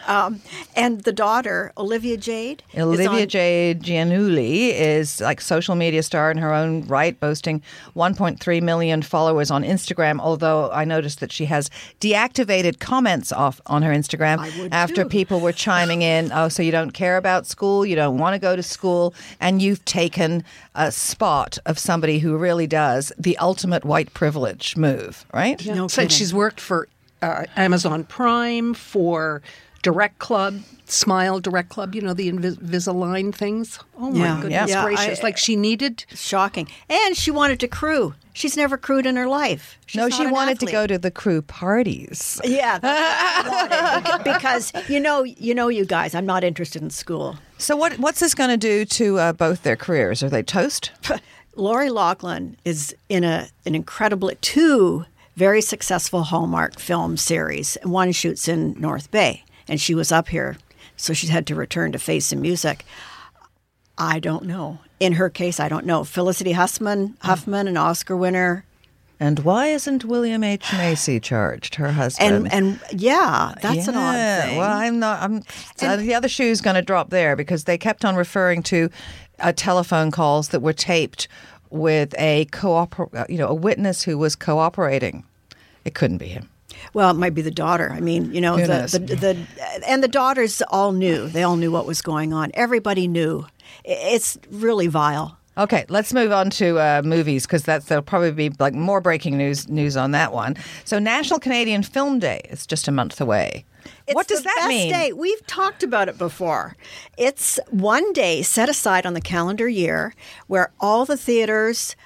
Um, 0.07 0.41
and 0.77 1.01
the 1.05 1.13
daughter, 1.13 1.73
Olivia 1.79 2.17
Jade. 2.17 2.63
Olivia 2.77 3.09
on- 3.23 3.29
Jade 3.29 3.83
Giannulli 3.83 4.71
is 4.75 5.21
like 5.21 5.41
social 5.41 5.75
media 5.75 6.03
star 6.03 6.31
in 6.31 6.39
her 6.39 6.53
own 6.53 6.87
right, 6.87 7.19
boasting 7.19 7.63
1.3 7.97 8.63
million 8.63 9.03
followers 9.03 9.51
on 9.51 9.63
Instagram. 9.65 10.21
Although 10.21 10.71
I 10.71 10.85
noticed 10.85 11.21
that 11.21 11.33
she 11.33 11.47
has 11.47 11.71
deactivated 12.01 12.79
comments 12.79 13.33
off 13.33 13.61
on 13.67 13.83
her 13.83 13.93
Instagram 13.93 14.69
after 14.73 15.05
people 15.05 15.41
were 15.41 15.53
chiming 15.53 16.03
in. 16.03 16.31
Oh, 16.45 16.49
so 16.49 16.63
you 16.63 16.73
don't 16.73 16.91
care 16.91 17.17
about 17.17 17.47
school, 17.47 17.87
you 17.87 17.95
don't 17.95 18.19
want 18.19 18.35
to 18.35 18.39
go 18.41 18.57
to 18.57 18.63
school, 18.63 19.15
and 19.41 19.63
you've 19.63 19.85
taken 19.85 20.43
a 20.75 20.91
spot 20.91 21.59
of 21.67 21.79
somebody 21.79 22.19
who 22.19 22.37
really 22.37 22.67
does 22.67 23.13
the 23.19 23.37
ultimate 23.39 23.85
white 23.85 24.13
privilege 24.15 24.77
move, 24.77 25.25
right? 25.33 25.65
No 25.67 25.89
so 25.89 26.07
she's 26.09 26.33
worked 26.35 26.61
for 26.61 26.89
uh, 27.23 27.45
Amazon 27.57 28.05
Prime, 28.05 28.75
for 28.75 29.41
Direct 29.83 30.19
Club, 30.19 30.61
Smile 30.87 31.41
Direct 31.41 31.69
Club, 31.71 31.95
you 31.95 32.01
know, 32.03 32.13
the 32.15 32.31
Invisalign 32.31 33.35
things. 33.35 33.79
Oh 33.99 34.11
my 34.11 34.19
Yeah. 34.19 34.41
goodness 34.43 34.71
Yeah, 34.71 34.85
gracious. 34.85 35.21
I- 35.21 35.23
like 35.23 35.39
she 35.39 35.57
needed. 35.57 36.05
Shocking. 36.15 36.69
And 36.91 37.17
she 37.17 37.31
wanted 37.31 37.61
to 37.61 37.69
crew. 37.69 38.15
She's 38.37 38.57
never 38.57 38.77
crewed 38.77 39.07
in 39.07 39.15
her 39.17 39.29
life. 39.29 39.79
She's 39.87 39.97
no, 40.01 40.09
not 40.09 40.17
she 40.17 40.25
an 40.25 40.33
wanted 40.33 40.59
to 40.61 40.67
go 40.67 40.87
to 40.89 40.99
the 40.99 41.11
crew 41.13 41.41
parties. 41.41 42.41
Yeah, 42.45 42.79
that's 42.81 43.49
what 43.49 43.73
I 43.73 44.01
wanted. 44.01 44.25
because 44.25 44.73
you 44.89 44.99
know, 44.99 45.23
you 45.23 45.55
know, 45.55 45.69
you 45.69 45.85
guys, 45.85 46.15
I'm 46.17 46.27
not 46.27 46.43
interested 46.43 46.83
in 46.83 46.91
school. 46.91 47.37
So 47.59 47.77
what 47.77 47.97
what's 48.01 48.19
this 48.21 48.35
going 48.35 48.51
to 48.51 48.57
do 48.57 48.85
to 48.87 49.19
uh, 49.21 49.33
both 49.35 49.63
their 49.63 49.77
careers? 49.77 50.23
Are 50.25 50.29
they 50.29 50.43
toast? 50.43 50.91
Lori 51.57 51.91
Loughlin 51.91 52.57
is 52.65 52.95
in 53.09 53.25
a 53.25 53.49
an 53.67 53.75
incredible 53.75 54.31
two 54.41 55.05
very 55.37 55.61
successful 55.61 56.23
Hallmark 56.23 56.79
film 56.79 57.17
series. 57.17 57.77
One 57.83 58.13
shoots 58.13 58.47
in 58.49 58.75
North 58.81 59.11
Bay, 59.11 59.45
and 59.69 59.81
she 59.81 59.95
was 59.95 60.13
up 60.13 60.29
here, 60.29 60.57
so 60.97 61.13
she 61.13 61.27
had 61.27 61.47
to 61.49 61.55
return 61.55 61.93
to 61.93 61.99
face 61.99 62.27
some 62.27 62.41
music. 62.41 62.85
I 63.99 64.19
don't 64.19 64.45
know. 64.45 64.79
In 65.01 65.15
her 65.15 65.29
case, 65.31 65.61
I 65.61 65.69
don't 65.69 65.87
know. 65.87 66.05
Felicity 66.05 66.53
Huffman, 66.53 67.17
Huffman, 67.21 67.69
an 67.69 67.77
Oscar 67.77 68.17
winner, 68.17 68.65
And 69.21 69.41
why 69.41 69.69
isn't 69.69 70.05
William 70.05 70.43
H 70.43 70.73
Macy 70.73 71.21
charged? 71.21 71.77
Her 71.77 71.93
husband. 71.93 72.49
and 72.49 72.53
and 72.53 72.81
yeah, 73.01 73.55
that's 73.61 73.87
an 73.89 73.95
odd 73.97 74.17
thing. 74.45 74.57
Well, 74.59 74.71
I'm 74.71 74.99
not. 74.99 75.23
I'm. 75.23 75.43
so 75.77 75.89
uh, 75.89 75.97
the 75.97 76.15
other 76.15 76.29
shoe's 76.29 76.61
going 76.61 76.75
to 76.77 76.83
drop 76.83 77.11
there 77.11 77.37
because 77.37 77.65
they 77.65 77.79
kept 77.79 78.05
on 78.05 78.17
referring 78.17 78.63
to 78.65 78.89
uh, 79.41 79.53
telephone 79.53 80.11
calls 80.11 80.49
that 80.49 80.61
were 80.61 80.73
taped 80.73 81.29
with 81.71 82.15
a 82.19 82.47
cooper, 82.47 83.27
you 83.29 83.39
know, 83.39 83.49
a 83.49 83.55
witness 83.55 84.03
who 84.03 84.17
was 84.17 84.37
cooperating. 84.37 85.25
It 85.85 85.95
couldn't 85.95 86.19
be 86.19 86.29
him. 86.29 86.49
Well, 86.93 87.11
it 87.11 87.15
might 87.15 87.35
be 87.35 87.43
the 87.43 87.51
daughter. 87.51 87.91
I 87.91 88.01
mean, 88.01 88.33
you 88.33 88.41
know, 88.41 88.57
the, 88.57 88.99
the, 88.99 89.17
the 89.17 89.47
and 89.87 90.03
the 90.03 90.09
daughters 90.09 90.63
all 90.71 90.93
knew. 90.93 91.29
They 91.29 91.43
all 91.43 91.57
knew 91.57 91.73
what 91.73 91.87
was 91.87 92.03
going 92.03 92.33
on. 92.33 92.51
Everybody 92.55 93.09
knew. 93.09 93.47
It's 93.85 94.39
really 94.51 94.87
vile. 94.87 95.39
Okay, 95.57 95.85
let's 95.89 96.13
move 96.13 96.33
on 96.33 96.51
to 96.51 96.79
uh, 96.79 97.03
movies 97.05 97.47
because 97.47 97.63
that's 97.63 97.87
there'll 97.87 98.03
probably 98.03 98.33
be 98.33 98.51
like 98.59 98.75
more 98.75 99.01
breaking 99.01 99.39
news 99.39 99.69
news 99.69 99.97
on 99.97 100.11
that 100.11 100.33
one. 100.33 100.57
So, 100.85 100.99
National 100.99 101.39
Canadian 101.39 101.83
Film 101.83 102.19
Day 102.19 102.41
is 102.51 102.67
just 102.67 102.89
a 102.89 102.93
month 102.93 103.21
away. 103.21 103.65
It's 104.07 104.15
what 104.15 104.27
does 104.27 104.43
that 104.43 104.67
mean? 104.69 104.91
Day. 104.91 105.13
We've 105.13 105.47
talked 105.47 105.83
about 105.83 106.09
it 106.09 106.19
before. 106.19 106.77
It's 107.17 107.59
one 107.71 108.13
day 108.13 108.43
set 108.43 108.69
aside 108.69 109.07
on 109.07 109.15
the 109.15 109.21
calendar 109.21 109.69
year 109.69 110.15
where 110.47 110.73
all 110.81 111.05
the 111.05 111.17
theaters, 111.17 111.97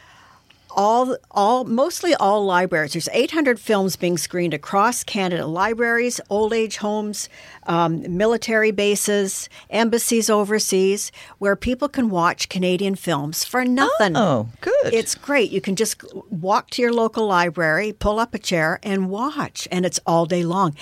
all 0.70 1.16
all 1.30 1.64
mostly 1.64 2.14
all 2.14 2.44
libraries. 2.44 2.92
There's 2.92 3.08
800 3.12 3.58
films 3.58 3.96
being 3.96 4.18
screened 4.18 4.54
across 4.54 5.02
Canada. 5.04 5.46
Libraries, 5.46 6.20
old 6.30 6.52
age 6.52 6.76
homes, 6.76 7.28
um, 7.68 8.16
military 8.16 8.70
bases, 8.70 9.48
embassies 9.70 10.28
overseas, 10.28 11.12
where 11.38 11.54
people 11.54 11.88
can 11.88 12.10
watch 12.10 12.48
Canadian 12.48 12.94
films 12.94 13.44
for 13.44 13.64
nothing. 13.64 14.16
Oh, 14.16 14.48
good. 14.60 14.92
It's 14.92 15.14
great. 15.14 15.50
You 15.50 15.60
can 15.60 15.76
just 15.76 16.02
walk 16.30 16.70
to 16.70 16.82
your 16.82 16.92
local 16.92 17.26
library, 17.26 17.92
pull 17.92 18.18
up 18.18 18.34
a 18.34 18.38
chair, 18.38 18.80
and 18.82 19.10
watch, 19.10 19.68
and 19.70 19.84
it's 19.84 20.00
all 20.06 20.26
day 20.26 20.42
long. 20.42 20.74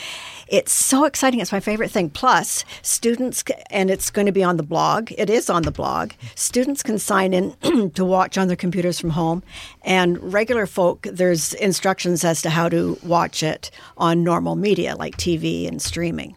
It's 0.49 0.73
so 0.73 1.05
exciting. 1.05 1.41
It's 1.41 1.53
my 1.53 1.61
favorite 1.61 1.91
thing. 1.91 2.09
Plus, 2.09 2.65
students, 2.83 3.43
and 3.71 3.91
it's 3.91 4.11
going 4.11 4.27
to 4.27 4.33
be 4.33 4.45
on 4.45 4.57
the 4.57 4.63
blog. 4.63 5.13
It 5.19 5.29
is 5.29 5.51
on 5.51 5.63
the 5.63 5.73
blog. 5.73 6.13
Students 6.37 6.83
can 6.85 6.99
sign 6.99 7.35
in 7.35 7.91
to 7.91 8.05
watch 8.05 8.39
on 8.39 8.47
their 8.47 8.57
computers 8.57 9.01
from 9.01 9.11
home, 9.11 9.43
and 9.83 10.33
regular 10.33 10.67
folk, 10.67 11.03
there's 11.03 11.53
instructions 11.55 12.25
as 12.25 12.43
to 12.43 12.51
how 12.51 12.69
to 12.69 12.97
watch 13.03 13.43
it 13.43 13.71
on 13.97 14.23
normal 14.23 14.55
media 14.55 14.95
like 14.95 15.17
TV 15.17 15.67
and 15.67 15.83
streaming. 15.83 16.37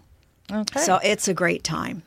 Okay. 0.51 0.79
So 0.79 0.99
it's 1.03 1.27
a 1.27 1.33
great 1.33 1.63
time. 1.63 2.03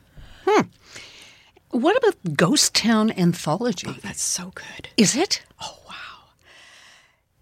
What 1.73 1.97
about 1.97 2.35
Ghost 2.37 2.75
Town 2.75 3.09
Anthology? 3.11 3.87
Oh, 3.89 3.97
that's 4.03 4.21
so 4.21 4.51
good. 4.53 4.89
Is 4.95 5.15
it? 5.15 5.41
Oh, 5.59 5.75
wow. 5.89 6.29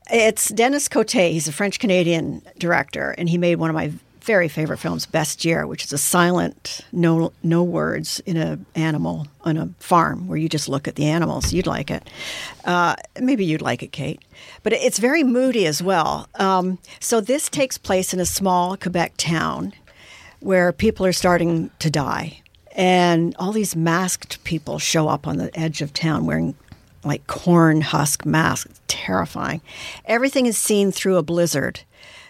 It's 0.09 0.47
Denis 0.47 0.87
Côté. 0.87 1.31
He's 1.31 1.49
a 1.49 1.51
French 1.51 1.79
Canadian 1.79 2.41
director, 2.57 3.13
and 3.17 3.27
he 3.27 3.37
made 3.37 3.55
one 3.55 3.69
of 3.69 3.73
my 3.73 3.91
very 4.21 4.47
favorite 4.47 4.77
films, 4.77 5.05
Bestiaire, 5.05 5.67
which 5.67 5.83
is 5.83 5.91
a 5.91 5.97
silent, 5.97 6.81
no 6.93 7.33
no 7.43 7.61
words 7.61 8.21
in 8.25 8.37
a 8.37 8.57
animal 8.75 9.27
on 9.41 9.57
a 9.57 9.67
farm 9.79 10.27
where 10.29 10.37
you 10.37 10.47
just 10.47 10.69
look 10.69 10.87
at 10.87 10.95
the 10.95 11.07
animals. 11.07 11.51
You'd 11.51 11.67
like 11.67 11.91
it. 11.91 12.07
Uh, 12.63 12.95
maybe 13.19 13.43
you'd 13.43 13.61
like 13.61 13.83
it, 13.83 13.91
Kate. 13.91 14.21
But 14.63 14.73
it's 14.73 14.99
very 14.99 15.23
moody 15.23 15.65
as 15.65 15.83
well. 15.83 16.29
Um, 16.35 16.77
so 16.99 17.19
this 17.19 17.49
takes 17.49 17.77
place 17.77 18.13
in 18.13 18.19
a 18.19 18.25
small 18.25 18.77
Quebec 18.77 19.13
town 19.17 19.73
where 20.41 20.71
people 20.71 21.05
are 21.05 21.13
starting 21.13 21.71
to 21.79 21.89
die. 21.89 22.41
And 22.73 23.35
all 23.37 23.51
these 23.51 23.75
masked 23.75 24.43
people 24.43 24.79
show 24.79 25.07
up 25.07 25.27
on 25.27 25.37
the 25.37 25.57
edge 25.57 25.81
of 25.81 25.93
town 25.93 26.25
wearing 26.25 26.55
like 27.03 27.25
corn 27.27 27.81
husk 27.81 28.25
masks. 28.25 28.79
Terrifying. 28.87 29.61
Everything 30.05 30.45
is 30.45 30.57
seen 30.57 30.91
through 30.91 31.17
a 31.17 31.23
blizzard. 31.23 31.81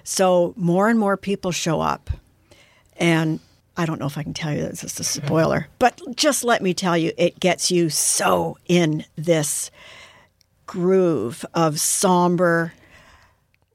So 0.04 0.54
more 0.56 0.90
and 0.90 1.00
more 1.00 1.18
people 1.18 1.52
show 1.52 1.82
up. 1.82 2.10
And 2.98 3.40
I 3.78 3.86
don't 3.86 4.00
know 4.00 4.06
if 4.06 4.18
I 4.18 4.24
can 4.24 4.34
tell 4.34 4.54
you 4.54 4.62
this 4.62 4.84
is 4.84 5.00
a 5.00 5.04
spoiler, 5.04 5.68
but 5.80 6.00
just 6.16 6.44
let 6.44 6.62
me 6.62 6.74
tell 6.74 6.98
you, 6.98 7.14
it 7.18 7.40
gets 7.40 7.72
you 7.72 7.90
so 7.90 8.58
in 8.68 9.06
this 9.16 9.72
groove 10.68 11.46
of 11.54 11.80
somber, 11.80 12.74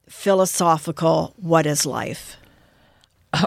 philosophical, 0.09 1.35
what 1.37 1.67
is 1.67 1.87
life? 1.87 2.37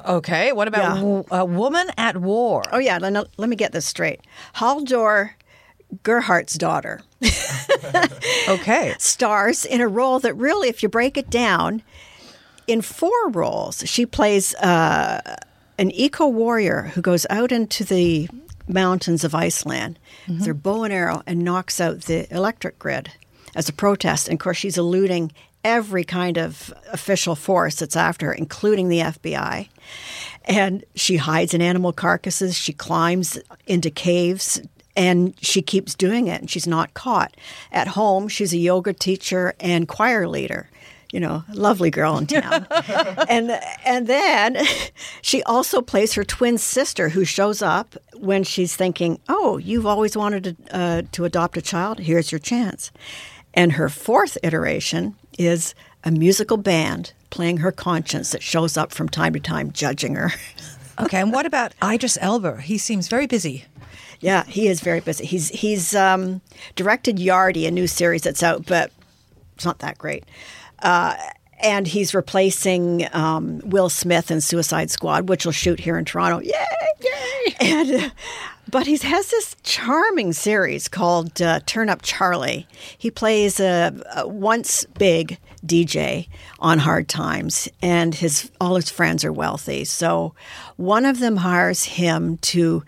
Okay. 0.06 0.52
What 0.52 0.67
about 0.67 0.95
Yeah. 0.95 1.02
w- 1.02 1.23
a 1.32 1.45
woman 1.45 1.88
at 1.97 2.17
war? 2.17 2.63
Oh, 2.71 2.80
yeah. 2.80 2.97
Let, 2.97 3.13
let 3.38 3.49
me 3.49 3.56
get 3.56 3.71
this 3.71 3.86
straight. 3.86 4.21
Haldor 4.56 5.32
Gerhardt's 6.04 6.56
daughter 6.58 7.02
Okay. 8.47 8.95
stars 8.99 9.65
in 9.65 9.82
a 9.82 9.88
role 9.88 10.19
that 10.19 10.34
really, 10.36 10.69
if 10.69 10.84
you 10.84 10.89
break 10.89 11.17
it 11.17 11.30
down, 11.30 11.82
in 12.67 12.82
four 12.82 13.30
roles, 13.30 13.84
she 13.88 14.06
plays 14.06 14.54
uh, 14.56 15.38
an 15.78 15.91
eco 15.91 16.28
warrior 16.28 16.91
who 16.93 17.02
goes 17.02 17.25
out 17.30 17.52
into 17.52 17.84
the 17.84 18.28
mountains 18.67 19.23
of 19.23 19.34
Iceland 19.34 19.97
with 20.28 20.45
her 20.45 20.54
bow 20.54 20.84
and 20.84 20.93
arrow 20.93 21.23
and 21.25 21.39
knocks 21.43 21.82
out 21.82 22.02
the 22.02 22.32
electric 22.34 22.78
grid 22.78 23.10
as 23.56 23.67
a 23.67 23.73
protest. 23.73 24.28
And 24.28 24.36
of 24.36 24.43
course, 24.43 24.58
she's 24.58 24.78
eluding 24.78 25.32
every 25.63 26.04
kind 26.04 26.38
of 26.38 26.74
official 26.91 27.36
force 27.36 27.76
that's 27.76 27.95
after 27.95 28.28
her, 28.28 28.34
including 28.34 28.89
the 28.89 29.00
FBI. 29.00 29.67
And 30.45 30.84
she 30.95 31.17
hides 31.17 31.54
in 31.54 31.62
animal 31.62 31.93
carcasses, 31.93 32.58
she 32.58 32.74
climbs 32.74 33.38
into 33.67 33.89
caves. 33.89 34.62
And 34.95 35.34
she 35.39 35.62
keeps 35.62 35.95
doing 35.95 36.28
it, 36.28 36.41
and 36.41 36.50
she's 36.50 36.67
not 36.67 36.93
caught. 36.93 37.38
At 37.72 37.89
home, 37.89 38.28
she's 38.28 38.52
a 38.52 38.58
yoga 38.58 38.91
teacher 38.91 39.54
and 39.60 39.88
choir 39.88 40.28
leader 40.28 40.69
you 41.12 41.19
know, 41.19 41.43
lovely 41.54 41.89
girl 41.89 42.17
in 42.17 42.28
town. 42.28 42.67
and 43.30 43.60
and 43.86 44.08
then 44.08 44.58
she 45.22 45.41
also 45.43 45.82
plays 45.82 46.13
her 46.13 46.24
twin 46.24 46.58
sister 46.58 47.10
who 47.10 47.26
shows 47.26 47.62
up 47.62 47.95
when 48.15 48.43
she's 48.43 48.76
thinking, 48.76 49.19
"Oh, 49.28 49.58
you've 49.58 49.86
always 49.86 50.15
wanted 50.15 50.43
to, 50.43 50.76
uh, 50.76 51.02
to 51.13 51.26
adopt 51.26 51.58
a 51.58 51.62
child. 51.62 52.00
Here's 52.00 52.32
your 52.32 52.39
chance." 52.39 52.91
And 53.60 53.74
her 53.74 53.89
fourth 53.89 54.38
iteration 54.41 55.15
is 55.38 55.76
a 56.06 56.12
musical 56.12 56.56
band 56.56 57.12
playing 57.30 57.58
her 57.58 57.74
conscience 57.74 58.32
that 58.32 58.41
shows 58.41 58.78
up 58.78 58.93
from 58.93 59.10
time 59.10 59.34
to 59.34 59.39
time 59.41 59.74
judging 59.74 60.15
her. 60.15 60.32
Okay. 61.02 61.22
And 61.22 61.32
what 61.32 61.45
about 61.45 61.74
Idris 61.82 62.17
Elba? 62.19 62.60
He 62.60 62.78
seems 62.78 63.08
very 63.08 63.26
busy. 63.26 63.63
Yeah, 64.19 64.43
he 64.43 64.67
is 64.67 64.82
very 64.82 65.00
busy. 65.00 65.26
He's 65.26 65.48
he's 65.48 65.95
um, 65.95 66.41
directed 66.76 67.15
Yardie, 67.15 67.65
a 67.65 67.72
new 67.72 67.88
series 67.88 68.24
that's 68.24 68.43
out, 68.43 68.65
but 68.65 68.91
it's 69.56 69.63
not 69.63 69.80
that 69.80 69.98
great. 69.98 70.26
Uh, 70.80 71.15
and 71.62 71.88
he's 71.88 72.13
replacing 72.13 73.08
um, 73.13 73.62
Will 73.63 73.88
Smith 73.88 74.30
in 74.30 74.41
Suicide 74.41 74.91
Squad, 74.91 75.30
which 75.30 75.45
will 75.45 75.54
shoot 75.54 75.80
here 75.80 75.98
in 75.98 76.04
Toronto. 76.04 76.39
Yay! 76.39 76.54
Yay! 77.00 77.56
And, 77.62 78.12
but 78.70 78.88
he 78.88 78.98
has 78.98 79.32
this 79.32 79.56
charming 79.63 80.34
series 80.34 80.88
called 80.88 81.42
uh, 81.42 81.60
Turn 81.65 81.90
Up 81.90 82.02
Charlie. 82.02 82.67
He 82.98 83.10
plays 83.10 83.60
a, 83.60 83.94
a 84.15 84.28
once 84.28 84.86
big 84.98 85.40
DJ 85.65 86.28
on 86.60 86.80
Hard 86.80 87.08
Times, 87.08 87.70
and 87.82 88.15
his 88.15 88.52
all 88.62 88.76
his 88.76 88.90
friends 88.90 89.26
are 89.26 89.34
wealthy. 89.34 89.86
So 89.86 90.34
one 90.78 91.06
of 91.06 91.20
them 91.20 91.38
hires 91.38 91.84
him 91.84 92.38
to 92.38 92.84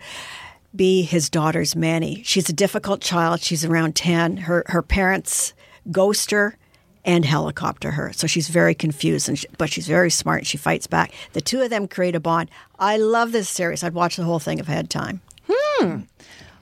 be 0.74 1.02
his 1.02 1.28
daughter's 1.28 1.74
Manny. 1.74 2.22
She's 2.24 2.48
a 2.48 2.54
difficult 2.54 3.00
child. 3.00 3.40
She's 3.40 3.64
around 3.64 3.94
10. 3.94 4.38
Her, 4.38 4.64
her 4.68 4.82
parents 4.82 5.52
ghost 5.90 6.30
her 6.30 6.56
and 7.04 7.24
helicopter 7.24 7.90
her. 7.92 8.12
So 8.12 8.26
she's 8.26 8.48
very 8.48 8.74
confused, 8.74 9.28
and 9.28 9.38
she, 9.38 9.46
but 9.58 9.68
she's 9.68 9.86
very 9.86 10.10
smart 10.10 10.40
and 10.40 10.46
she 10.46 10.56
fights 10.56 10.86
back. 10.86 11.12
The 11.32 11.40
two 11.40 11.60
of 11.60 11.70
them 11.70 11.88
create 11.88 12.14
a 12.14 12.20
bond. 12.20 12.50
I 12.78 12.96
love 12.96 13.32
this 13.32 13.48
series. 13.48 13.82
I'd 13.82 13.94
watch 13.94 14.16
the 14.16 14.24
whole 14.24 14.38
thing 14.38 14.58
if 14.58 14.68
I 14.68 14.72
had 14.72 14.88
time. 14.88 15.20
Hmm. 15.78 16.00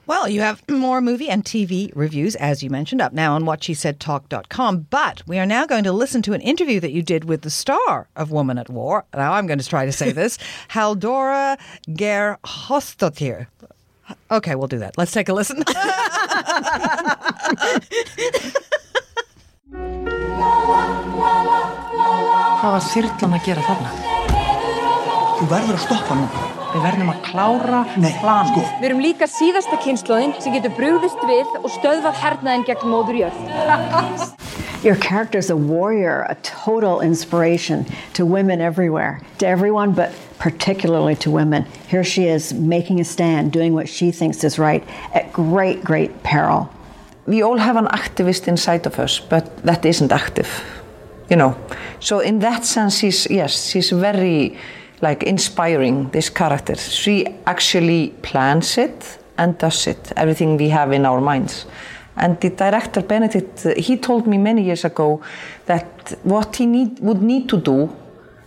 Well, 0.07 0.27
you 0.27 0.41
have 0.41 0.61
more 0.69 0.99
movie 0.99 1.29
and 1.29 1.43
TV 1.43 1.91
reviews, 1.95 2.35
as 2.35 2.61
you 2.63 2.69
mentioned, 2.69 3.01
up 3.01 3.13
now 3.13 3.33
on 3.35 3.43
whatshesaidtalk.com. 3.43 4.87
But 4.89 5.23
we 5.27 5.39
are 5.39 5.45
now 5.45 5.65
going 5.65 5.83
to 5.85 5.91
listen 5.93 6.21
to 6.23 6.33
an 6.33 6.41
interview 6.41 6.79
that 6.79 6.91
you 6.91 7.01
did 7.01 7.25
with 7.25 7.43
the 7.43 7.49
star 7.49 8.09
of 8.15 8.31
Woman 8.31 8.57
at 8.57 8.69
War. 8.69 9.05
Now 9.13 9.33
I'm 9.33 9.47
going 9.47 9.59
to 9.59 9.67
try 9.67 9.85
to 9.85 9.91
say 9.91 10.11
this 10.11 10.37
Halldóra 10.69 11.57
Geirharðsdóttir. 11.87 13.47
Okay, 14.29 14.55
we'll 14.55 14.67
do 14.67 14.79
that. 14.79 14.97
Let's 14.97 15.11
take 15.13 15.29
a 15.29 15.33
listen. 15.33 15.63
Hvað 22.61 22.73
var 22.75 22.83
þyrlan 22.91 23.37
að 23.37 23.45
gera 23.47 23.63
þarna? 23.65 23.93
Þú 25.39 25.47
verður 25.49 25.77
að 25.77 25.85
stoppa 25.87 26.17
núna. 26.19 26.60
Við 26.71 26.85
verðum 26.85 27.09
að 27.11 27.17
klára 27.25 27.79
Nei, 27.99 28.13
planið. 28.21 28.51
Sko. 28.53 28.61
Við 28.79 28.85
erum 28.87 29.01
líka 29.03 29.27
síðasta 29.27 29.79
kynnslóðin 29.83 30.33
sem 30.39 30.53
getur 30.55 30.71
brugðist 30.77 31.25
við 31.27 31.49
og 31.59 31.67
stöðvað 31.73 32.21
hernaðin 32.21 32.63
gegn 32.69 32.93
móður 32.93 33.17
jörð. 33.25 34.29
Your 34.85 34.95
character 34.95 35.37
is 35.37 35.49
a 35.49 35.57
warrior, 35.57 36.25
a 36.29 36.35
total 36.41 37.01
inspiration 37.01 37.85
to 38.13 38.25
women 38.25 38.61
everywhere, 38.61 39.19
to 39.39 39.47
everyone, 39.47 39.91
but 39.91 40.15
particularly 40.39 41.15
to 41.17 41.29
women. 41.29 41.65
Here 41.89 42.05
she 42.05 42.25
is 42.25 42.53
making 42.53 43.01
a 43.01 43.03
stand, 43.03 43.51
doing 43.51 43.73
what 43.73 43.89
she 43.89 44.11
thinks 44.11 44.43
is 44.43 44.57
right 44.57 44.83
at 45.13 45.33
great, 45.33 45.83
great 45.83 46.23
peril. 46.23 46.71
We 47.27 47.43
all 47.43 47.57
have 47.57 47.75
an 47.75 47.87
activist 47.87 48.47
inside 48.47 48.87
of 48.87 48.97
us, 48.97 49.19
but 49.19 49.57
that 49.63 49.85
isn't 49.85 50.11
active, 50.11 50.49
you 51.29 51.35
know. 51.35 51.55
So 51.99 52.19
in 52.21 52.39
that 52.39 52.63
sense, 52.63 52.97
she's 52.97 53.29
yes, 53.29 53.69
she's 53.69 53.91
very 53.91 54.57
like 55.01 55.23
inspiring. 55.23 56.09
This 56.11 56.29
character, 56.29 56.75
she 56.75 57.27
actually 57.45 58.09
plans 58.21 58.77
it 58.77 59.17
and 59.37 59.57
does 59.57 59.87
it. 59.87 60.11
Everything 60.15 60.57
we 60.57 60.69
have 60.69 60.91
in 60.91 61.05
our 61.05 61.21
minds. 61.21 61.65
And 62.17 62.39
the 62.41 62.49
director 62.49 63.01
Benedict, 63.01 63.65
uh, 63.65 63.73
he 63.77 63.97
told 63.97 64.27
me 64.27 64.37
many 64.37 64.63
years 64.63 64.85
ago 64.85 65.21
that 65.65 66.13
what 66.23 66.55
he 66.55 66.65
need, 66.65 66.99
would 66.99 67.21
need 67.21 67.49
to 67.49 67.57
do, 67.57 67.95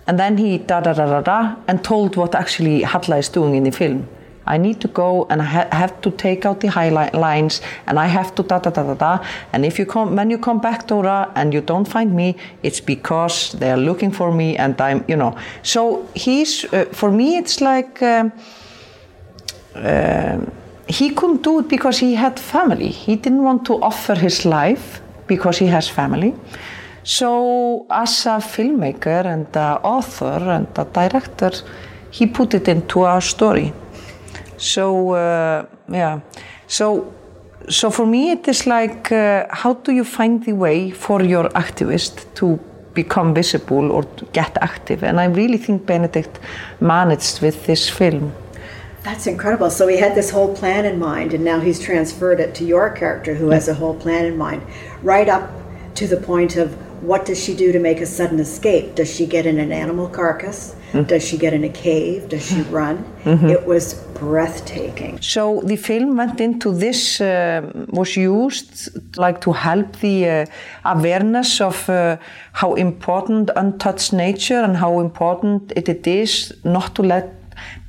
and 0.06 0.18
then 0.18 0.36
he 0.36 0.58
da 0.58 0.80
da 0.80 0.92
da 0.92 1.06
da 1.06 1.20
da, 1.22 1.56
and 1.66 1.82
told 1.82 2.16
what 2.16 2.34
actually 2.34 2.82
Halla 2.82 3.16
is 3.16 3.28
doing 3.28 3.54
in 3.54 3.64
the 3.64 3.72
film. 3.72 4.06
I 4.46 4.58
need 4.58 4.80
to 4.80 4.88
go 4.88 5.26
and 5.30 5.40
I 5.40 5.44
ha- 5.44 5.68
have 5.72 6.00
to 6.02 6.10
take 6.10 6.44
out 6.46 6.60
the 6.60 6.68
highlight 6.68 7.14
lines, 7.14 7.60
and 7.86 7.98
I 7.98 8.06
have 8.06 8.34
to 8.34 8.42
da 8.42 8.58
da 8.58 8.70
da 8.70 8.82
da 8.82 8.94
da. 8.94 9.24
And 9.52 9.64
if 9.64 9.78
you 9.78 9.86
come, 9.86 10.16
when 10.16 10.30
you 10.30 10.38
come 10.38 10.60
back, 10.60 10.86
Dora, 10.86 11.30
and 11.34 11.52
you 11.54 11.60
don't 11.60 11.88
find 11.88 12.14
me, 12.14 12.36
it's 12.62 12.80
because 12.80 13.52
they 13.52 13.70
are 13.70 13.76
looking 13.76 14.12
for 14.12 14.32
me, 14.32 14.56
and 14.56 14.80
I'm, 14.80 15.04
you 15.08 15.16
know. 15.16 15.36
So 15.62 16.08
he's, 16.14 16.64
uh, 16.72 16.86
for 16.92 17.10
me, 17.10 17.36
it's 17.38 17.60
like. 17.60 18.02
Um, 18.02 18.32
um, 19.74 20.52
he 20.86 21.10
couldn't 21.10 21.42
do 21.42 21.60
it 21.60 21.68
because 21.68 21.98
he 21.98 22.14
had 22.14 22.38
family. 22.38 22.88
He 22.88 23.16
didn't 23.16 23.42
want 23.42 23.64
to 23.66 23.82
offer 23.82 24.14
his 24.14 24.44
life 24.44 25.00
because 25.26 25.58
he 25.58 25.66
has 25.66 25.88
family. 25.88 26.34
So, 27.02 27.86
as 27.90 28.26
a 28.26 28.38
filmmaker 28.40 29.24
and 29.26 29.46
a 29.56 29.80
author 29.82 30.38
and 30.50 30.66
a 30.76 30.84
director, 30.84 31.50
he 32.10 32.26
put 32.26 32.54
it 32.54 32.68
into 32.68 33.04
a 33.04 33.20
story. 33.20 33.72
So, 34.56 35.10
uh, 35.10 35.66
yeah. 35.88 36.20
So, 36.66 37.12
so 37.68 37.90
for 37.90 38.06
me, 38.06 38.32
it 38.32 38.46
is 38.48 38.66
like, 38.66 39.10
uh, 39.12 39.46
how 39.50 39.74
do 39.74 39.92
you 39.92 40.04
find 40.04 40.44
the 40.44 40.52
way 40.52 40.90
for 40.90 41.22
your 41.22 41.48
activist 41.50 42.32
to 42.34 42.58
become 42.94 43.34
visible 43.34 43.90
or 43.90 44.04
to 44.04 44.24
get 44.26 44.56
active? 44.60 45.02
And 45.02 45.20
I 45.20 45.26
really 45.26 45.58
think 45.58 45.86
Benedikt 45.86 46.38
managed 46.80 47.40
with 47.40 47.66
this 47.66 47.88
film. 47.88 48.32
That's 49.02 49.26
incredible. 49.26 49.70
So 49.70 49.86
he 49.86 49.98
had 49.98 50.14
this 50.14 50.30
whole 50.30 50.54
plan 50.56 50.86
in 50.86 50.98
mind, 50.98 51.34
and 51.34 51.44
now 51.44 51.60
he's 51.60 51.78
transferred 51.78 52.40
it 52.40 52.54
to 52.54 52.64
your 52.64 52.88
character 52.90 53.34
who 53.34 53.50
has 53.50 53.68
a 53.68 53.74
whole 53.74 53.94
plan 53.94 54.24
in 54.24 54.38
mind, 54.38 54.62
right 55.02 55.28
up 55.28 55.50
to 55.96 56.06
the 56.06 56.16
point 56.16 56.56
of 56.56 56.72
what 57.02 57.26
does 57.26 57.42
she 57.42 57.54
do 57.54 57.70
to 57.70 57.78
make 57.78 58.00
a 58.00 58.06
sudden 58.06 58.40
escape? 58.40 58.94
Does 58.94 59.14
she 59.14 59.26
get 59.26 59.44
in 59.44 59.58
an 59.58 59.72
animal 59.72 60.08
carcass? 60.08 60.74
Does 61.02 61.26
she 61.26 61.36
get 61.36 61.52
in 61.52 61.64
a 61.64 61.68
cave? 61.68 62.28
Does 62.28 62.46
she 62.46 62.62
run? 62.70 63.04
Mhm. 63.24 63.50
It 63.50 63.66
was 63.66 63.94
breathtaking. 64.20 65.18
So 65.20 65.60
the 65.64 65.76
film 65.76 66.16
went 66.16 66.40
into 66.40 66.72
this, 66.72 67.20
uh, 67.20 67.62
was 67.90 68.16
used 68.16 68.90
like 69.16 69.40
to 69.40 69.52
help 69.52 69.96
the 70.00 70.28
uh, 70.28 70.46
awareness 70.84 71.60
of 71.60 71.88
uh, 71.88 72.16
how 72.52 72.74
important 72.74 73.50
untouched 73.56 74.12
nature 74.12 74.62
and 74.62 74.76
how 74.76 75.00
important 75.00 75.72
it, 75.76 75.88
it 75.88 76.06
is 76.06 76.52
not 76.64 76.94
to 76.94 77.02
let 77.02 77.43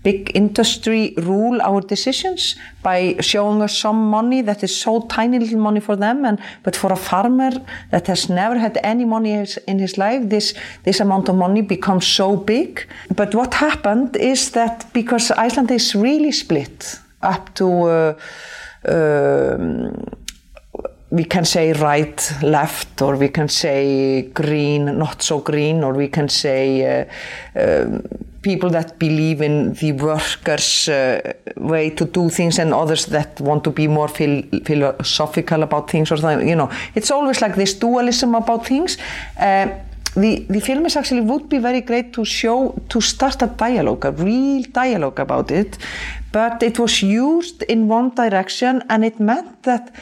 big 0.05 0.31
industry 0.35 1.13
rule 1.17 1.59
our 1.61 1.81
decisions 1.81 2.55
by 2.83 3.15
showing 3.19 3.61
us 3.63 3.75
some 3.77 4.09
money 4.09 4.43
that 4.43 4.63
is 4.63 4.73
so 4.85 5.01
tiny 5.07 5.39
little 5.39 5.59
money 5.59 5.79
for 5.79 5.95
them. 5.95 6.25
And 6.25 6.39
but 6.63 6.75
for 6.75 6.93
a 6.93 6.95
farmer 6.95 7.51
that 7.89 8.07
has 8.07 8.29
never 8.29 8.59
had 8.59 8.77
any 8.83 9.05
money 9.05 9.31
in 9.67 9.79
his 9.79 9.97
life 9.97 10.29
this 10.29 10.53
this 10.83 10.99
amount 11.01 11.29
of 11.29 11.35
money 11.35 11.61
becomes 11.61 12.05
so 12.07 12.37
big. 12.37 12.87
But 13.15 13.33
what 13.33 13.53
happened 13.53 14.15
is 14.15 14.51
that 14.51 14.85
because 14.93 15.31
Iceland 15.31 15.71
is 15.71 15.95
really 15.95 16.31
split 16.31 16.99
up 17.21 17.53
to 17.55 17.67
uh, 17.83 18.13
um, 18.87 20.05
we 21.09 21.23
can 21.23 21.45
say 21.45 21.73
right, 21.73 22.33
left, 22.41 23.01
or 23.01 23.15
we 23.15 23.29
can 23.29 23.47
say 23.47 24.23
green, 24.33 24.97
not 24.97 25.21
so 25.21 25.39
green, 25.39 25.83
or 25.83 25.93
we 25.93 26.07
can 26.07 26.29
say 26.29 26.65
uh, 26.83 27.05
um 27.55 28.01
people 28.45 28.69
that 28.69 28.99
believe 28.99 29.41
in 29.41 29.73
the 29.73 29.91
workers' 29.91 30.87
uh, 30.87 31.33
way 31.57 31.89
to 31.89 32.05
do 32.05 32.29
things 32.29 32.59
and 32.59 32.73
others 32.73 33.07
that 33.07 33.41
want 33.41 33.63
to 33.63 33.71
be 33.71 33.87
more 33.87 34.07
phil- 34.07 34.43
philosophical 34.63 35.63
about 35.63 35.89
things 35.89 36.11
or 36.11 36.17
something. 36.17 36.47
You 36.47 36.55
know, 36.55 36.69
it's 36.93 37.09
always 37.09 37.41
like 37.41 37.55
this 37.55 37.73
dualism 37.73 38.35
about 38.35 38.67
things. 38.67 38.97
Uh, 39.39 39.67
the, 40.15 40.45
the 40.49 40.61
film 40.61 40.85
is 40.85 40.95
actually 40.95 41.21
would 41.21 41.49
be 41.49 41.57
very 41.57 41.81
great 41.81 42.13
to 42.13 42.23
show 42.23 42.79
to 42.89 43.01
start 43.01 43.41
a 43.41 43.47
dialogue 43.47 44.05
a 44.05 44.11
real 44.11 44.63
dialogue 44.71 45.19
about 45.19 45.51
it 45.51 45.77
but 46.31 46.63
it 46.63 46.79
was 46.79 47.01
used 47.01 47.63
in 47.63 47.89
one 47.89 48.11
direction 48.15 48.81
and 48.89 49.03
it 49.03 49.19
meant 49.19 49.63
that 49.63 49.93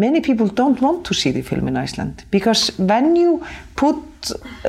many 0.00 0.20
people 0.20 0.48
don't 0.60 0.80
want 0.80 1.04
to 1.08 1.14
see 1.14 1.30
the 1.30 1.42
film 1.42 1.68
in 1.68 1.76
Iceland 1.76 2.24
because 2.30 2.62
when 2.78 3.16
you 3.16 3.30
put 3.76 3.96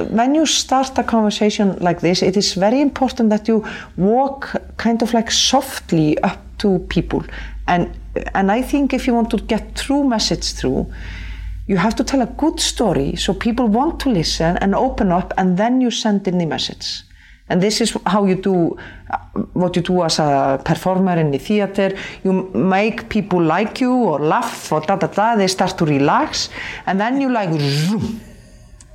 when 0.10 0.36
you 0.36 0.46
start 0.46 0.98
a 0.98 1.04
conversation 1.04 1.78
like 1.88 2.00
this 2.02 2.22
it 2.22 2.36
is 2.38 2.54
very 2.54 2.80
important 2.82 3.30
that 3.30 3.48
you 3.48 3.66
walk 3.98 4.56
kind 4.78 5.02
of 5.02 5.14
like 5.14 5.32
softly 5.32 6.18
up 6.30 6.40
to 6.58 6.80
people. 6.96 7.24
And 7.68 7.84
and 8.34 8.52
I 8.52 8.62
think 8.62 8.94
if 8.94 9.08
you 9.08 9.14
want 9.14 9.30
to 9.32 9.38
get 9.38 9.76
true 9.76 10.04
message 10.04 10.54
through 10.54 10.92
you 11.68 11.78
have 11.78 11.96
to 11.96 12.04
tell 12.04 12.22
a 12.22 12.32
good 12.44 12.60
story 12.60 13.16
so 13.16 13.34
people 13.34 13.68
want 13.68 14.00
to 14.04 14.10
listen 14.10 14.58
and 14.58 14.76
open 14.76 15.12
up 15.12 15.34
and 15.38 15.58
then 15.58 15.80
you 15.80 15.92
send 15.92 16.28
in 16.28 16.38
the 16.38 16.46
message 16.46 17.04
and 17.52 17.62
this 17.62 17.82
is 17.82 17.98
how 18.06 18.24
you 18.26 18.36
do 18.36 18.78
what 19.54 19.76
you 19.76 19.82
do 19.82 20.04
as 20.04 20.20
a 20.20 20.62
performer 20.64 21.18
in 21.18 21.32
the 21.32 21.38
theater. 21.38 21.96
You 22.24 22.50
make 22.54 23.10
people 23.10 23.42
like 23.42 23.82
you 23.82 23.94
or 23.94 24.20
laugh 24.20 24.72
or 24.72 24.80
da 24.82 24.96
da 24.96 25.08
da. 25.08 25.36
They 25.36 25.48
start 25.48 25.78
to 25.80 25.86
relax. 25.86 26.50
And 26.86 27.00
then 27.00 27.20
you 27.20 27.30
like 27.30 27.52
zoom, 27.60 28.22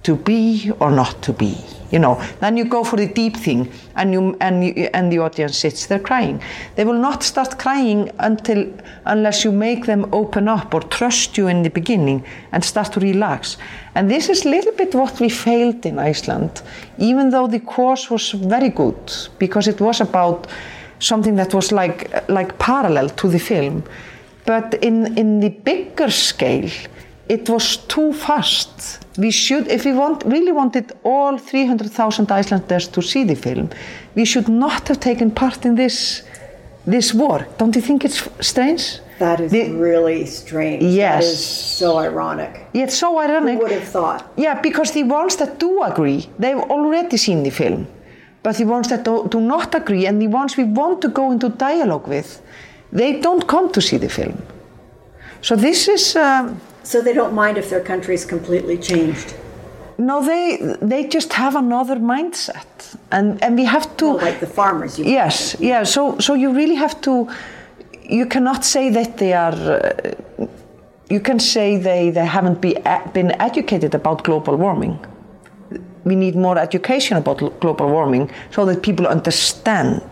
to 0.03 0.17
be 0.17 0.71
or 0.81 0.91
not 0.91 1.23
to 1.23 1.33
be 1.33 1.57
you 1.91 1.99
know. 1.99 2.21
Then 2.41 2.57
you 2.57 2.65
go 2.65 2.85
for 2.85 2.97
the 2.97 3.07
deep 3.07 3.37
thing 3.37 3.71
and 3.95 4.13
you 4.13 4.37
and 4.41 4.65
you, 4.65 4.89
and 4.93 5.13
the 5.13 5.19
audience 5.19 5.59
sits 5.59 5.87
there 5.87 5.99
crying. 5.99 6.43
They 6.75 6.85
will 6.85 7.01
not 7.01 7.23
start 7.23 7.59
crying 7.59 8.11
until 8.19 8.67
unless 9.05 9.45
you 9.45 9.53
make 9.53 9.87
them 9.87 10.09
open 10.13 10.49
up 10.49 10.75
or 10.75 10.81
trust 10.81 11.39
you 11.39 11.49
in 11.49 11.63
the 11.63 11.71
beginning 11.71 12.25
and 12.53 12.65
start 12.65 12.93
to 12.93 13.01
relax. 13.01 13.57
And 13.95 14.11
this 14.11 14.29
is 14.29 14.45
a 14.45 14.49
little 14.49 14.73
bit 14.73 14.95
what 14.95 15.21
we 15.21 15.29
failed 15.29 15.87
in 15.87 15.99
Iceland 15.99 16.63
even 16.99 17.31
though 17.31 17.47
the 17.47 17.61
course 17.61 18.11
was 18.11 18.31
very 18.31 18.71
good 18.71 19.13
because 19.39 19.69
it 19.69 19.81
was 19.81 20.01
about 20.01 20.47
something 20.99 21.37
that 21.37 21.53
was 21.53 21.73
like 21.73 22.11
like 22.29 22.59
parallel 22.59 23.09
to 23.11 23.29
the 23.29 23.39
film. 23.39 23.85
But 24.45 24.75
in 24.83 25.19
in 25.19 25.41
the 25.41 25.51
bigger 25.51 26.11
scale 26.11 26.71
it 27.29 27.49
was 27.49 27.79
too 27.89 28.12
fast. 28.12 29.05
We 29.18 29.31
should, 29.31 29.68
if 29.68 29.85
we 29.85 29.93
want, 29.93 30.24
really 30.24 30.53
wanted 30.53 30.93
all 31.03 31.39
300,000 31.39 32.31
Icelanders 32.31 32.89
to 32.89 33.03
see 33.03 33.24
the 33.24 33.35
film, 33.35 33.70
we 34.14 34.24
should 34.24 34.49
not 34.49 34.89
have 34.89 35.01
taken 35.01 35.31
part 35.31 35.64
in 35.64 35.74
this 35.74 36.22
this 36.87 37.12
war. 37.12 37.45
Don't 37.59 37.74
you 37.74 37.83
think 37.83 38.05
it's 38.05 38.29
strange? 38.41 39.01
That 39.18 39.41
is 39.41 39.53
really 39.53 40.24
strange. 40.27 40.85
Yes. 40.85 41.24
is 41.24 41.45
so 41.45 41.99
ironic. 41.99 42.68
Yeah, 42.72 42.85
it's 42.85 42.97
so 42.97 43.18
ironic. 43.18 43.55
Who 43.55 43.62
would 43.62 43.72
have 43.72 43.89
thought? 43.89 44.33
Yeah, 44.37 44.61
because 44.61 44.93
the 44.93 45.03
ones 45.03 45.35
that 45.37 45.59
do 45.59 45.83
agree, 45.83 46.29
they've 46.39 46.64
already 46.70 47.16
seen 47.16 47.43
the 47.43 47.51
film. 47.51 47.89
But 48.45 48.57
the 48.59 48.66
ones 48.66 48.89
that 48.89 49.05
do, 49.05 49.27
do 49.29 49.41
not 49.41 49.74
agree 49.74 50.07
and 50.07 50.22
the 50.22 50.29
ones 50.29 50.57
we 50.57 50.62
want 50.62 51.03
to 51.03 51.09
go 51.09 51.33
into 51.33 51.49
dialogue 51.49 52.07
with, 52.07 52.41
they 52.93 53.20
don't 53.20 53.49
come 53.49 53.72
to 53.72 53.81
see 53.81 53.97
the 53.97 54.09
film. 54.09 54.41
So 55.43 55.57
this 55.57 55.89
is. 55.89 56.14
Um, 56.14 56.61
So 56.87 57.03
they 57.03 57.12
don't 57.12 57.34
mind 57.34 57.59
if 57.59 57.68
their 57.68 57.80
country's 57.80 58.24
completely 58.24 58.78
changed. 58.78 59.34
No, 59.99 60.24
they 60.24 60.59
they 60.80 61.09
just 61.09 61.32
have 61.32 61.57
another 61.57 61.97
mindset, 61.97 62.97
and 63.11 63.43
and 63.43 63.57
we 63.59 63.64
have 63.64 63.97
to 63.97 64.07
like 64.12 64.39
the 64.39 64.47
farmers. 64.47 64.99
Yes, 64.99 65.57
yeah. 65.59 65.84
So 65.84 66.18
so 66.20 66.34
you 66.34 66.53
really 66.55 66.76
have 66.76 67.01
to. 67.01 67.28
You 68.03 68.26
cannot 68.26 68.64
say 68.64 68.91
that 68.91 69.16
they 69.16 69.32
are. 69.32 69.55
Uh, 69.55 70.47
you 71.11 71.20
can 71.20 71.41
say 71.41 71.76
they 71.76 72.11
they 72.11 72.26
haven't 72.26 72.61
be, 72.61 72.76
been 73.12 73.30
educated 73.41 73.95
about 73.95 74.22
global 74.22 74.57
warming. 74.57 74.99
We 76.05 76.14
need 76.14 76.37
more 76.37 76.57
education 76.57 77.16
about 77.16 77.61
global 77.61 77.89
warming 77.89 78.30
so 78.51 78.64
that 78.66 78.82
people 78.82 79.07
understand. 79.09 80.03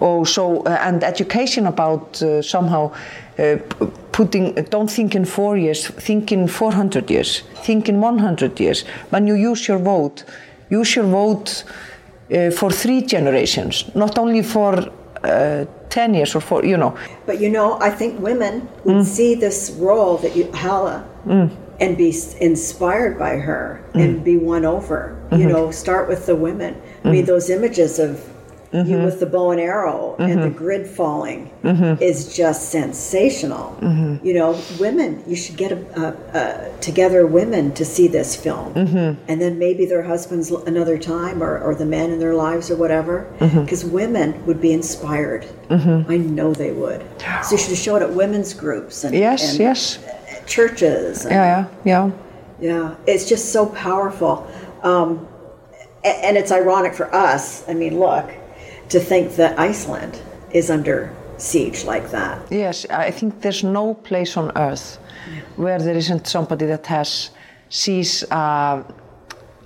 Oh, 0.00 0.24
so 0.24 0.64
uh, 0.66 0.86
and 0.86 1.02
education 1.02 1.66
about 1.66 2.22
uh, 2.22 2.42
somehow 2.42 2.92
uh, 3.38 3.56
putting 4.12 4.54
don't 4.70 4.90
think 4.90 5.14
in 5.14 5.24
four 5.24 5.56
years 5.56 5.88
think 5.88 6.30
in 6.32 6.46
400 6.48 7.10
years 7.10 7.42
think 7.64 7.88
in 7.88 8.00
100 8.00 8.60
years 8.60 8.84
when 9.10 9.26
you 9.26 9.34
use 9.34 9.66
your 9.68 9.78
vote 9.78 10.24
use 10.70 10.94
your 10.96 11.06
vote 11.06 11.64
uh, 12.34 12.50
for 12.50 12.70
three 12.70 13.00
generations 13.02 13.84
not 13.94 14.18
only 14.18 14.42
for 14.42 14.74
uh, 15.24 15.64
10 15.88 16.14
years 16.14 16.34
or 16.34 16.40
for 16.40 16.64
you 16.64 16.76
know 16.76 16.94
But 17.26 17.40
you 17.40 17.48
know, 17.50 17.78
I 17.80 17.90
think 17.90 18.18
women 18.20 18.68
would 18.84 19.06
see 19.06 19.34
this 19.36 19.70
role 19.78 20.16
that 20.18 20.34
you, 20.36 20.50
Halla, 20.52 21.04
Mm. 21.26 21.50
and 21.80 21.96
be 21.96 22.12
inspired 22.40 23.16
by 23.18 23.36
her 23.38 23.80
and 23.94 24.24
be 24.24 24.36
won 24.36 24.64
over. 24.64 25.14
You 25.30 25.46
Mhm. 25.46 25.52
know, 25.52 25.70
start 25.70 26.08
with 26.08 26.26
the 26.26 26.34
women. 26.34 26.74
I 27.04 27.10
mean, 27.10 27.22
Mhm. 27.22 27.26
those 27.26 27.48
images 27.52 27.98
of 27.98 28.10
you 28.72 28.96
Mhm. 28.96 29.04
with 29.04 29.20
the 29.20 29.26
bow 29.26 29.50
and 29.50 29.60
arrow 29.60 30.16
and 30.18 30.42
the 30.42 30.48
Mhm. 30.48 30.56
grid 30.56 30.86
falling 30.86 31.50
Mhm. 31.62 32.00
is 32.00 32.34
just 32.34 32.70
sensational. 32.70 33.76
Mhm. 33.82 34.18
You 34.24 34.34
know, 34.34 34.54
women, 34.80 35.22
you 35.26 35.36
should 35.36 35.56
get 35.58 35.72
a, 35.72 35.78
a, 36.00 36.14
a, 36.38 36.54
together 36.80 37.26
women 37.26 37.72
to 37.72 37.84
see 37.84 38.08
this 38.08 38.34
film. 38.34 38.72
Mhm. 38.74 39.16
And 39.28 39.40
then 39.42 39.58
maybe 39.58 39.84
their 39.84 40.02
husbands 40.02 40.50
another 40.66 40.96
time 40.96 41.42
or, 41.42 41.58
or 41.58 41.74
the 41.74 41.84
men 41.84 42.10
in 42.10 42.18
their 42.18 42.34
lives 42.34 42.70
or 42.70 42.76
whatever. 42.76 43.26
Because 43.38 43.84
women 43.84 44.34
would 44.46 44.60
be 44.60 44.72
inspired. 44.72 45.44
I 45.70 46.16
know 46.16 46.52
they 46.52 46.70
would. 46.70 47.02
So 47.42 47.52
you 47.52 47.58
should 47.58 47.76
show 47.76 47.96
it 47.96 48.02
at 48.02 48.12
women's 48.14 48.54
groups 48.54 49.04
and, 49.04 49.14
yes 49.14 49.50
and 49.52 49.60
yes 49.60 49.98
churches. 50.46 51.24
And, 51.24 51.34
yeah 51.34 51.44
yeah 51.44 51.64
yeah 51.84 52.10
yeah, 52.60 52.90
it's 53.06 53.24
just 53.28 53.52
so 53.52 53.66
powerful. 53.66 54.44
Um, 54.82 55.26
and 56.04 56.36
it's 56.36 56.52
ironic 56.52 56.94
for 56.94 57.12
us, 57.14 57.64
I 57.68 57.74
mean, 57.74 57.98
look, 57.98 58.26
to 58.88 59.00
think 59.00 59.36
that 59.36 59.58
Iceland 59.58 60.20
is 60.52 60.70
under 60.70 61.10
siege 61.38 61.84
like 61.84 62.10
that. 62.10 62.38
Yes, 62.50 62.86
I 62.90 63.10
think 63.10 63.40
there's 63.40 63.64
no 63.64 63.94
place 63.94 64.36
on 64.36 64.52
earth 64.56 64.98
where 65.56 65.78
there 65.78 65.96
isn't 65.96 66.26
somebody 66.26 66.66
that 66.66 66.86
has 66.86 67.30
sees 67.68 68.22
uh, 68.30 68.82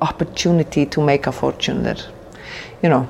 opportunity 0.01 0.87
to 0.87 1.01
make 1.03 1.27
a 1.27 1.33
fortune 1.33 1.83
there. 1.83 1.97
You 2.83 2.89
know, 2.89 3.09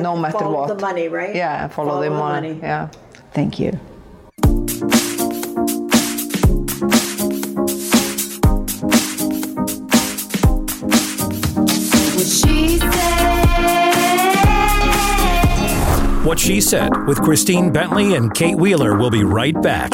no 0.00 0.12
And 0.12 0.22
matter 0.22 0.38
follow 0.38 0.60
what. 0.60 0.68
the 0.68 0.86
money, 0.86 1.08
right? 1.08 1.34
Yeah, 1.34 1.68
follow, 1.68 2.02
the, 2.02 2.10
money. 2.10 2.58
Yeah. 2.62 2.88
Thank 3.32 3.58
you. 3.58 3.78
What 16.24 16.38
She 16.38 16.62
Said 16.62 17.06
with 17.06 17.20
Christine 17.20 17.70
Bentley 17.70 18.14
and 18.14 18.32
Kate 18.32 18.56
Wheeler 18.56 18.96
will 18.96 19.10
be 19.10 19.24
right 19.24 19.60
back. 19.60 19.92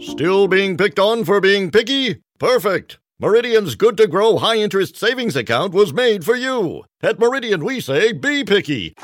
Still 0.00 0.48
being 0.48 0.76
picked 0.76 0.98
on 0.98 1.24
for 1.24 1.40
being 1.40 1.70
picky? 1.70 2.16
Perfect. 2.40 2.98
Meridian's 3.20 3.76
good 3.76 3.96
to 3.98 4.08
grow 4.08 4.38
high 4.38 4.56
interest 4.56 4.96
savings 4.96 5.36
account 5.36 5.72
was 5.72 5.92
made 5.92 6.24
for 6.24 6.34
you. 6.34 6.82
At 7.00 7.20
Meridian, 7.20 7.64
we 7.64 7.78
say 7.78 8.10
be 8.10 8.42
picky. 8.42 8.96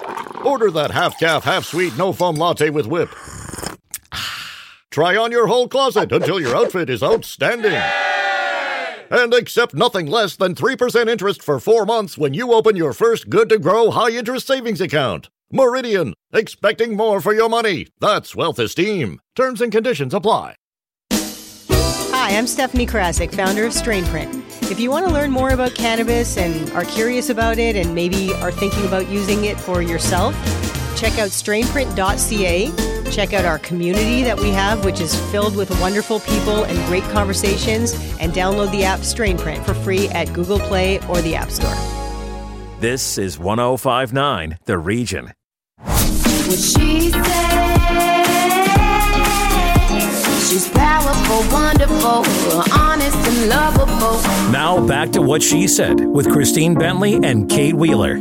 Order 0.44 0.72
that 0.72 0.90
half 0.90 1.16
calf, 1.20 1.44
half 1.44 1.64
sweet, 1.64 1.96
no 1.96 2.12
foam 2.12 2.34
latte 2.34 2.70
with 2.70 2.88
whip. 2.88 3.10
Try 4.90 5.16
on 5.16 5.30
your 5.30 5.46
whole 5.46 5.68
closet 5.68 6.10
until 6.10 6.40
your 6.40 6.56
outfit 6.56 6.90
is 6.90 7.04
outstanding. 7.04 7.80
And 9.12 9.32
accept 9.32 9.74
nothing 9.74 10.08
less 10.08 10.34
than 10.34 10.56
3% 10.56 11.08
interest 11.08 11.40
for 11.40 11.60
four 11.60 11.86
months 11.86 12.18
when 12.18 12.34
you 12.34 12.52
open 12.52 12.74
your 12.74 12.94
first 12.94 13.30
good 13.30 13.48
to 13.50 13.60
grow 13.60 13.92
high 13.92 14.10
interest 14.10 14.48
savings 14.48 14.80
account. 14.80 15.30
Meridian, 15.52 16.14
expecting 16.32 16.96
more 16.96 17.20
for 17.20 17.34
your 17.34 17.48
money. 17.48 17.88
That's 17.98 18.36
wealth 18.36 18.60
esteem. 18.60 19.20
Terms 19.34 19.60
and 19.60 19.72
conditions 19.72 20.14
apply. 20.14 20.54
Hi, 21.12 22.36
I'm 22.36 22.46
Stephanie 22.46 22.86
Karasik, 22.86 23.34
founder 23.34 23.64
of 23.64 23.72
Strainprint. 23.72 24.70
If 24.70 24.78
you 24.78 24.90
want 24.90 25.06
to 25.06 25.12
learn 25.12 25.32
more 25.32 25.50
about 25.50 25.74
cannabis 25.74 26.36
and 26.36 26.70
are 26.70 26.84
curious 26.84 27.30
about 27.30 27.58
it 27.58 27.74
and 27.74 27.94
maybe 27.94 28.32
are 28.34 28.52
thinking 28.52 28.86
about 28.86 29.08
using 29.08 29.44
it 29.44 29.58
for 29.58 29.82
yourself, 29.82 30.34
check 30.96 31.18
out 31.18 31.30
strainprint.ca. 31.30 33.10
Check 33.10 33.32
out 33.32 33.44
our 33.44 33.58
community 33.58 34.22
that 34.22 34.38
we 34.38 34.50
have, 34.50 34.84
which 34.84 35.00
is 35.00 35.18
filled 35.32 35.56
with 35.56 35.68
wonderful 35.80 36.20
people 36.20 36.62
and 36.62 36.78
great 36.86 37.02
conversations, 37.04 37.94
and 38.20 38.32
download 38.32 38.70
the 38.70 38.84
app 38.84 39.00
Strainprint 39.00 39.64
for 39.64 39.74
free 39.74 40.08
at 40.10 40.32
Google 40.32 40.60
Play 40.60 41.00
or 41.08 41.20
the 41.22 41.34
App 41.34 41.50
Store. 41.50 41.74
This 42.78 43.18
is 43.18 43.38
1059 43.38 44.58
The 44.64 44.78
Region. 44.78 45.32
What 45.84 46.58
she 46.58 47.10
said. 47.10 47.70
She's 50.48 50.68
powerful, 50.70 51.52
wonderful, 51.52 52.24
honest 52.72 53.16
and 53.16 53.48
lovable. 53.48 54.20
Now 54.50 54.84
back 54.86 55.10
to 55.12 55.22
What 55.22 55.42
She 55.42 55.66
Said 55.68 56.00
with 56.00 56.30
Christine 56.30 56.74
Bentley 56.74 57.14
and 57.22 57.48
Kate 57.48 57.74
Wheeler. 57.74 58.20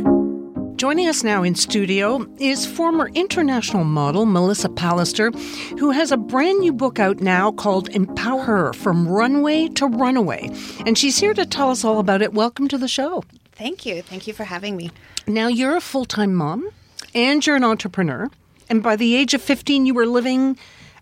Joining 0.76 1.08
us 1.08 1.22
now 1.22 1.42
in 1.42 1.54
studio 1.54 2.26
is 2.38 2.64
former 2.64 3.10
international 3.10 3.84
model 3.84 4.24
Melissa 4.24 4.70
Pallister, 4.70 5.30
who 5.78 5.90
has 5.90 6.10
a 6.10 6.16
brand 6.16 6.60
new 6.60 6.72
book 6.72 6.98
out 6.98 7.20
now 7.20 7.52
called 7.52 7.90
EmpowHer 7.90 8.74
From 8.74 9.06
Runway 9.06 9.68
to 9.68 9.86
Runaway. 9.86 10.50
And 10.86 10.96
she's 10.96 11.18
here 11.18 11.34
to 11.34 11.44
tell 11.44 11.70
us 11.70 11.84
all 11.84 11.98
about 11.98 12.22
it. 12.22 12.32
Welcome 12.32 12.66
to 12.68 12.78
the 12.78 12.88
show. 12.88 13.24
Thank 13.52 13.84
you. 13.84 14.00
Thank 14.00 14.26
you 14.26 14.32
for 14.32 14.44
having 14.44 14.74
me. 14.74 14.90
Now, 15.26 15.48
you're 15.48 15.76
a 15.76 15.82
full 15.82 16.06
time 16.06 16.34
mom 16.34 16.70
and 17.14 17.46
you're 17.46 17.56
an 17.56 17.64
entrepreneur. 17.64 18.28
And 18.68 18.82
by 18.82 18.96
the 18.96 19.16
age 19.16 19.34
of 19.34 19.42
15, 19.42 19.86
you 19.86 19.94
were 19.94 20.06
living 20.06 20.56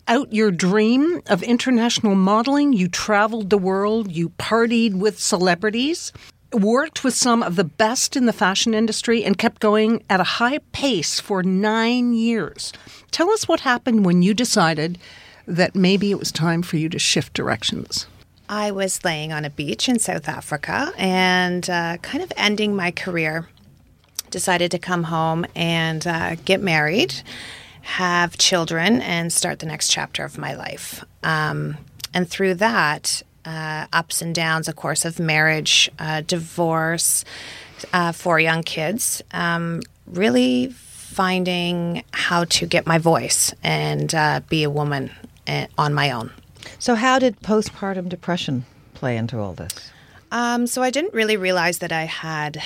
out 0.07 0.33
your 0.33 0.51
dream 0.51 1.21
of 1.27 1.43
international 1.43 2.15
modeling. 2.15 2.73
You 2.73 2.89
traveled 2.89 3.51
the 3.51 3.59
world, 3.59 4.11
you 4.11 4.31
partied 4.31 4.95
with 4.95 5.21
celebrities, 5.21 6.13
worked 6.53 7.05
with 7.05 7.15
some 7.15 7.43
of 7.43 7.57
the 7.57 7.65
best 7.65 8.17
in 8.17 8.25
the 8.25 8.33
fashion 8.33 8.73
industry, 8.73 9.23
and 9.23 9.37
kept 9.37 9.61
going 9.61 10.03
at 10.09 10.21
a 10.21 10.25
high 10.25 10.59
pace 10.73 11.21
for 11.21 11.43
nine 11.43 12.15
years. 12.15 12.73
Tell 13.11 13.31
us 13.31 13.47
what 13.47 13.61
happened 13.61 14.07
when 14.07 14.23
you 14.23 14.33
decided 14.33 14.99
that 15.47 15.75
maybe 15.75 16.11
it 16.11 16.19
was 16.19 16.33
time 16.33 16.63
for 16.63 16.77
you 16.77 16.89
to 16.89 16.99
shift 16.99 17.35
directions. 17.35 18.07
I 18.49 18.71
was 18.71 19.05
laying 19.05 19.33
on 19.33 19.45
a 19.45 19.51
beach 19.51 19.89
in 19.89 19.99
South 19.99 20.29
Africa 20.29 20.93
and 20.97 21.69
uh, 21.69 21.99
kind 21.99 22.25
of 22.25 22.33
ending 22.37 22.75
my 22.75 22.91
career. 22.91 23.47
Decided 24.31 24.71
to 24.73 24.79
come 24.79 25.05
home 25.05 25.47
and 25.55 26.07
uh, 26.07 26.37
get 26.45 26.61
married, 26.61 27.15
have 27.83 28.37
children, 28.39 29.01
and 29.01 29.33
start 29.33 29.59
the 29.59 29.67
next 29.67 29.89
chapter 29.91 30.25
of 30.25 30.39
my 30.39 30.55
life. 30.55 31.05
Um, 31.23 31.79
and 32.13 32.29
through 32.29 32.55
that, 32.55 33.23
uh, 33.45 33.87
ups 33.93 34.21
and 34.21 34.35
downs, 34.35 34.69
of 34.69 34.77
course, 34.77 35.05
of 35.05 35.19
marriage, 35.19 35.91
uh, 35.99 36.23
divorce, 36.27 37.25
uh, 37.93 38.13
four 38.13 38.39
young 38.39 38.63
kids, 38.63 39.23
um, 39.33 39.81
really 40.07 40.69
finding 40.69 42.05
how 42.13 42.45
to 42.45 42.67
get 42.67 42.87
my 42.87 42.99
voice 42.99 43.55
and 43.63 44.15
uh, 44.15 44.41
be 44.49 44.63
a 44.63 44.71
woman 44.71 45.11
uh, 45.47 45.67
on 45.77 45.95
my 45.95 46.11
own. 46.11 46.31
So, 46.79 46.95
how 46.95 47.19
did 47.19 47.41
postpartum 47.41 48.09
depression 48.09 48.67
play 48.95 49.17
into 49.17 49.39
all 49.39 49.55
this? 49.55 49.91
Um, 50.31 50.67
so 50.67 50.83
I 50.83 50.91
didn't 50.91 51.15
really 51.15 51.37
realize 51.37 51.79
that 51.79 51.93
I 51.93 52.05
had 52.05 52.63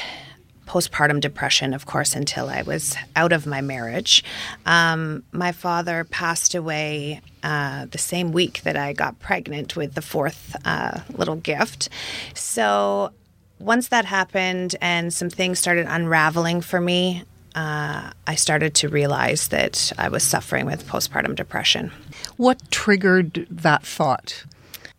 postpartum 0.66 1.20
depression, 1.20 1.74
of 1.74 1.86
course, 1.86 2.14
until 2.14 2.48
I 2.48 2.62
was 2.62 2.96
out 3.16 3.32
of 3.32 3.46
my 3.46 3.60
marriage. 3.60 4.24
Um, 4.66 5.24
my 5.32 5.52
father 5.52 6.04
passed 6.04 6.54
away 6.54 7.20
uh, 7.42 7.86
the 7.86 7.98
same 7.98 8.32
week 8.32 8.62
that 8.62 8.76
I 8.76 8.92
got 8.92 9.18
pregnant 9.18 9.76
with 9.76 9.94
the 9.94 10.02
fourth 10.02 10.56
uh, 10.64 11.00
little 11.10 11.36
gift. 11.36 11.88
So 12.34 13.12
once 13.58 13.88
that 13.88 14.04
happened 14.04 14.76
and 14.80 15.12
some 15.12 15.30
things 15.30 15.58
started 15.58 15.86
unraveling 15.88 16.60
for 16.60 16.80
me, 16.80 17.24
uh, 17.54 18.10
I 18.26 18.34
started 18.34 18.74
to 18.76 18.88
realize 18.88 19.48
that 19.48 19.92
I 19.98 20.08
was 20.08 20.22
suffering 20.22 20.66
with 20.66 20.86
postpartum 20.86 21.34
depression. 21.34 21.92
What 22.36 22.70
triggered 22.70 23.46
that 23.50 23.84
thought? 23.84 24.44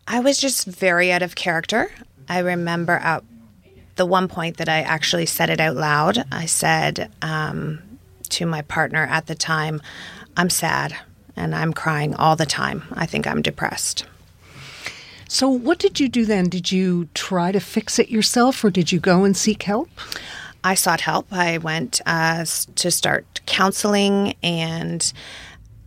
I 0.06 0.20
was 0.20 0.38
just 0.38 0.66
very 0.66 1.10
out 1.10 1.22
of 1.22 1.34
character. 1.34 1.90
I 2.28 2.38
remember 2.38 2.92
at 2.92 3.24
the 3.96 4.06
one 4.06 4.28
point 4.28 4.56
that 4.56 4.68
I 4.68 4.80
actually 4.80 5.26
said 5.26 5.50
it 5.50 5.60
out 5.60 5.76
loud. 5.76 6.24
I 6.32 6.46
said 6.46 7.10
um, 7.22 7.82
to 8.30 8.46
my 8.46 8.62
partner 8.62 9.04
at 9.04 9.26
the 9.26 9.34
time, 9.34 9.80
I'm 10.36 10.50
sad 10.50 10.96
and 11.36 11.54
I'm 11.54 11.72
crying 11.72 12.14
all 12.14 12.36
the 12.36 12.46
time. 12.46 12.84
I 12.92 13.06
think 13.06 13.26
I'm 13.26 13.42
depressed. 13.42 14.04
So, 15.28 15.48
what 15.48 15.78
did 15.78 15.98
you 15.98 16.08
do 16.08 16.24
then? 16.26 16.48
Did 16.48 16.70
you 16.70 17.08
try 17.14 17.50
to 17.50 17.60
fix 17.60 17.98
it 17.98 18.08
yourself 18.08 18.62
or 18.62 18.70
did 18.70 18.92
you 18.92 19.00
go 19.00 19.24
and 19.24 19.36
seek 19.36 19.64
help? 19.64 19.88
I 20.62 20.74
sought 20.74 21.02
help. 21.02 21.26
I 21.30 21.58
went 21.58 22.00
uh, 22.06 22.44
to 22.76 22.90
start 22.90 23.40
counseling, 23.44 24.34
and 24.42 25.12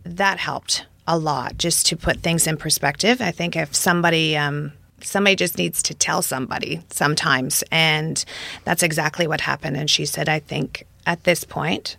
that 0.04 0.38
helped 0.38 0.86
a 1.06 1.18
lot 1.18 1.58
just 1.58 1.86
to 1.86 1.96
put 1.96 2.20
things 2.20 2.46
in 2.46 2.56
perspective. 2.56 3.20
I 3.20 3.32
think 3.32 3.56
if 3.56 3.74
somebody, 3.74 4.36
um, 4.36 4.72
somebody 5.02 5.36
just 5.36 5.58
needs 5.58 5.82
to 5.84 5.94
tell 5.94 6.22
somebody 6.22 6.80
sometimes, 6.90 7.64
and 7.70 8.24
that's 8.64 8.82
exactly 8.82 9.26
what 9.26 9.40
happened. 9.40 9.76
And 9.76 9.88
she 9.88 10.06
said, 10.06 10.28
I 10.28 10.38
think 10.38 10.86
at 11.06 11.24
this 11.24 11.44
point, 11.44 11.96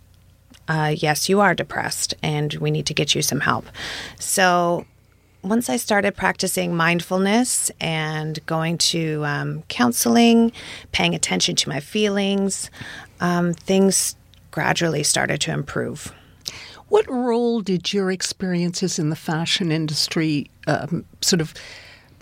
uh, 0.68 0.94
yes, 0.96 1.28
you 1.28 1.40
are 1.40 1.54
depressed, 1.54 2.14
and 2.22 2.54
we 2.54 2.70
need 2.70 2.86
to 2.86 2.94
get 2.94 3.14
you 3.14 3.22
some 3.22 3.40
help. 3.40 3.66
So 4.18 4.86
once 5.42 5.70
I 5.70 5.76
started 5.76 6.14
practicing 6.16 6.76
mindfulness 6.76 7.70
and 7.80 8.38
going 8.46 8.78
to 8.78 9.24
um, 9.24 9.62
counseling, 9.68 10.52
paying 10.92 11.14
attention 11.14 11.56
to 11.56 11.68
my 11.68 11.80
feelings, 11.80 12.70
um, 13.20 13.54
things 13.54 14.16
gradually 14.50 15.02
started 15.02 15.40
to 15.42 15.52
improve. 15.52 16.12
What 16.88 17.08
role 17.08 17.60
did 17.60 17.92
your 17.92 18.10
experiences 18.10 18.98
in 18.98 19.10
the 19.10 19.16
fashion 19.16 19.70
industry 19.70 20.50
um, 20.66 21.04
sort 21.20 21.40
of 21.40 21.54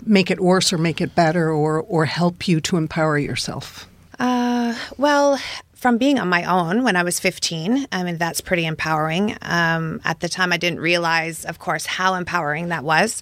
make 0.05 0.31
it 0.31 0.39
worse 0.39 0.71
or 0.71 0.77
make 0.77 1.01
it 1.01 1.15
better 1.15 1.51
or, 1.51 1.81
or 1.81 2.05
help 2.05 2.47
you 2.47 2.61
to 2.61 2.77
empower 2.77 3.17
yourself? 3.17 3.87
Uh, 4.19 4.75
well, 4.97 5.39
from 5.73 5.97
being 5.97 6.19
on 6.19 6.27
my 6.27 6.43
own 6.43 6.83
when 6.83 6.95
I 6.95 7.03
was 7.03 7.19
15, 7.19 7.87
I 7.91 8.03
mean, 8.03 8.17
that's 8.17 8.41
pretty 8.41 8.65
empowering. 8.65 9.37
Um, 9.41 10.01
at 10.03 10.19
the 10.19 10.27
time, 10.27 10.51
I 10.51 10.57
didn't 10.57 10.81
realize, 10.81 11.45
of 11.45 11.59
course, 11.59 11.85
how 11.85 12.15
empowering 12.15 12.67
that 12.69 12.83
was. 12.83 13.21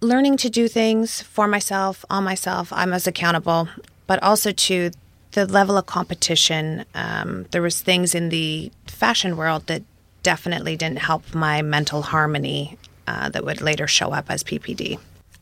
Learning 0.00 0.36
to 0.36 0.50
do 0.50 0.68
things 0.68 1.22
for 1.22 1.48
myself, 1.48 2.04
on 2.10 2.22
myself, 2.22 2.72
I'm 2.72 2.92
as 2.92 3.06
accountable, 3.06 3.68
but 4.06 4.22
also 4.22 4.52
to 4.52 4.90
the 5.32 5.46
level 5.46 5.76
of 5.76 5.86
competition. 5.86 6.84
Um, 6.94 7.46
there 7.50 7.62
was 7.62 7.80
things 7.80 8.14
in 8.14 8.28
the 8.28 8.70
fashion 8.86 9.36
world 9.36 9.66
that 9.66 9.82
definitely 10.22 10.76
didn't 10.76 10.98
help 10.98 11.34
my 11.34 11.62
mental 11.62 12.02
harmony 12.02 12.76
uh, 13.06 13.30
that 13.30 13.44
would 13.44 13.62
later 13.62 13.86
show 13.86 14.12
up 14.12 14.26
as 14.30 14.44
PPD. 14.44 14.98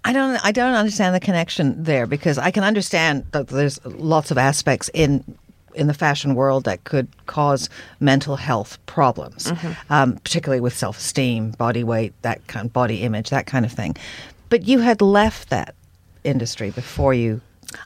I 0.07 0.13
don't. 0.13 0.45
I 0.45 0.53
don't 0.53 0.75
understand 0.75 1.15
the 1.15 1.21
connection 1.21 1.83
there 1.83 2.07
because 2.07 2.39
I 2.39 2.51
can 2.51 2.63
understand 2.65 3.25
that 3.33 3.49
there's 3.49 3.85
lots 3.85 4.31
of 4.31 4.39
aspects 4.39 4.89
in 4.95 5.25
in 5.75 5.87
the 5.89 5.95
fashion 5.95 6.35
world 6.35 6.65
that 6.65 6.85
could 6.85 7.09
cause 7.27 7.69
mental 8.01 8.37
health 8.37 8.79
problems, 8.87 9.53
um, 9.91 10.17
particularly 10.17 10.61
with 10.61 10.77
self 10.77 10.99
esteem, 10.99 11.51
body 11.53 11.85
weight, 11.85 12.15
that 12.23 12.47
kind, 12.47 12.73
body 12.73 13.03
image, 13.03 13.31
that 13.31 13.47
kind 13.47 13.65
of 13.65 13.73
thing. 13.73 13.97
But 14.49 14.67
you 14.67 14.79
had 14.79 15.03
left 15.03 15.51
that 15.51 15.75
industry 16.25 16.71
before 16.71 17.13
you 17.15 17.41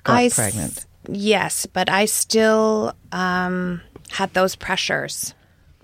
got 0.05 0.16
I 0.16 0.25
s- 0.27 0.35
pregnant. 0.35 0.87
Yes, 1.09 1.66
but 1.66 1.89
I 1.89 2.05
still 2.05 2.95
um, 3.12 3.81
had 4.11 4.33
those 4.35 4.55
pressures, 4.55 5.35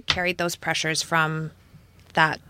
carried 0.07 0.39
those 0.39 0.55
pressures 0.55 1.03
from 1.03 1.51
that 2.12 2.41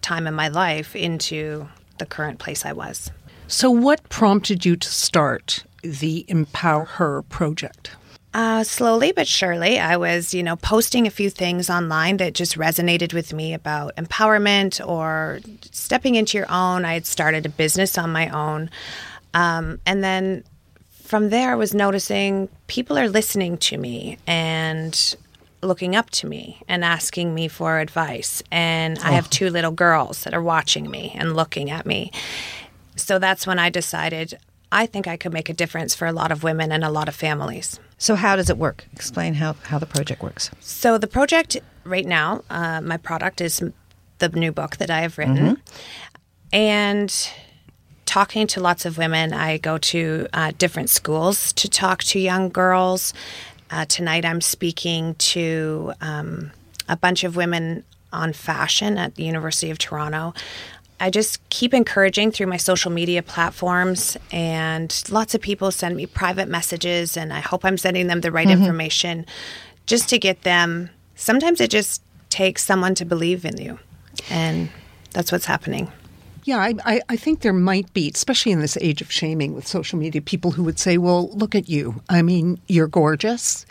time 0.00 0.26
in 0.26 0.34
my 0.34 0.48
life 0.48 0.96
into 0.96 1.68
the 1.98 2.06
current 2.06 2.38
place 2.38 2.64
I 2.64 2.72
was. 2.72 3.10
So, 3.46 3.70
what 3.70 4.08
prompted 4.08 4.64
you 4.64 4.76
to 4.76 4.88
start 4.88 5.64
the 5.82 6.24
EmpowHer 6.28 7.28
project? 7.28 7.96
Uh, 8.32 8.64
slowly 8.64 9.12
but 9.12 9.28
surely, 9.28 9.78
I 9.78 9.96
was, 9.96 10.34
you 10.34 10.42
know, 10.42 10.56
posting 10.56 11.06
a 11.06 11.10
few 11.10 11.30
things 11.30 11.70
online 11.70 12.16
that 12.16 12.34
just 12.34 12.56
resonated 12.56 13.12
with 13.14 13.32
me 13.32 13.54
about 13.54 13.94
empowerment 13.96 14.84
or 14.84 15.40
stepping 15.70 16.16
into 16.16 16.36
your 16.36 16.50
own. 16.50 16.84
I 16.84 16.94
had 16.94 17.06
started 17.06 17.46
a 17.46 17.48
business 17.50 17.96
on 17.96 18.10
my 18.10 18.28
own. 18.30 18.70
Um, 19.34 19.78
and 19.86 20.02
then 20.02 20.42
from 20.90 21.28
there, 21.30 21.52
I 21.52 21.54
was 21.54 21.74
noticing 21.74 22.48
people 22.66 22.98
are 22.98 23.08
listening 23.08 23.58
to 23.58 23.76
me 23.76 24.18
and 24.26 25.16
looking 25.62 25.94
up 25.94 26.10
to 26.10 26.26
me 26.26 26.60
and 26.66 26.84
asking 26.84 27.34
me 27.34 27.46
for 27.46 27.78
advice. 27.78 28.42
And 28.50 28.98
I 28.98 29.12
have 29.12 29.30
two 29.30 29.48
little 29.48 29.70
girls 29.70 30.24
that 30.24 30.34
are 30.34 30.42
watching 30.42 30.90
me 30.90 31.12
and 31.14 31.36
looking 31.36 31.70
at 31.70 31.86
me. 31.86 32.10
So 32.96 33.18
that's 33.18 33.46
when 33.46 33.58
I 33.58 33.70
decided 33.70 34.38
I 34.74 34.86
think 34.86 35.06
I 35.06 35.16
could 35.16 35.32
make 35.32 35.48
a 35.48 35.54
difference 35.54 35.94
for 35.94 36.06
a 36.06 36.12
lot 36.12 36.32
of 36.32 36.42
women 36.42 36.72
and 36.72 36.82
a 36.82 36.90
lot 36.90 37.08
of 37.08 37.14
families. 37.14 37.78
So, 37.96 38.16
how 38.16 38.34
does 38.34 38.50
it 38.50 38.58
work? 38.58 38.84
Explain 38.92 39.34
how, 39.34 39.54
how 39.62 39.78
the 39.78 39.86
project 39.86 40.20
works. 40.20 40.50
So 40.60 40.98
the 40.98 41.06
project 41.06 41.56
right 41.84 42.04
now, 42.04 42.42
uh, 42.50 42.80
my 42.80 42.96
product 42.96 43.40
is 43.40 43.62
the 44.18 44.28
new 44.30 44.50
book 44.50 44.78
that 44.78 44.90
I 44.90 45.02
have 45.02 45.16
written, 45.16 45.62
and 46.52 47.30
talking 48.04 48.48
to 48.48 48.60
lots 48.60 48.84
of 48.84 48.98
women. 48.98 49.32
I 49.32 49.58
go 49.58 49.78
to 49.78 50.26
uh, 50.32 50.52
different 50.58 50.90
schools 50.90 51.52
to 51.54 51.68
talk 51.68 52.02
to 52.04 52.18
young 52.18 52.48
girls. 52.48 53.14
Uh, 53.70 53.84
tonight, 53.84 54.24
I'm 54.24 54.40
speaking 54.40 55.14
to 55.16 55.92
um, 56.00 56.50
a 56.88 56.96
bunch 56.96 57.22
of 57.22 57.36
women 57.36 57.84
on 58.12 58.32
fashion 58.32 58.98
at 58.98 59.14
the 59.16 59.24
University 59.24 59.70
of 59.70 59.78
Toronto. 59.78 60.34
I 61.00 61.10
just 61.10 61.46
keep 61.50 61.74
encouraging 61.74 62.30
through 62.30 62.46
my 62.46 62.56
social 62.56 62.90
media 62.90 63.22
platforms, 63.22 64.16
and 64.30 65.02
lots 65.10 65.34
of 65.34 65.40
people 65.40 65.70
send 65.70 65.96
me 65.96 66.06
private 66.06 66.48
messages, 66.48 67.16
and 67.16 67.32
I 67.32 67.40
hope 67.40 67.64
I'm 67.64 67.76
sending 67.78 68.06
them 68.06 68.20
the 68.20 68.30
right 68.30 68.46
Mhm. 68.48 68.52
information 68.52 69.26
just 69.86 70.08
to 70.10 70.18
get 70.18 70.42
them. 70.42 70.90
Sometimes 71.16 71.60
it 71.60 71.70
just 71.70 72.00
takes 72.30 72.64
someone 72.64 72.94
to 72.96 73.04
believe 73.04 73.44
in 73.44 73.56
you, 73.58 73.78
and 74.30 74.68
that's 75.12 75.30
what's 75.32 75.46
happening. 75.46 75.90
Yeah, 76.44 76.58
I, 76.58 76.74
I, 76.84 77.00
I 77.08 77.16
think 77.16 77.40
there 77.40 77.52
might 77.54 77.92
be, 77.94 78.10
especially 78.14 78.52
in 78.52 78.60
this 78.60 78.76
age 78.80 79.00
of 79.00 79.10
shaming 79.10 79.54
with 79.54 79.66
social 79.66 79.98
media, 79.98 80.20
people 80.20 80.50
who 80.52 80.62
would 80.64 80.78
say, 80.78 80.98
"Well, 80.98 81.30
look 81.32 81.54
at 81.54 81.68
you. 81.68 82.02
I 82.08 82.20
mean, 82.22 82.60
you're 82.68 82.86
gorgeous. 82.88 83.64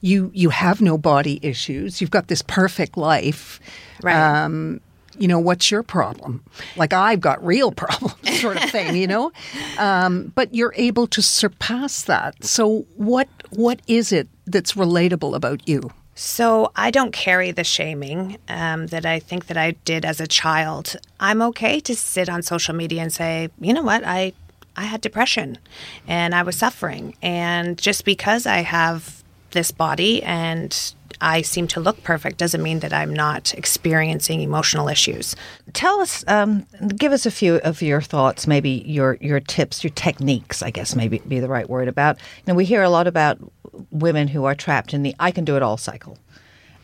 You 0.00 0.30
you 0.34 0.50
have 0.50 0.80
no 0.80 0.96
body 0.98 1.38
issues. 1.42 2.00
You've 2.00 2.10
got 2.10 2.28
this 2.28 2.42
perfect 2.42 2.96
life. 2.96 3.60
Right. 4.02 4.14
Um, 4.16 4.80
you 5.18 5.28
know, 5.28 5.38
what's 5.38 5.70
your 5.70 5.82
problem? 5.82 6.42
Like 6.76 6.92
I've 6.92 7.20
got 7.20 7.44
real 7.44 7.72
problems, 7.82 8.40
sort 8.40 8.62
of 8.62 8.70
thing. 8.70 8.96
You 8.96 9.06
know, 9.06 9.32
um, 9.78 10.32
but 10.34 10.54
you're 10.54 10.74
able 10.76 11.06
to 11.08 11.22
surpass 11.22 12.02
that. 12.04 12.44
So 12.44 12.86
what 12.96 13.28
what 13.50 13.80
is 13.86 14.12
it 14.12 14.28
that's 14.46 14.72
relatable 14.72 15.34
about 15.34 15.68
you? 15.68 15.90
So 16.14 16.70
I 16.76 16.90
don't 16.90 17.12
carry 17.12 17.52
the 17.52 17.64
shaming 17.64 18.36
um, 18.48 18.88
that 18.88 19.06
I 19.06 19.18
think 19.18 19.46
that 19.46 19.56
I 19.56 19.72
did 19.84 20.04
as 20.04 20.20
a 20.20 20.26
child. 20.26 20.96
I'm 21.18 21.40
okay 21.42 21.80
to 21.80 21.96
sit 21.96 22.28
on 22.28 22.42
social 22.42 22.74
media 22.74 23.00
and 23.02 23.12
say, 23.12 23.48
you 23.60 23.72
know 23.72 23.82
what, 23.82 24.02
I 24.04 24.32
I 24.76 24.84
had 24.84 25.00
depression 25.00 25.58
and 26.06 26.34
I 26.34 26.42
was 26.42 26.56
suffering, 26.56 27.16
and 27.22 27.78
just 27.78 28.04
because 28.04 28.46
I 28.46 28.58
have 28.58 29.22
this 29.52 29.70
body 29.70 30.22
and 30.22 30.94
I 31.22 31.42
seem 31.42 31.66
to 31.68 31.80
look 31.80 32.02
perfect 32.02 32.36
doesn't 32.38 32.62
mean 32.62 32.80
that 32.80 32.92
I'm 32.92 33.14
not 33.14 33.54
experiencing 33.54 34.40
emotional 34.40 34.88
issues. 34.88 35.36
Tell 35.72 36.00
us, 36.00 36.24
um, 36.28 36.66
give 36.96 37.12
us 37.12 37.24
a 37.26 37.30
few 37.30 37.56
of 37.56 37.80
your 37.80 38.00
thoughts, 38.02 38.46
maybe 38.46 38.82
your 38.86 39.16
your 39.20 39.40
tips, 39.40 39.84
your 39.84 39.92
techniques. 39.94 40.62
I 40.62 40.70
guess 40.70 40.96
maybe 40.96 41.18
be 41.28 41.40
the 41.40 41.48
right 41.48 41.68
word 41.70 41.88
about. 41.88 42.18
You 42.38 42.42
know, 42.52 42.54
we 42.54 42.64
hear 42.64 42.82
a 42.82 42.90
lot 42.90 43.06
about 43.06 43.38
women 43.90 44.28
who 44.28 44.44
are 44.44 44.54
trapped 44.54 44.92
in 44.92 45.02
the 45.02 45.14
"I 45.20 45.30
can 45.30 45.44
do 45.44 45.56
it 45.56 45.62
all" 45.62 45.76
cycle, 45.76 46.18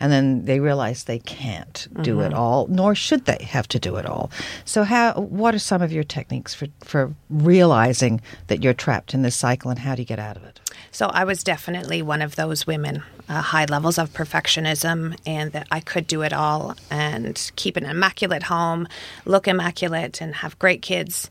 and 0.01 0.13
then 0.13 0.45
they 0.45 0.61
realize 0.61 1.05
they 1.05 1.19
can't 1.19 1.89
do 2.03 2.21
it 2.21 2.31
Mhm. 2.33 2.37
all, 2.39 2.67
nor 2.69 2.95
should 2.95 3.25
they 3.25 3.45
have 3.51 3.67
to 3.69 3.79
do 3.81 3.97
it 3.97 4.07
all. 4.07 4.31
So, 4.65 4.85
how? 4.85 5.15
What 5.15 5.55
are 5.55 5.59
some 5.59 5.83
of 5.83 5.93
your 5.93 6.05
techniques 6.05 6.55
for 6.55 6.69
for 6.85 7.13
realizing 7.29 8.21
that 8.47 8.63
you're 8.63 8.75
trapped 8.75 9.15
in 9.15 9.23
this 9.23 9.35
cycle, 9.37 9.71
and 9.71 9.81
how 9.81 9.95
do 9.97 10.03
you 10.03 10.07
get 10.07 10.19
out 10.21 10.37
of 10.37 10.45
it? 10.45 10.61
So 10.91 11.09
I 11.09 11.25
was 11.25 11.43
definitely 11.45 12.01
one 12.03 12.23
of 12.23 12.37
those 12.37 12.67
women, 12.67 13.03
uh, 13.29 13.41
high 13.41 13.67
levels 13.67 13.99
of 13.99 14.13
perfectionism, 14.13 15.19
and 15.27 15.53
that 15.53 15.67
I 15.71 15.81
could 15.81 16.07
do 16.07 16.23
it 16.23 16.33
all 16.33 16.75
and 16.91 17.51
keep 17.57 17.77
an 17.77 17.85
immaculate 17.85 18.45
home, 18.45 18.89
look 19.25 19.47
immaculate, 19.47 20.21
and 20.21 20.37
have 20.37 20.59
great 20.59 20.83
kids. 20.83 21.31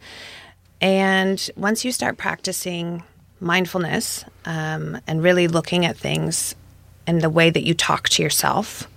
And 0.80 1.50
once 1.56 1.84
you 1.84 1.92
start 1.92 2.18
practicing 2.18 3.04
mindfulness 3.40 4.26
um, 4.46 5.00
and 5.08 5.24
really 5.24 5.48
looking 5.48 5.86
at 5.86 5.98
things 5.98 6.56
and 7.06 7.22
the 7.22 7.30
way 7.30 7.50
that 7.50 7.64
you 7.64 7.74
talk 7.74 8.10
to 8.10 8.24
yourself, 8.24 8.88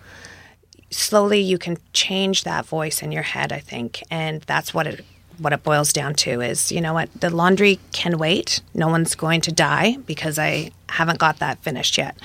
slowly 0.91 1.41
you 1.41 1.59
can 1.59 1.79
change 1.93 2.45
that 2.45 2.67
voice 2.67 3.03
in 3.03 3.13
your 3.13 3.23
head. 3.23 3.53
I 3.53 3.61
think, 3.61 4.03
and 4.11 4.43
that's 4.43 4.75
what 4.75 4.87
it 4.87 5.05
what 5.39 5.55
it 5.55 5.63
boils 5.63 5.91
down 5.91 6.13
to 6.13 6.43
is 6.43 6.71
you 6.71 6.83
know 6.83 6.93
what 6.93 7.09
the 7.19 7.31
laundry 7.31 7.79
can 7.93 8.19
wait. 8.19 8.61
No 8.75 8.89
one's 8.89 9.15
going 9.15 9.41
to 9.43 9.53
die 9.53 9.97
because 10.07 10.39
I 10.39 10.71
haven't 10.89 11.19
got 11.19 11.39
that 11.39 11.59
finished 11.61 11.97
yet. 11.97 12.17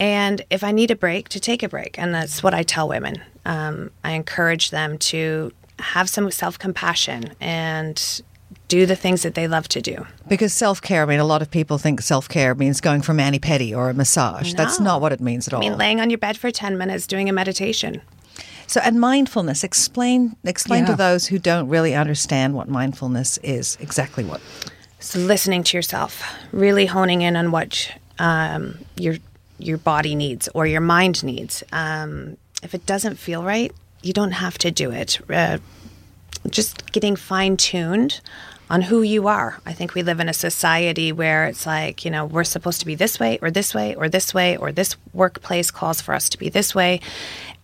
And 0.00 0.42
if 0.50 0.64
I 0.64 0.72
need 0.72 0.90
a 0.90 0.96
break, 0.96 1.28
to 1.28 1.38
take 1.38 1.62
a 1.62 1.68
break, 1.68 1.98
and 1.98 2.14
that's 2.14 2.42
what 2.42 2.54
I 2.54 2.62
tell 2.62 2.88
women. 2.88 3.22
Um, 3.44 3.90
I 4.02 4.12
encourage 4.12 4.70
them 4.70 4.96
to 4.98 5.52
have 5.78 6.08
some 6.08 6.30
self 6.30 6.58
compassion 6.58 7.34
and 7.40 8.22
do 8.68 8.86
the 8.86 8.96
things 8.96 9.22
that 9.22 9.34
they 9.34 9.46
love 9.46 9.68
to 9.68 9.82
do. 9.82 10.06
Because 10.26 10.54
self 10.54 10.80
care, 10.80 11.02
I 11.02 11.06
mean, 11.06 11.20
a 11.20 11.24
lot 11.24 11.42
of 11.42 11.50
people 11.50 11.76
think 11.76 12.00
self 12.00 12.28
care 12.28 12.54
means 12.54 12.80
going 12.80 13.02
for 13.02 13.12
mani 13.12 13.38
pedi 13.38 13.76
or 13.76 13.90
a 13.90 13.94
massage. 13.94 14.54
That's 14.54 14.80
not 14.80 15.02
what 15.02 15.12
it 15.12 15.20
means 15.20 15.46
at 15.46 15.54
all. 15.54 15.60
I 15.60 15.68
mean, 15.68 15.76
laying 15.76 16.00
on 16.00 16.08
your 16.08 16.18
bed 16.18 16.38
for 16.38 16.50
ten 16.50 16.78
minutes 16.78 17.06
doing 17.06 17.28
a 17.28 17.32
meditation. 17.32 18.00
So, 18.66 18.80
and 18.82 19.00
mindfulness. 19.00 19.64
Explain 19.64 20.34
explain 20.44 20.86
to 20.86 20.94
those 20.94 21.26
who 21.26 21.38
don't 21.38 21.68
really 21.68 21.94
understand 21.94 22.54
what 22.54 22.68
mindfulness 22.68 23.38
is. 23.42 23.76
Exactly 23.80 24.24
what. 24.24 24.40
So 25.00 25.18
listening 25.18 25.62
to 25.64 25.76
yourself, 25.76 26.22
really 26.52 26.86
honing 26.86 27.22
in 27.22 27.36
on 27.36 27.50
what 27.50 27.90
um, 28.18 28.78
your 28.96 29.16
your 29.60 29.78
body 29.78 30.14
needs 30.14 30.48
or 30.54 30.66
your 30.66 30.80
mind 30.80 31.22
needs. 31.22 31.62
Um, 31.72 32.36
if 32.62 32.74
it 32.74 32.86
doesn't 32.86 33.16
feel 33.16 33.42
right, 33.42 33.72
you 34.02 34.12
don't 34.12 34.32
have 34.32 34.58
to 34.58 34.70
do 34.70 34.90
it. 34.90 35.20
Uh, 35.28 35.58
just 36.48 36.92
getting 36.92 37.16
fine 37.16 37.56
tuned 37.56 38.20
on 38.70 38.82
who 38.82 39.02
you 39.02 39.26
are. 39.26 39.60
I 39.66 39.72
think 39.72 39.94
we 39.94 40.02
live 40.02 40.20
in 40.20 40.28
a 40.28 40.32
society 40.32 41.10
where 41.10 41.46
it's 41.46 41.66
like, 41.66 42.04
you 42.04 42.10
know, 42.10 42.24
we're 42.24 42.44
supposed 42.44 42.80
to 42.80 42.86
be 42.86 42.94
this 42.94 43.18
way 43.18 43.38
or 43.42 43.50
this 43.50 43.74
way 43.74 43.94
or 43.96 44.08
this 44.08 44.32
way 44.32 44.56
or 44.56 44.70
this 44.70 44.96
workplace 45.12 45.70
calls 45.70 46.00
for 46.00 46.14
us 46.14 46.28
to 46.30 46.38
be 46.38 46.48
this 46.48 46.74
way. 46.74 47.00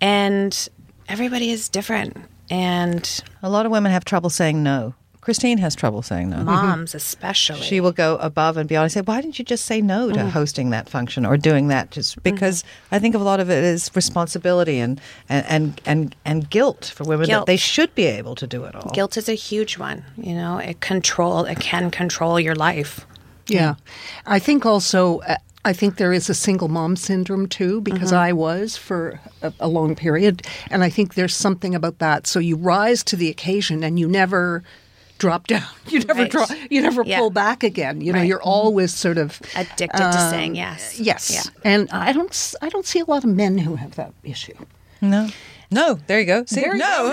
And 0.00 0.68
everybody 1.08 1.50
is 1.50 1.68
different. 1.68 2.16
And 2.50 3.22
a 3.42 3.48
lot 3.48 3.66
of 3.66 3.72
women 3.72 3.92
have 3.92 4.04
trouble 4.04 4.30
saying 4.30 4.62
no. 4.62 4.94
Christine 5.26 5.58
has 5.58 5.74
trouble 5.74 6.02
saying 6.02 6.30
no. 6.30 6.44
Moms, 6.44 6.94
especially. 6.94 7.60
She 7.60 7.80
will 7.80 7.90
go 7.90 8.14
above 8.18 8.56
and 8.56 8.68
beyond 8.68 8.84
and 8.84 8.92
say, 8.92 9.00
Why 9.00 9.20
didn't 9.20 9.40
you 9.40 9.44
just 9.44 9.64
say 9.64 9.80
no 9.80 10.12
to 10.12 10.20
Mhm. 10.20 10.30
hosting 10.30 10.70
that 10.70 10.88
function 10.88 11.26
or 11.26 11.36
doing 11.36 11.66
that? 11.66 11.90
Just 11.90 12.22
because 12.22 12.62
I 12.92 13.00
think 13.00 13.16
a 13.16 13.18
lot 13.18 13.40
of 13.40 13.50
it 13.50 13.64
is 13.64 13.90
responsibility 13.96 14.78
and 14.78 15.00
and, 15.28 15.44
and, 15.48 15.80
and, 15.84 16.16
and 16.24 16.48
guilt 16.48 16.92
for 16.94 17.02
women 17.02 17.28
that 17.28 17.46
they 17.46 17.56
should 17.56 17.92
be 17.96 18.04
able 18.04 18.36
to 18.36 18.46
do 18.46 18.62
it 18.66 18.76
all. 18.76 18.88
Guilt 18.94 19.16
is 19.16 19.28
a 19.28 19.34
huge 19.34 19.78
one. 19.78 20.04
You 20.16 20.34
know, 20.36 20.58
it 20.58 20.78
control 20.80 21.44
it 21.44 21.58
can 21.58 21.90
control 21.90 22.38
your 22.38 22.54
life. 22.54 23.04
Yeah. 23.48 23.74
I 24.26 24.38
think 24.38 24.64
also, 24.64 25.18
uh, 25.26 25.38
I 25.64 25.72
think 25.72 25.96
there 25.96 26.12
is 26.12 26.30
a 26.30 26.34
single 26.34 26.68
mom 26.68 26.94
syndrome 26.94 27.48
too, 27.48 27.80
because 27.80 28.12
Mhm. 28.12 28.16
I 28.28 28.32
was 28.32 28.76
for 28.76 29.18
a, 29.42 29.52
a 29.58 29.66
long 29.66 29.96
period. 29.96 30.46
And 30.70 30.84
I 30.84 30.88
think 30.88 31.14
there's 31.14 31.34
something 31.34 31.74
about 31.74 31.98
that. 31.98 32.28
So 32.28 32.38
you 32.38 32.54
rise 32.54 33.02
to 33.02 33.16
the 33.16 33.28
occasion 33.28 33.82
and 33.82 33.98
you 33.98 34.06
never 34.06 34.62
drop 35.18 35.46
down. 35.46 35.62
You 35.88 36.00
never 36.00 36.22
Right. 36.22 36.30
draw, 36.30 36.46
you 36.70 36.82
never 36.82 37.02
Yeah. 37.04 37.18
pull 37.18 37.30
back 37.30 37.62
again. 37.62 38.00
You 38.00 38.12
know, 38.12 38.18
Right. 38.18 38.28
you're 38.28 38.42
always 38.42 38.92
sort 38.92 39.18
of 39.18 39.40
Addicted 39.54 39.96
to 39.96 40.04
um, 40.04 40.30
saying 40.30 40.54
yes. 40.56 40.98
Yes. 40.98 41.30
Yeah. 41.32 41.42
And 41.64 41.88
I 41.90 42.12
don't, 42.12 42.30
s- 42.30 42.56
I 42.60 42.68
don't 42.68 42.86
see 42.86 42.98
a 43.00 43.04
lot 43.04 43.24
of 43.24 43.30
men 43.30 43.58
who 43.58 43.76
have 43.76 43.94
that 43.96 44.12
issue. 44.24 44.54
No. 45.00 45.28
No, 45.70 45.98
there 46.06 46.20
you 46.20 46.26
go. 46.26 46.44
See, 46.46 46.60
There 46.60 46.74
you 46.74 46.78
no. 46.78 47.12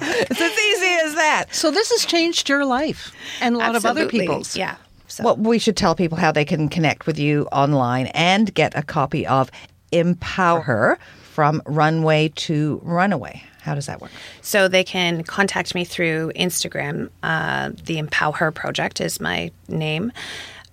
it's 0.00 0.40
as 0.40 0.52
easy 0.52 0.94
as 1.06 1.14
that. 1.14 1.44
So 1.52 1.70
this 1.70 1.90
has 1.90 2.04
changed 2.04 2.48
your 2.48 2.64
life 2.64 3.12
and 3.40 3.54
a 3.54 3.58
lot 3.58 3.76
of 3.76 3.84
other 3.86 4.08
people's. 4.08 4.56
Yeah. 4.56 4.76
Well, 5.22 5.36
we 5.36 5.58
should 5.58 5.76
tell 5.76 5.94
people 5.94 6.18
how 6.18 6.32
they 6.32 6.44
can 6.44 6.68
connect 6.68 7.06
with 7.06 7.18
you 7.18 7.46
online 7.52 8.06
and 8.08 8.52
get 8.54 8.76
a 8.76 8.82
copy 8.82 9.26
of 9.26 9.50
EmpowHer 9.92 10.96
from 11.22 11.62
Runway 11.66 12.28
to 12.36 12.80
Runaway. 12.82 13.44
How 13.62 13.74
does 13.76 13.86
that 13.86 14.00
work? 14.00 14.10
So 14.40 14.66
they 14.68 14.82
can 14.84 15.22
contact 15.22 15.74
me 15.74 15.84
through 15.84 16.32
Instagram. 16.34 17.10
Uh, 17.22 17.70
the 17.84 18.02
EmpowHer 18.02 18.52
Project 18.52 19.00
is 19.00 19.20
my 19.20 19.52
name. 19.68 20.10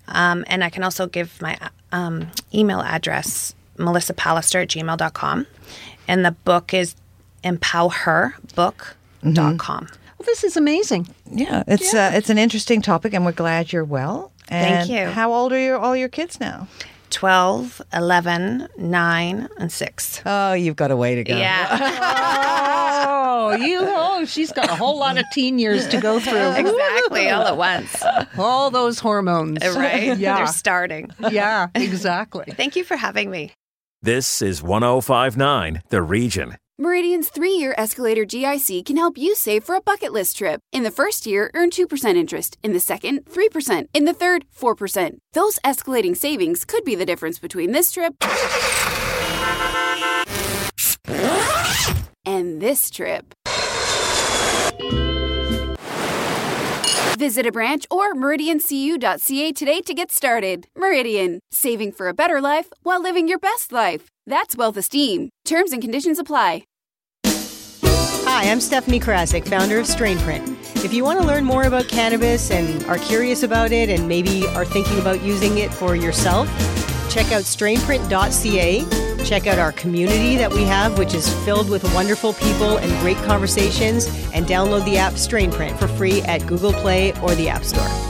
Um, 0.08 0.44
and 0.48 0.64
I 0.64 0.70
can 0.70 0.82
also 0.82 1.06
give 1.06 1.40
my 1.40 1.56
um, 1.92 2.30
email 2.52 2.80
address, 2.80 3.54
melissa 3.78 4.12
melissapallister 4.12 4.62
at 4.62 4.68
gmail.com. 4.68 5.46
And 6.08 6.24
the 6.24 6.32
book 6.32 6.74
is 6.74 6.96
empowherbook.com. 7.44 9.88
Well, 10.18 10.26
this 10.26 10.44
is 10.44 10.56
amazing. 10.56 11.08
Yeah, 11.30 11.62
it's 11.66 11.94
Uh, 11.94 12.10
it's 12.12 12.28
an 12.28 12.38
interesting 12.38 12.82
topic, 12.82 13.14
and 13.14 13.24
we're 13.24 13.32
glad 13.32 13.72
you're 13.72 13.84
well. 13.84 14.32
Thank 14.48 14.90
you. 14.90 15.06
How 15.06 15.32
old 15.32 15.52
are 15.52 15.58
your, 15.58 15.78
all 15.78 15.96
your 15.96 16.08
kids 16.08 16.40
now? 16.40 16.66
12, 17.10 17.82
11, 17.92 18.68
9, 18.78 19.48
and 19.58 19.72
6. 19.72 20.22
Oh, 20.26 20.52
you've 20.52 20.76
got 20.76 20.90
a 20.90 20.96
way 20.96 21.14
to 21.16 21.24
go. 21.24 21.36
Yeah. 21.36 22.46
Oh, 23.02 23.52
you! 23.52 23.78
Oh, 23.82 24.24
she's 24.26 24.52
got 24.52 24.68
a 24.70 24.74
whole 24.76 24.98
lot 24.98 25.18
of 25.18 25.24
teen 25.32 25.58
years 25.58 25.88
to 25.88 26.00
go 26.00 26.20
through. 26.20 26.50
exactly, 26.56 27.30
all 27.30 27.46
at 27.46 27.56
once. 27.56 28.00
All 28.38 28.70
those 28.70 28.98
hormones, 29.00 29.58
Right? 29.74 30.16
Yeah, 30.18 30.36
They're 30.36 30.46
starting. 30.46 31.10
yeah, 31.30 31.68
exactly. 31.74 32.44
Thank 32.56 32.76
you 32.76 32.84
for 32.84 32.96
having 32.96 33.30
me. 33.30 33.52
This 34.02 34.42
is 34.42 34.62
1059 34.62 35.82
The 35.88 36.02
Region. 36.02 36.56
Meridian's 36.82 37.28
three 37.28 37.52
year 37.52 37.74
escalator 37.76 38.24
GIC 38.24 38.86
can 38.86 38.96
help 38.96 39.18
you 39.18 39.34
save 39.34 39.64
for 39.64 39.74
a 39.74 39.82
bucket 39.82 40.14
list 40.14 40.38
trip. 40.38 40.62
In 40.72 40.82
the 40.82 40.90
first 40.90 41.26
year, 41.26 41.50
earn 41.52 41.68
2% 41.68 42.16
interest. 42.16 42.56
In 42.62 42.72
the 42.72 42.80
second, 42.80 43.26
3%. 43.26 43.84
In 43.92 44.06
the 44.06 44.14
third, 44.14 44.46
4%. 44.58 45.18
Those 45.34 45.58
escalating 45.58 46.16
savings 46.16 46.64
could 46.64 46.86
be 46.86 46.94
the 46.94 47.04
difference 47.04 47.38
between 47.38 47.72
this 47.72 47.92
trip 47.92 48.14
and 52.24 52.62
this 52.62 52.88
trip. 52.88 53.34
Visit 57.18 57.44
a 57.44 57.52
branch 57.52 57.84
or 57.90 58.14
meridiancu.ca 58.14 59.52
today 59.52 59.80
to 59.82 59.92
get 59.92 60.10
started. 60.10 60.66
Meridian, 60.74 61.40
saving 61.50 61.92
for 61.92 62.08
a 62.08 62.14
better 62.14 62.40
life 62.40 62.72
while 62.84 63.02
living 63.02 63.28
your 63.28 63.38
best 63.38 63.70
life. 63.70 64.08
That's 64.26 64.56
wealth 64.56 64.78
esteem. 64.78 65.28
Terms 65.44 65.72
and 65.72 65.82
conditions 65.82 66.18
apply. 66.18 66.62
Hi, 68.40 68.50
I'm 68.50 68.62
Stephanie 68.62 68.98
Karasik, 68.98 69.46
founder 69.46 69.78
of 69.78 69.84
Strainprint. 69.84 70.82
If 70.82 70.94
you 70.94 71.04
want 71.04 71.20
to 71.20 71.26
learn 71.26 71.44
more 71.44 71.64
about 71.64 71.88
cannabis 71.88 72.50
and 72.50 72.82
are 72.84 72.96
curious 72.96 73.42
about 73.42 73.70
it 73.70 73.90
and 73.90 74.08
maybe 74.08 74.46
are 74.46 74.64
thinking 74.64 74.98
about 74.98 75.20
using 75.20 75.58
it 75.58 75.70
for 75.70 75.94
yourself, 75.94 76.48
check 77.10 77.30
out 77.32 77.42
strainprint.ca. 77.42 79.24
Check 79.26 79.46
out 79.46 79.58
our 79.58 79.72
community 79.72 80.38
that 80.38 80.50
we 80.50 80.62
have, 80.62 80.96
which 80.96 81.12
is 81.12 81.28
filled 81.44 81.68
with 81.68 81.84
wonderful 81.92 82.32
people 82.32 82.78
and 82.78 82.90
great 83.02 83.18
conversations, 83.26 84.06
and 84.32 84.46
download 84.46 84.86
the 84.86 84.96
app 84.96 85.12
Strainprint 85.12 85.78
for 85.78 85.86
free 85.86 86.22
at 86.22 86.46
Google 86.46 86.72
Play 86.72 87.12
or 87.20 87.34
the 87.34 87.50
App 87.50 87.62
Store. 87.62 88.09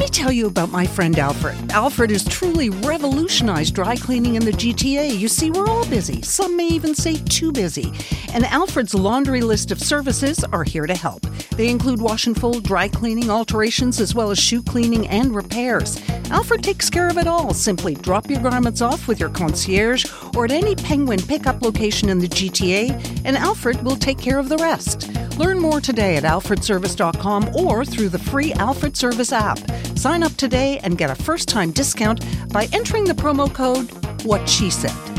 Let 0.00 0.08
me 0.08 0.14
tell 0.14 0.32
you 0.32 0.46
about 0.46 0.70
my 0.70 0.86
friend 0.86 1.18
Alfred. 1.18 1.72
Alfred 1.72 2.08
has 2.08 2.24
truly 2.24 2.70
revolutionized 2.70 3.74
dry 3.74 3.96
cleaning 3.96 4.36
in 4.36 4.42
the 4.46 4.52
GTA. 4.52 5.18
You 5.18 5.28
see, 5.28 5.50
we're 5.50 5.68
all 5.68 5.86
busy. 5.90 6.22
Some 6.22 6.56
may 6.56 6.68
even 6.68 6.94
say 6.94 7.16
too 7.16 7.52
busy. 7.52 7.92
And 8.32 8.46
Alfred's 8.46 8.94
laundry 8.94 9.42
list 9.42 9.70
of 9.70 9.78
services 9.78 10.42
are 10.42 10.64
here 10.64 10.86
to 10.86 10.94
help. 10.94 11.26
They 11.50 11.68
include 11.68 12.00
wash 12.00 12.26
and 12.26 12.34
fold, 12.34 12.64
dry 12.64 12.88
cleaning, 12.88 13.28
alterations, 13.28 14.00
as 14.00 14.14
well 14.14 14.30
as 14.30 14.38
shoe 14.38 14.62
cleaning 14.62 15.06
and 15.08 15.36
repairs. 15.36 16.00
Alfred 16.30 16.64
takes 16.64 16.88
care 16.88 17.10
of 17.10 17.18
it 17.18 17.26
all. 17.26 17.52
Simply 17.52 17.94
drop 17.94 18.30
your 18.30 18.40
garments 18.40 18.80
off 18.80 19.06
with 19.06 19.20
your 19.20 19.28
concierge 19.28 20.06
or 20.34 20.46
at 20.46 20.50
any 20.50 20.76
Penguin 20.76 21.20
pickup 21.20 21.60
location 21.60 22.08
in 22.08 22.20
the 22.20 22.28
GTA, 22.28 23.20
and 23.26 23.36
Alfred 23.36 23.82
will 23.82 23.96
take 23.96 24.18
care 24.18 24.38
of 24.38 24.48
the 24.48 24.56
rest. 24.56 25.10
Learn 25.40 25.58
more 25.58 25.80
today 25.80 26.16
at 26.16 26.24
alfredservice.com 26.24 27.56
or 27.56 27.82
through 27.82 28.10
the 28.10 28.18
free 28.18 28.52
Alfred 28.52 28.94
Service 28.94 29.32
app. 29.32 29.58
Sign 29.96 30.22
up 30.22 30.32
today 30.32 30.78
and 30.84 30.98
get 30.98 31.08
a 31.08 31.14
first 31.14 31.48
time 31.48 31.70
discount 31.70 32.22
by 32.52 32.68
entering 32.74 33.04
the 33.04 33.14
promo 33.14 33.50
code 33.50 33.90
What 34.26 34.46
She 34.46 34.68
Said. 34.68 35.09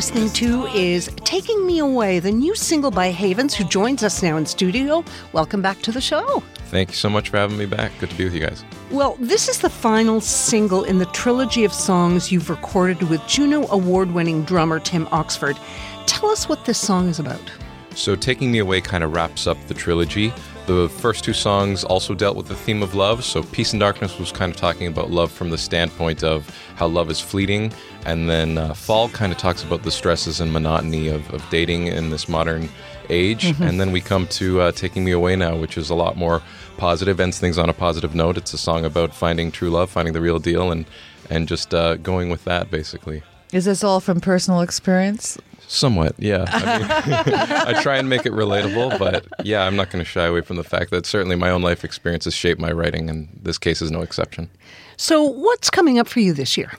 Listening 0.00 0.30
to 0.30 0.64
is 0.68 1.10
Taking 1.26 1.66
Me 1.66 1.78
Away, 1.78 2.20
the 2.20 2.32
new 2.32 2.54
single 2.54 2.90
by 2.90 3.10
Havens, 3.10 3.54
who 3.54 3.64
joins 3.64 4.02
us 4.02 4.22
now 4.22 4.38
in 4.38 4.46
studio. 4.46 5.04
Welcome 5.34 5.60
back 5.60 5.82
to 5.82 5.92
the 5.92 6.00
show. 6.00 6.42
Thank 6.70 6.88
you 6.88 6.94
so 6.94 7.10
much 7.10 7.28
for 7.28 7.36
having 7.36 7.58
me 7.58 7.66
back. 7.66 7.92
Good 8.00 8.08
to 8.08 8.16
be 8.16 8.24
with 8.24 8.32
you 8.32 8.40
guys. 8.40 8.64
Well, 8.90 9.18
this 9.20 9.46
is 9.46 9.58
the 9.58 9.68
final 9.68 10.22
single 10.22 10.84
in 10.84 11.00
the 11.00 11.04
trilogy 11.04 11.64
of 11.64 11.74
songs 11.74 12.32
you've 12.32 12.48
recorded 12.48 13.10
with 13.10 13.20
Juno 13.26 13.68
award 13.68 14.12
winning 14.12 14.42
drummer 14.44 14.80
Tim 14.80 15.06
Oxford. 15.12 15.58
Tell 16.06 16.30
us 16.30 16.48
what 16.48 16.64
this 16.64 16.78
song 16.78 17.06
is 17.10 17.18
about. 17.18 17.52
So, 17.94 18.16
Taking 18.16 18.50
Me 18.50 18.60
Away 18.60 18.80
kind 18.80 19.04
of 19.04 19.12
wraps 19.12 19.46
up 19.46 19.58
the 19.66 19.74
trilogy. 19.74 20.32
The 20.66 20.88
first 20.88 21.24
two 21.24 21.32
songs 21.34 21.84
also 21.84 22.14
dealt 22.14 22.36
with 22.36 22.46
the 22.46 22.54
theme 22.54 22.82
of 22.82 22.94
love. 22.94 23.22
So, 23.24 23.42
Peace 23.42 23.72
and 23.72 23.80
Darkness 23.80 24.18
was 24.18 24.32
kind 24.32 24.50
of 24.50 24.56
talking 24.56 24.86
about 24.86 25.10
love 25.10 25.30
from 25.30 25.50
the 25.50 25.58
standpoint 25.58 26.22
of 26.22 26.48
how 26.76 26.86
love 26.86 27.10
is 27.10 27.20
fleeting. 27.20 27.72
And 28.06 28.28
then 28.30 28.58
uh, 28.58 28.74
Fall 28.74 29.08
kind 29.10 29.30
of 29.32 29.38
talks 29.38 29.62
about 29.62 29.82
the 29.82 29.90
stresses 29.90 30.40
and 30.40 30.52
monotony 30.52 31.08
of, 31.08 31.32
of 31.32 31.48
dating 31.50 31.86
in 31.88 32.10
this 32.10 32.28
modern 32.28 32.68
age. 33.08 33.44
Mhm. 33.52 33.68
And 33.68 33.80
then 33.80 33.92
we 33.92 34.00
come 34.00 34.26
to 34.28 34.60
uh, 34.60 34.72
Taking 34.72 35.04
Me 35.04 35.12
Away 35.12 35.36
Now, 35.36 35.56
which 35.56 35.76
is 35.76 35.90
a 35.90 35.94
lot 35.94 36.16
more 36.16 36.42
positive, 36.76 37.20
ends 37.20 37.38
things 37.38 37.58
on 37.58 37.68
a 37.68 37.74
positive 37.74 38.14
note. 38.14 38.36
It's 38.38 38.54
a 38.54 38.58
song 38.58 38.84
about 38.84 39.14
finding 39.14 39.50
true 39.52 39.70
love, 39.70 39.90
finding 39.90 40.14
the 40.14 40.20
real 40.20 40.38
deal, 40.38 40.70
and, 40.72 40.86
and 41.28 41.46
just 41.46 41.74
uh, 41.74 41.96
going 41.96 42.30
with 42.30 42.44
that, 42.44 42.70
basically. 42.70 43.22
Is 43.52 43.64
this 43.64 43.82
all 43.84 44.00
from 44.00 44.20
personal 44.20 44.60
experience? 44.60 45.36
Somewhat, 45.66 46.14
yeah. 46.18 46.46
I, 46.48 46.78
mean, 46.78 46.88
I 47.76 47.82
try 47.82 47.96
and 47.96 48.08
make 48.08 48.26
it 48.26 48.32
relatable, 48.32 48.98
but 48.98 49.26
yeah, 49.44 49.64
I'm 49.64 49.76
not 49.76 49.90
going 49.90 50.04
to 50.04 50.08
shy 50.08 50.24
away 50.24 50.40
from 50.40 50.56
the 50.56 50.64
fact 50.64 50.90
that 50.90 51.06
certainly 51.06 51.36
my 51.36 51.50
own 51.50 51.62
life 51.62 51.84
experiences 51.84 52.34
shape 52.34 52.58
my 52.58 52.72
writing, 52.72 53.08
and 53.10 53.28
this 53.40 53.58
case 53.58 53.80
is 53.82 53.90
no 53.90 54.00
exception. 54.02 54.50
So, 54.96 55.22
what's 55.22 55.70
coming 55.70 55.98
up 55.98 56.08
for 56.08 56.20
you 56.20 56.32
this 56.32 56.56
year? 56.56 56.72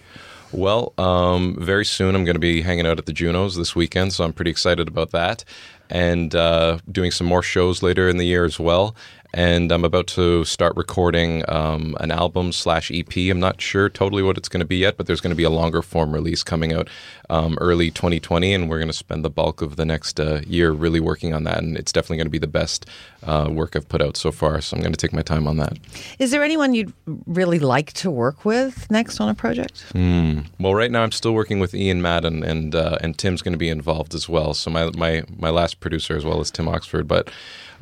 Well, 0.54 0.94
um, 0.98 1.56
very 1.60 1.86
soon 1.86 2.14
I'm 2.14 2.26
going 2.26 2.36
to 2.36 2.40
be 2.40 2.62
hanging 2.62 2.86
out 2.86 2.98
at 2.98 3.06
the 3.06 3.14
Junos 3.14 3.56
this 3.56 3.76
weekend, 3.76 4.14
so 4.14 4.24
I'm 4.24 4.34
pretty 4.34 4.52
excited 4.52 4.88
about 4.88 5.12
that. 5.12 5.46
And 5.90 6.34
uh, 6.36 6.80
doing 6.92 7.12
some 7.12 7.28
more 7.28 7.44
shows 7.44 7.82
later 7.84 8.10
in 8.10 8.18
the 8.18 8.26
year 8.26 8.46
as 8.46 8.60
well. 8.60 8.96
And 9.34 9.72
I'm 9.72 9.86
about 9.86 10.08
to 10.08 10.44
start 10.44 10.76
recording 10.76 11.50
um, 11.50 11.96
an 12.02 12.12
album 12.12 12.52
slash 12.52 12.92
EP. 12.92 13.16
I'm 13.16 13.40
not 13.40 13.62
sure 13.62 13.88
totally 13.88 14.22
what 14.22 14.38
it's 14.38 14.50
going 14.50 14.60
to 14.60 14.66
be 14.66 14.78
yet, 14.78 14.98
but 14.98 15.08
there's 15.08 15.22
going 15.22 15.32
to 15.32 15.38
be 15.38 15.44
a 15.44 15.50
longer 15.50 15.82
form 15.82 16.14
release 16.14 16.44
coming 16.44 16.74
out 16.74 16.90
um, 17.30 17.58
early 17.62 17.92
2020, 17.92 18.54
and 18.54 18.70
we're 18.70 18.78
going 18.80 18.90
to 18.90 18.94
spend 18.94 19.24
the 19.24 19.30
bulk 19.30 19.62
of 19.62 19.78
the 19.78 19.86
next 19.86 20.20
uh, 20.20 20.42
year 20.46 20.72
really 20.72 21.00
working 21.00 21.34
on 21.34 21.46
that. 21.46 21.60
And 21.60 21.78
it's 21.78 21.94
definitely 21.94 22.18
going 22.18 22.28
to 22.28 22.32
be 22.32 22.40
the 22.40 22.48
best 22.48 22.86
uh, 23.24 23.48
work 23.50 23.78
I've 23.78 23.88
put 23.88 24.02
out 24.02 24.18
so 24.18 24.34
far. 24.34 24.60
So 24.60 24.76
I'm 24.76 24.82
going 24.82 24.94
to 24.94 24.98
take 24.98 25.14
my 25.14 25.22
time 25.22 25.48
on 25.48 25.56
that. 25.58 25.78
Is 26.20 26.32
there 26.32 26.44
anyone 26.44 26.74
you'd 26.74 26.92
really 27.26 27.60
like 27.60 27.94
to 27.94 28.12
work 28.12 28.44
with 28.44 28.92
next 28.92 29.22
on 29.22 29.30
a 29.30 29.34
project? 29.34 29.86
Hmm. 29.94 30.42
Well, 30.60 30.76
right 30.76 30.92
now 30.92 31.04
I'm 31.04 31.14
still 31.14 31.34
working 31.34 31.62
with 31.62 31.74
Ian 31.74 32.02
Madden, 32.02 32.44
and 32.44 32.76
uh, 32.76 32.98
and 33.00 33.18
Tim's 33.18 33.42
going 33.42 33.54
to 33.54 33.58
be 33.58 33.70
involved 33.70 34.14
as 34.14 34.28
well. 34.28 34.54
So 34.54 34.70
my 34.70 34.90
my 34.98 35.24
my 35.38 35.50
last 35.50 35.80
producer 35.80 36.18
as 36.18 36.26
well 36.26 36.42
as 36.42 36.52
Tim 36.52 36.68
Oxford, 36.68 37.08
but. 37.08 37.32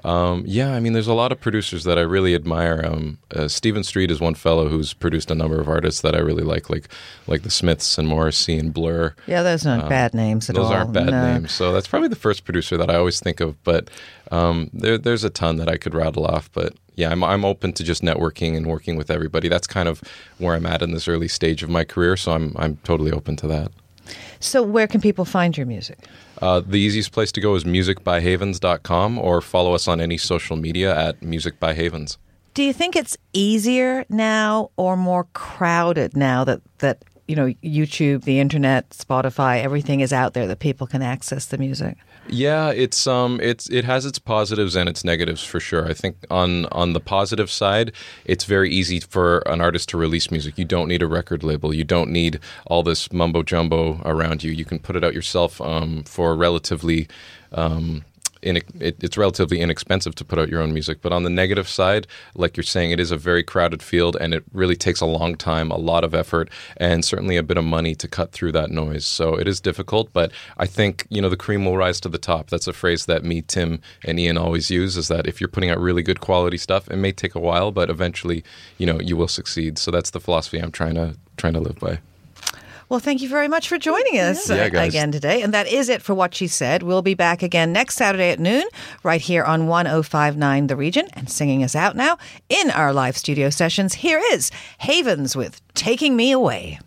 Um, 0.03 0.43
yeah, 0.47 0.73
I 0.73 0.79
mean, 0.79 0.93
there's 0.93 1.07
a 1.07 1.13
lot 1.13 1.31
of 1.31 1.39
producers 1.41 1.83
that 1.83 1.97
I 1.97 2.01
really 2.01 2.33
admire. 2.35 2.81
Um, 2.85 3.17
uh, 3.35 3.47
Stephen 3.47 3.83
Street 3.83 4.09
is 4.11 4.19
one 4.19 4.33
fellow 4.35 4.69
who's 4.69 4.93
produced 4.93 5.29
a 5.31 5.35
number 5.35 5.59
of 5.59 5.67
artists 5.67 6.01
that 6.01 6.15
I 6.15 6.19
really 6.19 6.43
like, 6.43 6.69
like 6.69 6.87
like 7.27 7.43
the 7.43 7.49
Smiths 7.49 7.97
and 7.97 8.07
Morrissey 8.07 8.57
and 8.57 8.73
Blur. 8.73 9.13
Yeah, 9.27 9.43
those 9.43 9.65
aren't 9.65 9.83
Um, 9.83 9.89
bad 9.89 10.13
names 10.13 10.49
at 10.49 10.55
those 10.55 10.65
all. 10.65 10.69
Those 10.71 10.77
aren't 10.79 10.93
bad 10.93 11.09
No. 11.11 11.33
names. 11.33 11.51
So 11.51 11.71
that's 11.73 11.87
probably 11.87 12.07
the 12.09 12.15
first 12.15 12.45
producer 12.45 12.77
that 12.77 12.89
I 12.89 12.95
always 12.95 13.19
think 13.19 13.39
of. 13.39 13.61
But 13.63 13.89
um, 14.31 14.69
there, 14.73 14.97
there's 14.97 15.23
a 15.23 15.29
ton 15.29 15.57
that 15.57 15.67
I 15.69 15.77
could 15.77 15.93
rattle 15.93 16.25
off. 16.25 16.49
But 16.53 16.73
yeah, 16.95 17.11
I'm, 17.11 17.23
I'm 17.23 17.43
open 17.45 17.73
to 17.73 17.83
just 17.83 18.01
networking 18.01 18.55
and 18.57 18.65
working 18.67 18.95
with 18.95 19.09
everybody. 19.11 19.47
That's 19.49 19.67
kind 19.67 19.87
of 19.89 20.01
where 20.37 20.55
I'm 20.55 20.65
at 20.65 20.81
in 20.81 20.91
this 20.93 21.07
early 21.07 21.27
stage 21.27 21.63
of 21.63 21.69
my 21.69 21.83
career. 21.83 22.15
So 22.17 22.31
I'm 22.33 22.53
I'm 22.57 22.77
totally 22.83 23.11
open 23.11 23.35
to 23.37 23.47
that. 23.47 23.71
So, 24.39 24.63
where 24.63 24.87
can 24.87 25.01
people 25.01 25.23
find 25.25 25.55
your 25.55 25.67
music? 25.67 25.99
Uh, 26.41 26.61
the 26.61 26.77
easiest 26.77 27.11
place 27.11 27.31
to 27.33 27.41
go 27.41 27.55
is 27.55 27.63
musicbyhavens.com 27.63 29.17
or 29.19 29.41
follow 29.41 29.73
us 29.73 29.87
on 29.87 29.99
any 29.99 30.17
social 30.17 30.55
media 30.55 30.97
at 30.97 31.19
musicbyhavens. 31.21 32.17
Do 32.53 32.63
you 32.63 32.73
think 32.73 32.95
it's 32.95 33.17
easier 33.33 34.05
now 34.09 34.71
or 34.77 34.97
more 34.97 35.25
crowded 35.33 36.15
now 36.15 36.43
that 36.45 36.61
that 36.79 37.03
you 37.27 37.35
know 37.35 37.53
YouTube, 37.63 38.23
the 38.23 38.39
internet, 38.39 38.89
Spotify, 38.89 39.63
everything 39.63 39.99
is 39.99 40.11
out 40.11 40.33
there 40.33 40.47
that 40.47 40.59
people 40.59 40.87
can 40.87 41.01
access 41.01 41.45
the 41.45 41.57
music? 41.57 41.97
Yeah, 42.31 42.69
it's 42.69 43.07
um, 43.07 43.39
it's 43.41 43.69
it 43.69 43.85
has 43.85 44.05
its 44.05 44.19
positives 44.19 44.75
and 44.75 44.87
its 44.87 45.03
negatives 45.03 45.43
for 45.43 45.59
sure. 45.59 45.87
I 45.87 45.93
think 45.93 46.17
on 46.29 46.65
on 46.67 46.93
the 46.93 46.99
positive 46.99 47.49
side, 47.49 47.91
it's 48.25 48.43
very 48.43 48.69
easy 48.69 48.99
for 48.99 49.39
an 49.47 49.61
artist 49.61 49.89
to 49.89 49.97
release 49.97 50.29
music. 50.29 50.57
You 50.57 50.65
don't 50.65 50.87
need 50.87 51.01
a 51.01 51.07
record 51.07 51.43
label. 51.43 51.73
You 51.73 51.83
don't 51.83 52.11
need 52.11 52.39
all 52.67 52.83
this 52.83 53.11
mumbo 53.11 53.41
jumbo 53.41 53.99
around 54.05 54.43
you. 54.43 54.51
You 54.51 54.65
can 54.65 54.79
put 54.79 54.95
it 54.95 55.03
out 55.03 55.13
yourself 55.13 55.59
um, 55.61 56.03
for 56.03 56.35
relatively. 56.35 57.07
Um, 57.51 58.05
in, 58.41 58.57
it, 58.57 58.95
it's 59.01 59.17
relatively 59.17 59.59
inexpensive 59.59 60.15
to 60.15 60.25
put 60.25 60.39
out 60.39 60.49
your 60.49 60.61
own 60.61 60.73
music. 60.73 61.01
But 61.01 61.11
on 61.11 61.23
the 61.23 61.29
negative 61.29 61.67
side, 61.67 62.07
like 62.35 62.57
you're 62.57 62.63
saying, 62.63 62.91
it 62.91 62.99
is 62.99 63.11
a 63.11 63.17
very 63.17 63.43
crowded 63.43 63.81
field 63.83 64.17
and 64.19 64.33
it 64.33 64.43
really 64.53 64.75
takes 64.75 65.01
a 65.01 65.05
long 65.05 65.35
time, 65.35 65.71
a 65.71 65.77
lot 65.77 66.03
of 66.03 66.13
effort, 66.13 66.49
and 66.77 67.03
certainly 67.03 67.37
a 67.37 67.43
bit 67.43 67.57
of 67.57 67.65
money 67.65 67.95
to 67.95 68.07
cut 68.07 68.31
through 68.31 68.51
that 68.53 68.71
noise. 68.71 69.05
So 69.05 69.35
it 69.35 69.47
is 69.47 69.59
difficult, 69.59 70.11
but 70.13 70.31
I 70.57 70.65
think, 70.65 71.05
you 71.09 71.21
know, 71.21 71.29
the 71.29 71.37
cream 71.37 71.65
will 71.65 71.77
rise 71.77 71.99
to 72.01 72.09
the 72.09 72.17
top. 72.17 72.49
That's 72.49 72.67
a 72.67 72.73
phrase 72.73 73.05
that 73.05 73.23
me, 73.23 73.41
Tim, 73.41 73.81
and 74.05 74.19
Ian 74.19 74.37
always 74.37 74.69
use 74.69 74.97
is 74.97 75.07
that 75.07 75.27
if 75.27 75.41
you're 75.41 75.47
putting 75.47 75.69
out 75.69 75.79
really 75.79 76.03
good 76.03 76.21
quality 76.21 76.57
stuff, 76.57 76.89
it 76.89 76.97
may 76.97 77.11
take 77.11 77.35
a 77.35 77.39
while, 77.39 77.71
but 77.71 77.89
eventually, 77.89 78.43
you 78.77 78.85
know, 78.85 78.99
you 78.99 79.17
will 79.17 79.27
succeed. 79.27 79.77
So 79.77 79.91
that's 79.91 80.11
the 80.11 80.19
philosophy 80.19 80.59
I'm 80.59 80.71
trying 80.71 80.95
to 80.95 81.15
trying 81.37 81.53
to 81.53 81.59
live 81.59 81.79
by. 81.79 81.99
Well, 82.89 82.99
thank 82.99 83.21
you 83.21 83.29
very 83.29 83.47
much 83.47 83.67
for 83.69 83.77
joining 83.77 84.19
us 84.19 84.49
Yeah, 84.49 84.63
uh, 84.73 84.81
again 84.83 85.11
today. 85.11 85.43
And 85.43 85.53
that 85.53 85.67
is 85.67 85.89
it 85.89 86.01
for 86.01 86.15
What 86.15 86.33
She 86.33 86.47
Said. 86.47 86.81
We'll 86.81 87.03
be 87.03 87.13
back 87.13 87.43
again 87.43 87.71
next 87.71 87.95
Saturday 87.95 88.31
at 88.31 88.39
noon, 88.39 88.65
right 89.03 89.21
here 89.21 89.43
on 89.43 89.67
1059 89.67 90.67
The 90.67 90.75
Region. 90.75 91.07
And 91.13 91.29
singing 91.29 91.63
us 91.63 91.75
out 91.75 91.95
now 91.95 92.17
in 92.49 92.71
our 92.71 92.91
live 92.91 93.15
studio 93.15 93.51
sessions, 93.51 93.93
here 93.93 94.21
is 94.31 94.49
Havens 94.79 95.35
with 95.35 95.61
Taking 95.75 96.15
Me 96.15 96.31
Away. 96.31 96.79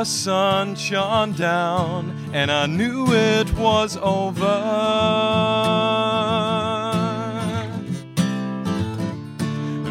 The 0.00 0.06
sun 0.06 0.76
shone 0.76 1.32
down, 1.32 2.16
and 2.32 2.50
I 2.50 2.64
knew 2.64 3.12
it 3.12 3.52
was 3.52 3.98
over. 3.98 4.46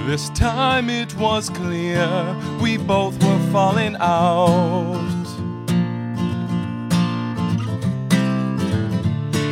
This 0.08 0.32
time 0.32 0.90
it 0.90 1.16
was 1.16 1.52
clear 1.52 2.08
we 2.60 2.78
both 2.78 3.24
were 3.24 3.52
falling 3.52 3.98
out. 4.00 4.98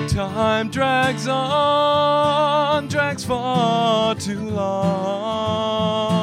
Time 0.10 0.70
drags 0.70 1.28
on, 1.28 2.88
drags 2.88 3.24
far 3.24 4.16
too 4.16 4.50
long. 4.50 6.18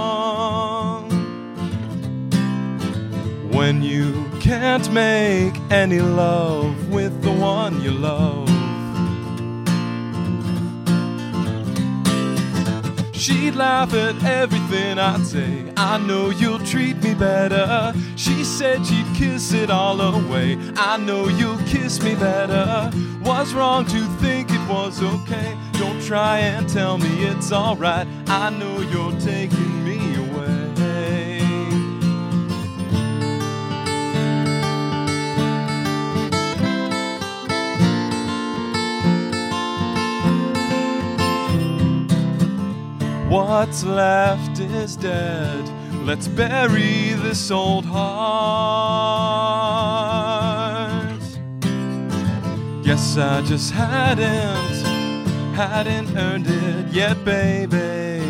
When 3.53 3.85
you 3.85 4.23
can't 4.45 4.92
make 4.92 5.55
any 5.70 6.01
love 6.01 6.90
with 6.90 7.22
the 7.22 7.32
one 7.32 7.80
you 7.80 7.90
love. 7.90 8.47
She'd 13.16 13.55
laugh 13.55 13.95
at 13.95 14.22
everything 14.22 14.99
I'd 14.99 15.24
say. 15.24 15.72
I 15.78 15.97
know 15.97 16.28
you'll 16.28 16.59
treat 16.59 17.03
me 17.03 17.14
better. 17.14 17.95
She 18.16 18.45
said 18.45 18.84
she'd 18.84 19.07
kiss 19.14 19.55
it 19.55 19.70
all 19.70 19.99
away. 19.99 20.59
I 20.76 20.99
know 20.99 21.28
you'll 21.28 21.64
kiss 21.64 22.03
me 22.03 22.14
better. 22.14 22.90
Was 23.22 23.55
wrong 23.55 23.86
to 23.86 24.01
think 24.20 24.51
it 24.51 24.68
was 24.68 25.03
okay. 25.03 25.57
Don't 25.72 26.03
try 26.03 26.40
and 26.40 26.68
tell 26.68 26.99
me 26.99 27.24
it's 27.24 27.51
alright. 27.51 28.07
I 28.26 28.51
know 28.51 28.80
you're 28.92 29.18
taking 29.20 29.84
me 29.84 30.13
What's 43.35 43.82
left 43.82 44.61
is 44.61 44.95
dead. 44.95 45.68
Let's 46.07 46.28
bury 46.28 47.14
this 47.14 47.51
old 47.51 47.85
heart. 47.85 48.05
Guess 52.85 53.16
I 53.18 53.43
just 53.43 53.72
hadn't, 53.72 54.87
hadn't 55.57 56.16
earned 56.16 56.47
it 56.47 56.93
yet, 56.93 57.24
baby. 57.24 58.22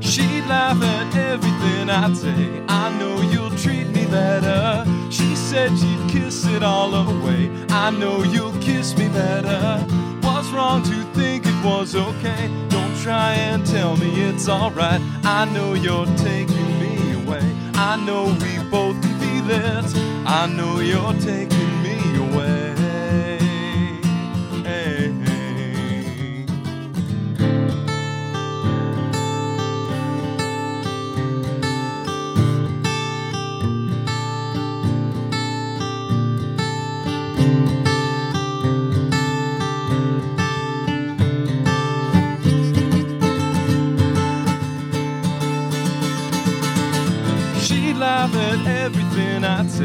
She'd 0.00 0.46
laugh 0.46 0.80
at 0.80 1.16
everything 1.16 1.90
I'd 1.90 2.16
say. 2.16 2.62
I 2.68 2.96
know 3.00 3.20
you'll 3.32 3.56
treat 3.58 3.88
me 3.88 4.06
better. 4.06 4.84
She 5.10 5.34
said 5.34 5.76
she'd 5.76 6.08
kiss 6.08 6.46
it 6.46 6.62
all 6.62 6.94
away. 6.94 7.50
I 7.70 7.90
know 7.90 8.22
you'll 8.22 8.56
kiss 8.60 8.96
me 8.96 9.08
better. 9.08 9.84
Wrong 10.54 10.84
to 10.84 11.02
think 11.14 11.46
it 11.46 11.64
was 11.64 11.96
okay. 11.96 12.48
Don't 12.68 12.96
try 13.02 13.34
and 13.34 13.66
tell 13.66 13.96
me 13.96 14.22
it's 14.22 14.48
alright. 14.48 15.00
I 15.24 15.46
know 15.52 15.74
you're 15.74 16.06
taking 16.16 16.78
me 16.78 17.14
away. 17.20 17.42
I 17.74 17.96
know 18.06 18.26
we 18.26 18.70
both 18.70 18.96
feel 19.20 19.50
it. 19.50 19.84
I 20.24 20.46
know 20.46 20.78
you're 20.78 21.12
taking 21.14 21.63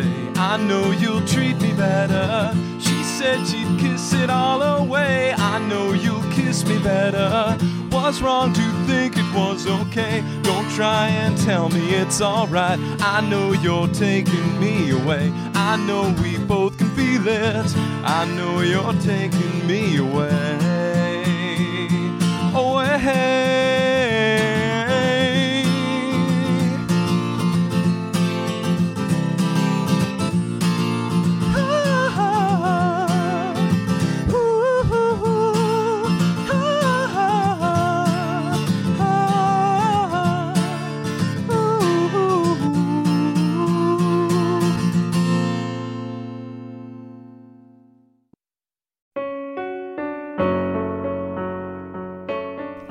say. 0.02 0.32
I 0.36 0.58
know 0.58 0.92
you'll 0.92 1.26
treat 1.26 1.60
me 1.62 1.74
better. 1.74 2.54
She 2.80 3.04
said 3.04 3.46
she'd 3.46 3.80
kiss 3.80 4.14
it 4.14 4.30
all 4.30 4.62
away. 4.62 5.34
I 5.34 5.60
know 5.68 5.94
you'll 5.94 6.30
kiss 6.32 6.66
me 6.66 6.80
better. 6.80 7.58
Was 7.92 8.22
wrong 8.22 8.54
to 8.54 8.72
think 8.88 9.18
it 9.18 9.34
was 9.34 9.68
okay. 9.68 10.24
Don't 10.42 10.70
try 10.72 11.08
and 11.08 11.38
tell 11.38 11.70
me 11.70 11.96
it's 11.96 12.22
alright. 12.22 12.80
I 13.02 13.22
know 13.22 13.54
you're 13.54 13.88
taking 13.88 14.60
me 14.60 14.92
away. 14.92 15.32
I 15.56 15.76
know 15.78 16.16
we 16.22 16.38
both 16.38 16.78
can 16.78 16.90
feel 16.96 17.28
it. 17.28 17.76
I 18.04 18.26
know 18.36 18.62
you're 18.62 18.94
taking 19.02 19.68
me 19.68 19.98
away. 19.98 20.58
Away. 22.54 23.69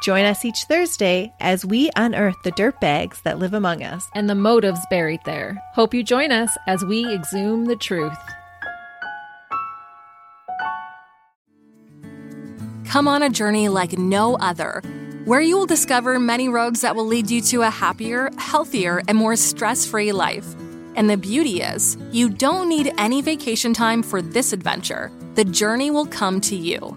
Join 0.00 0.24
us 0.24 0.46
each 0.46 0.64
Thursday 0.64 1.30
as 1.40 1.64
we 1.64 1.90
unearth 1.94 2.36
the 2.42 2.52
dirt 2.52 2.80
bags 2.80 3.20
that 3.22 3.38
live 3.38 3.52
among 3.52 3.82
us 3.82 4.08
and 4.14 4.30
the 4.30 4.34
motives 4.34 4.80
buried 4.88 5.20
there. 5.26 5.62
Hope 5.74 5.92
you 5.92 6.02
join 6.02 6.32
us 6.32 6.56
as 6.66 6.82
we 6.84 7.06
exhume 7.12 7.66
the 7.66 7.76
truth. 7.76 8.16
Come 12.86 13.06
on 13.06 13.22
a 13.22 13.30
journey 13.30 13.68
like 13.68 13.98
no 13.98 14.36
other, 14.38 14.82
where 15.26 15.42
you 15.42 15.56
will 15.56 15.66
discover 15.66 16.18
many 16.18 16.48
roads 16.48 16.80
that 16.80 16.96
will 16.96 17.06
lead 17.06 17.30
you 17.30 17.40
to 17.42 17.62
a 17.62 17.70
happier, 17.70 18.30
healthier, 18.38 19.02
and 19.06 19.16
more 19.16 19.36
stress 19.36 19.86
free 19.86 20.12
life. 20.12 20.46
And 20.96 21.08
the 21.08 21.16
beauty 21.16 21.60
is, 21.60 21.96
you 22.10 22.30
don't 22.30 22.68
need 22.68 22.92
any 22.98 23.22
vacation 23.22 23.74
time 23.74 24.02
for 24.02 24.20
this 24.22 24.52
adventure. 24.52 25.12
The 25.34 25.44
journey 25.44 25.90
will 25.90 26.06
come 26.06 26.40
to 26.40 26.56
you. 26.56 26.96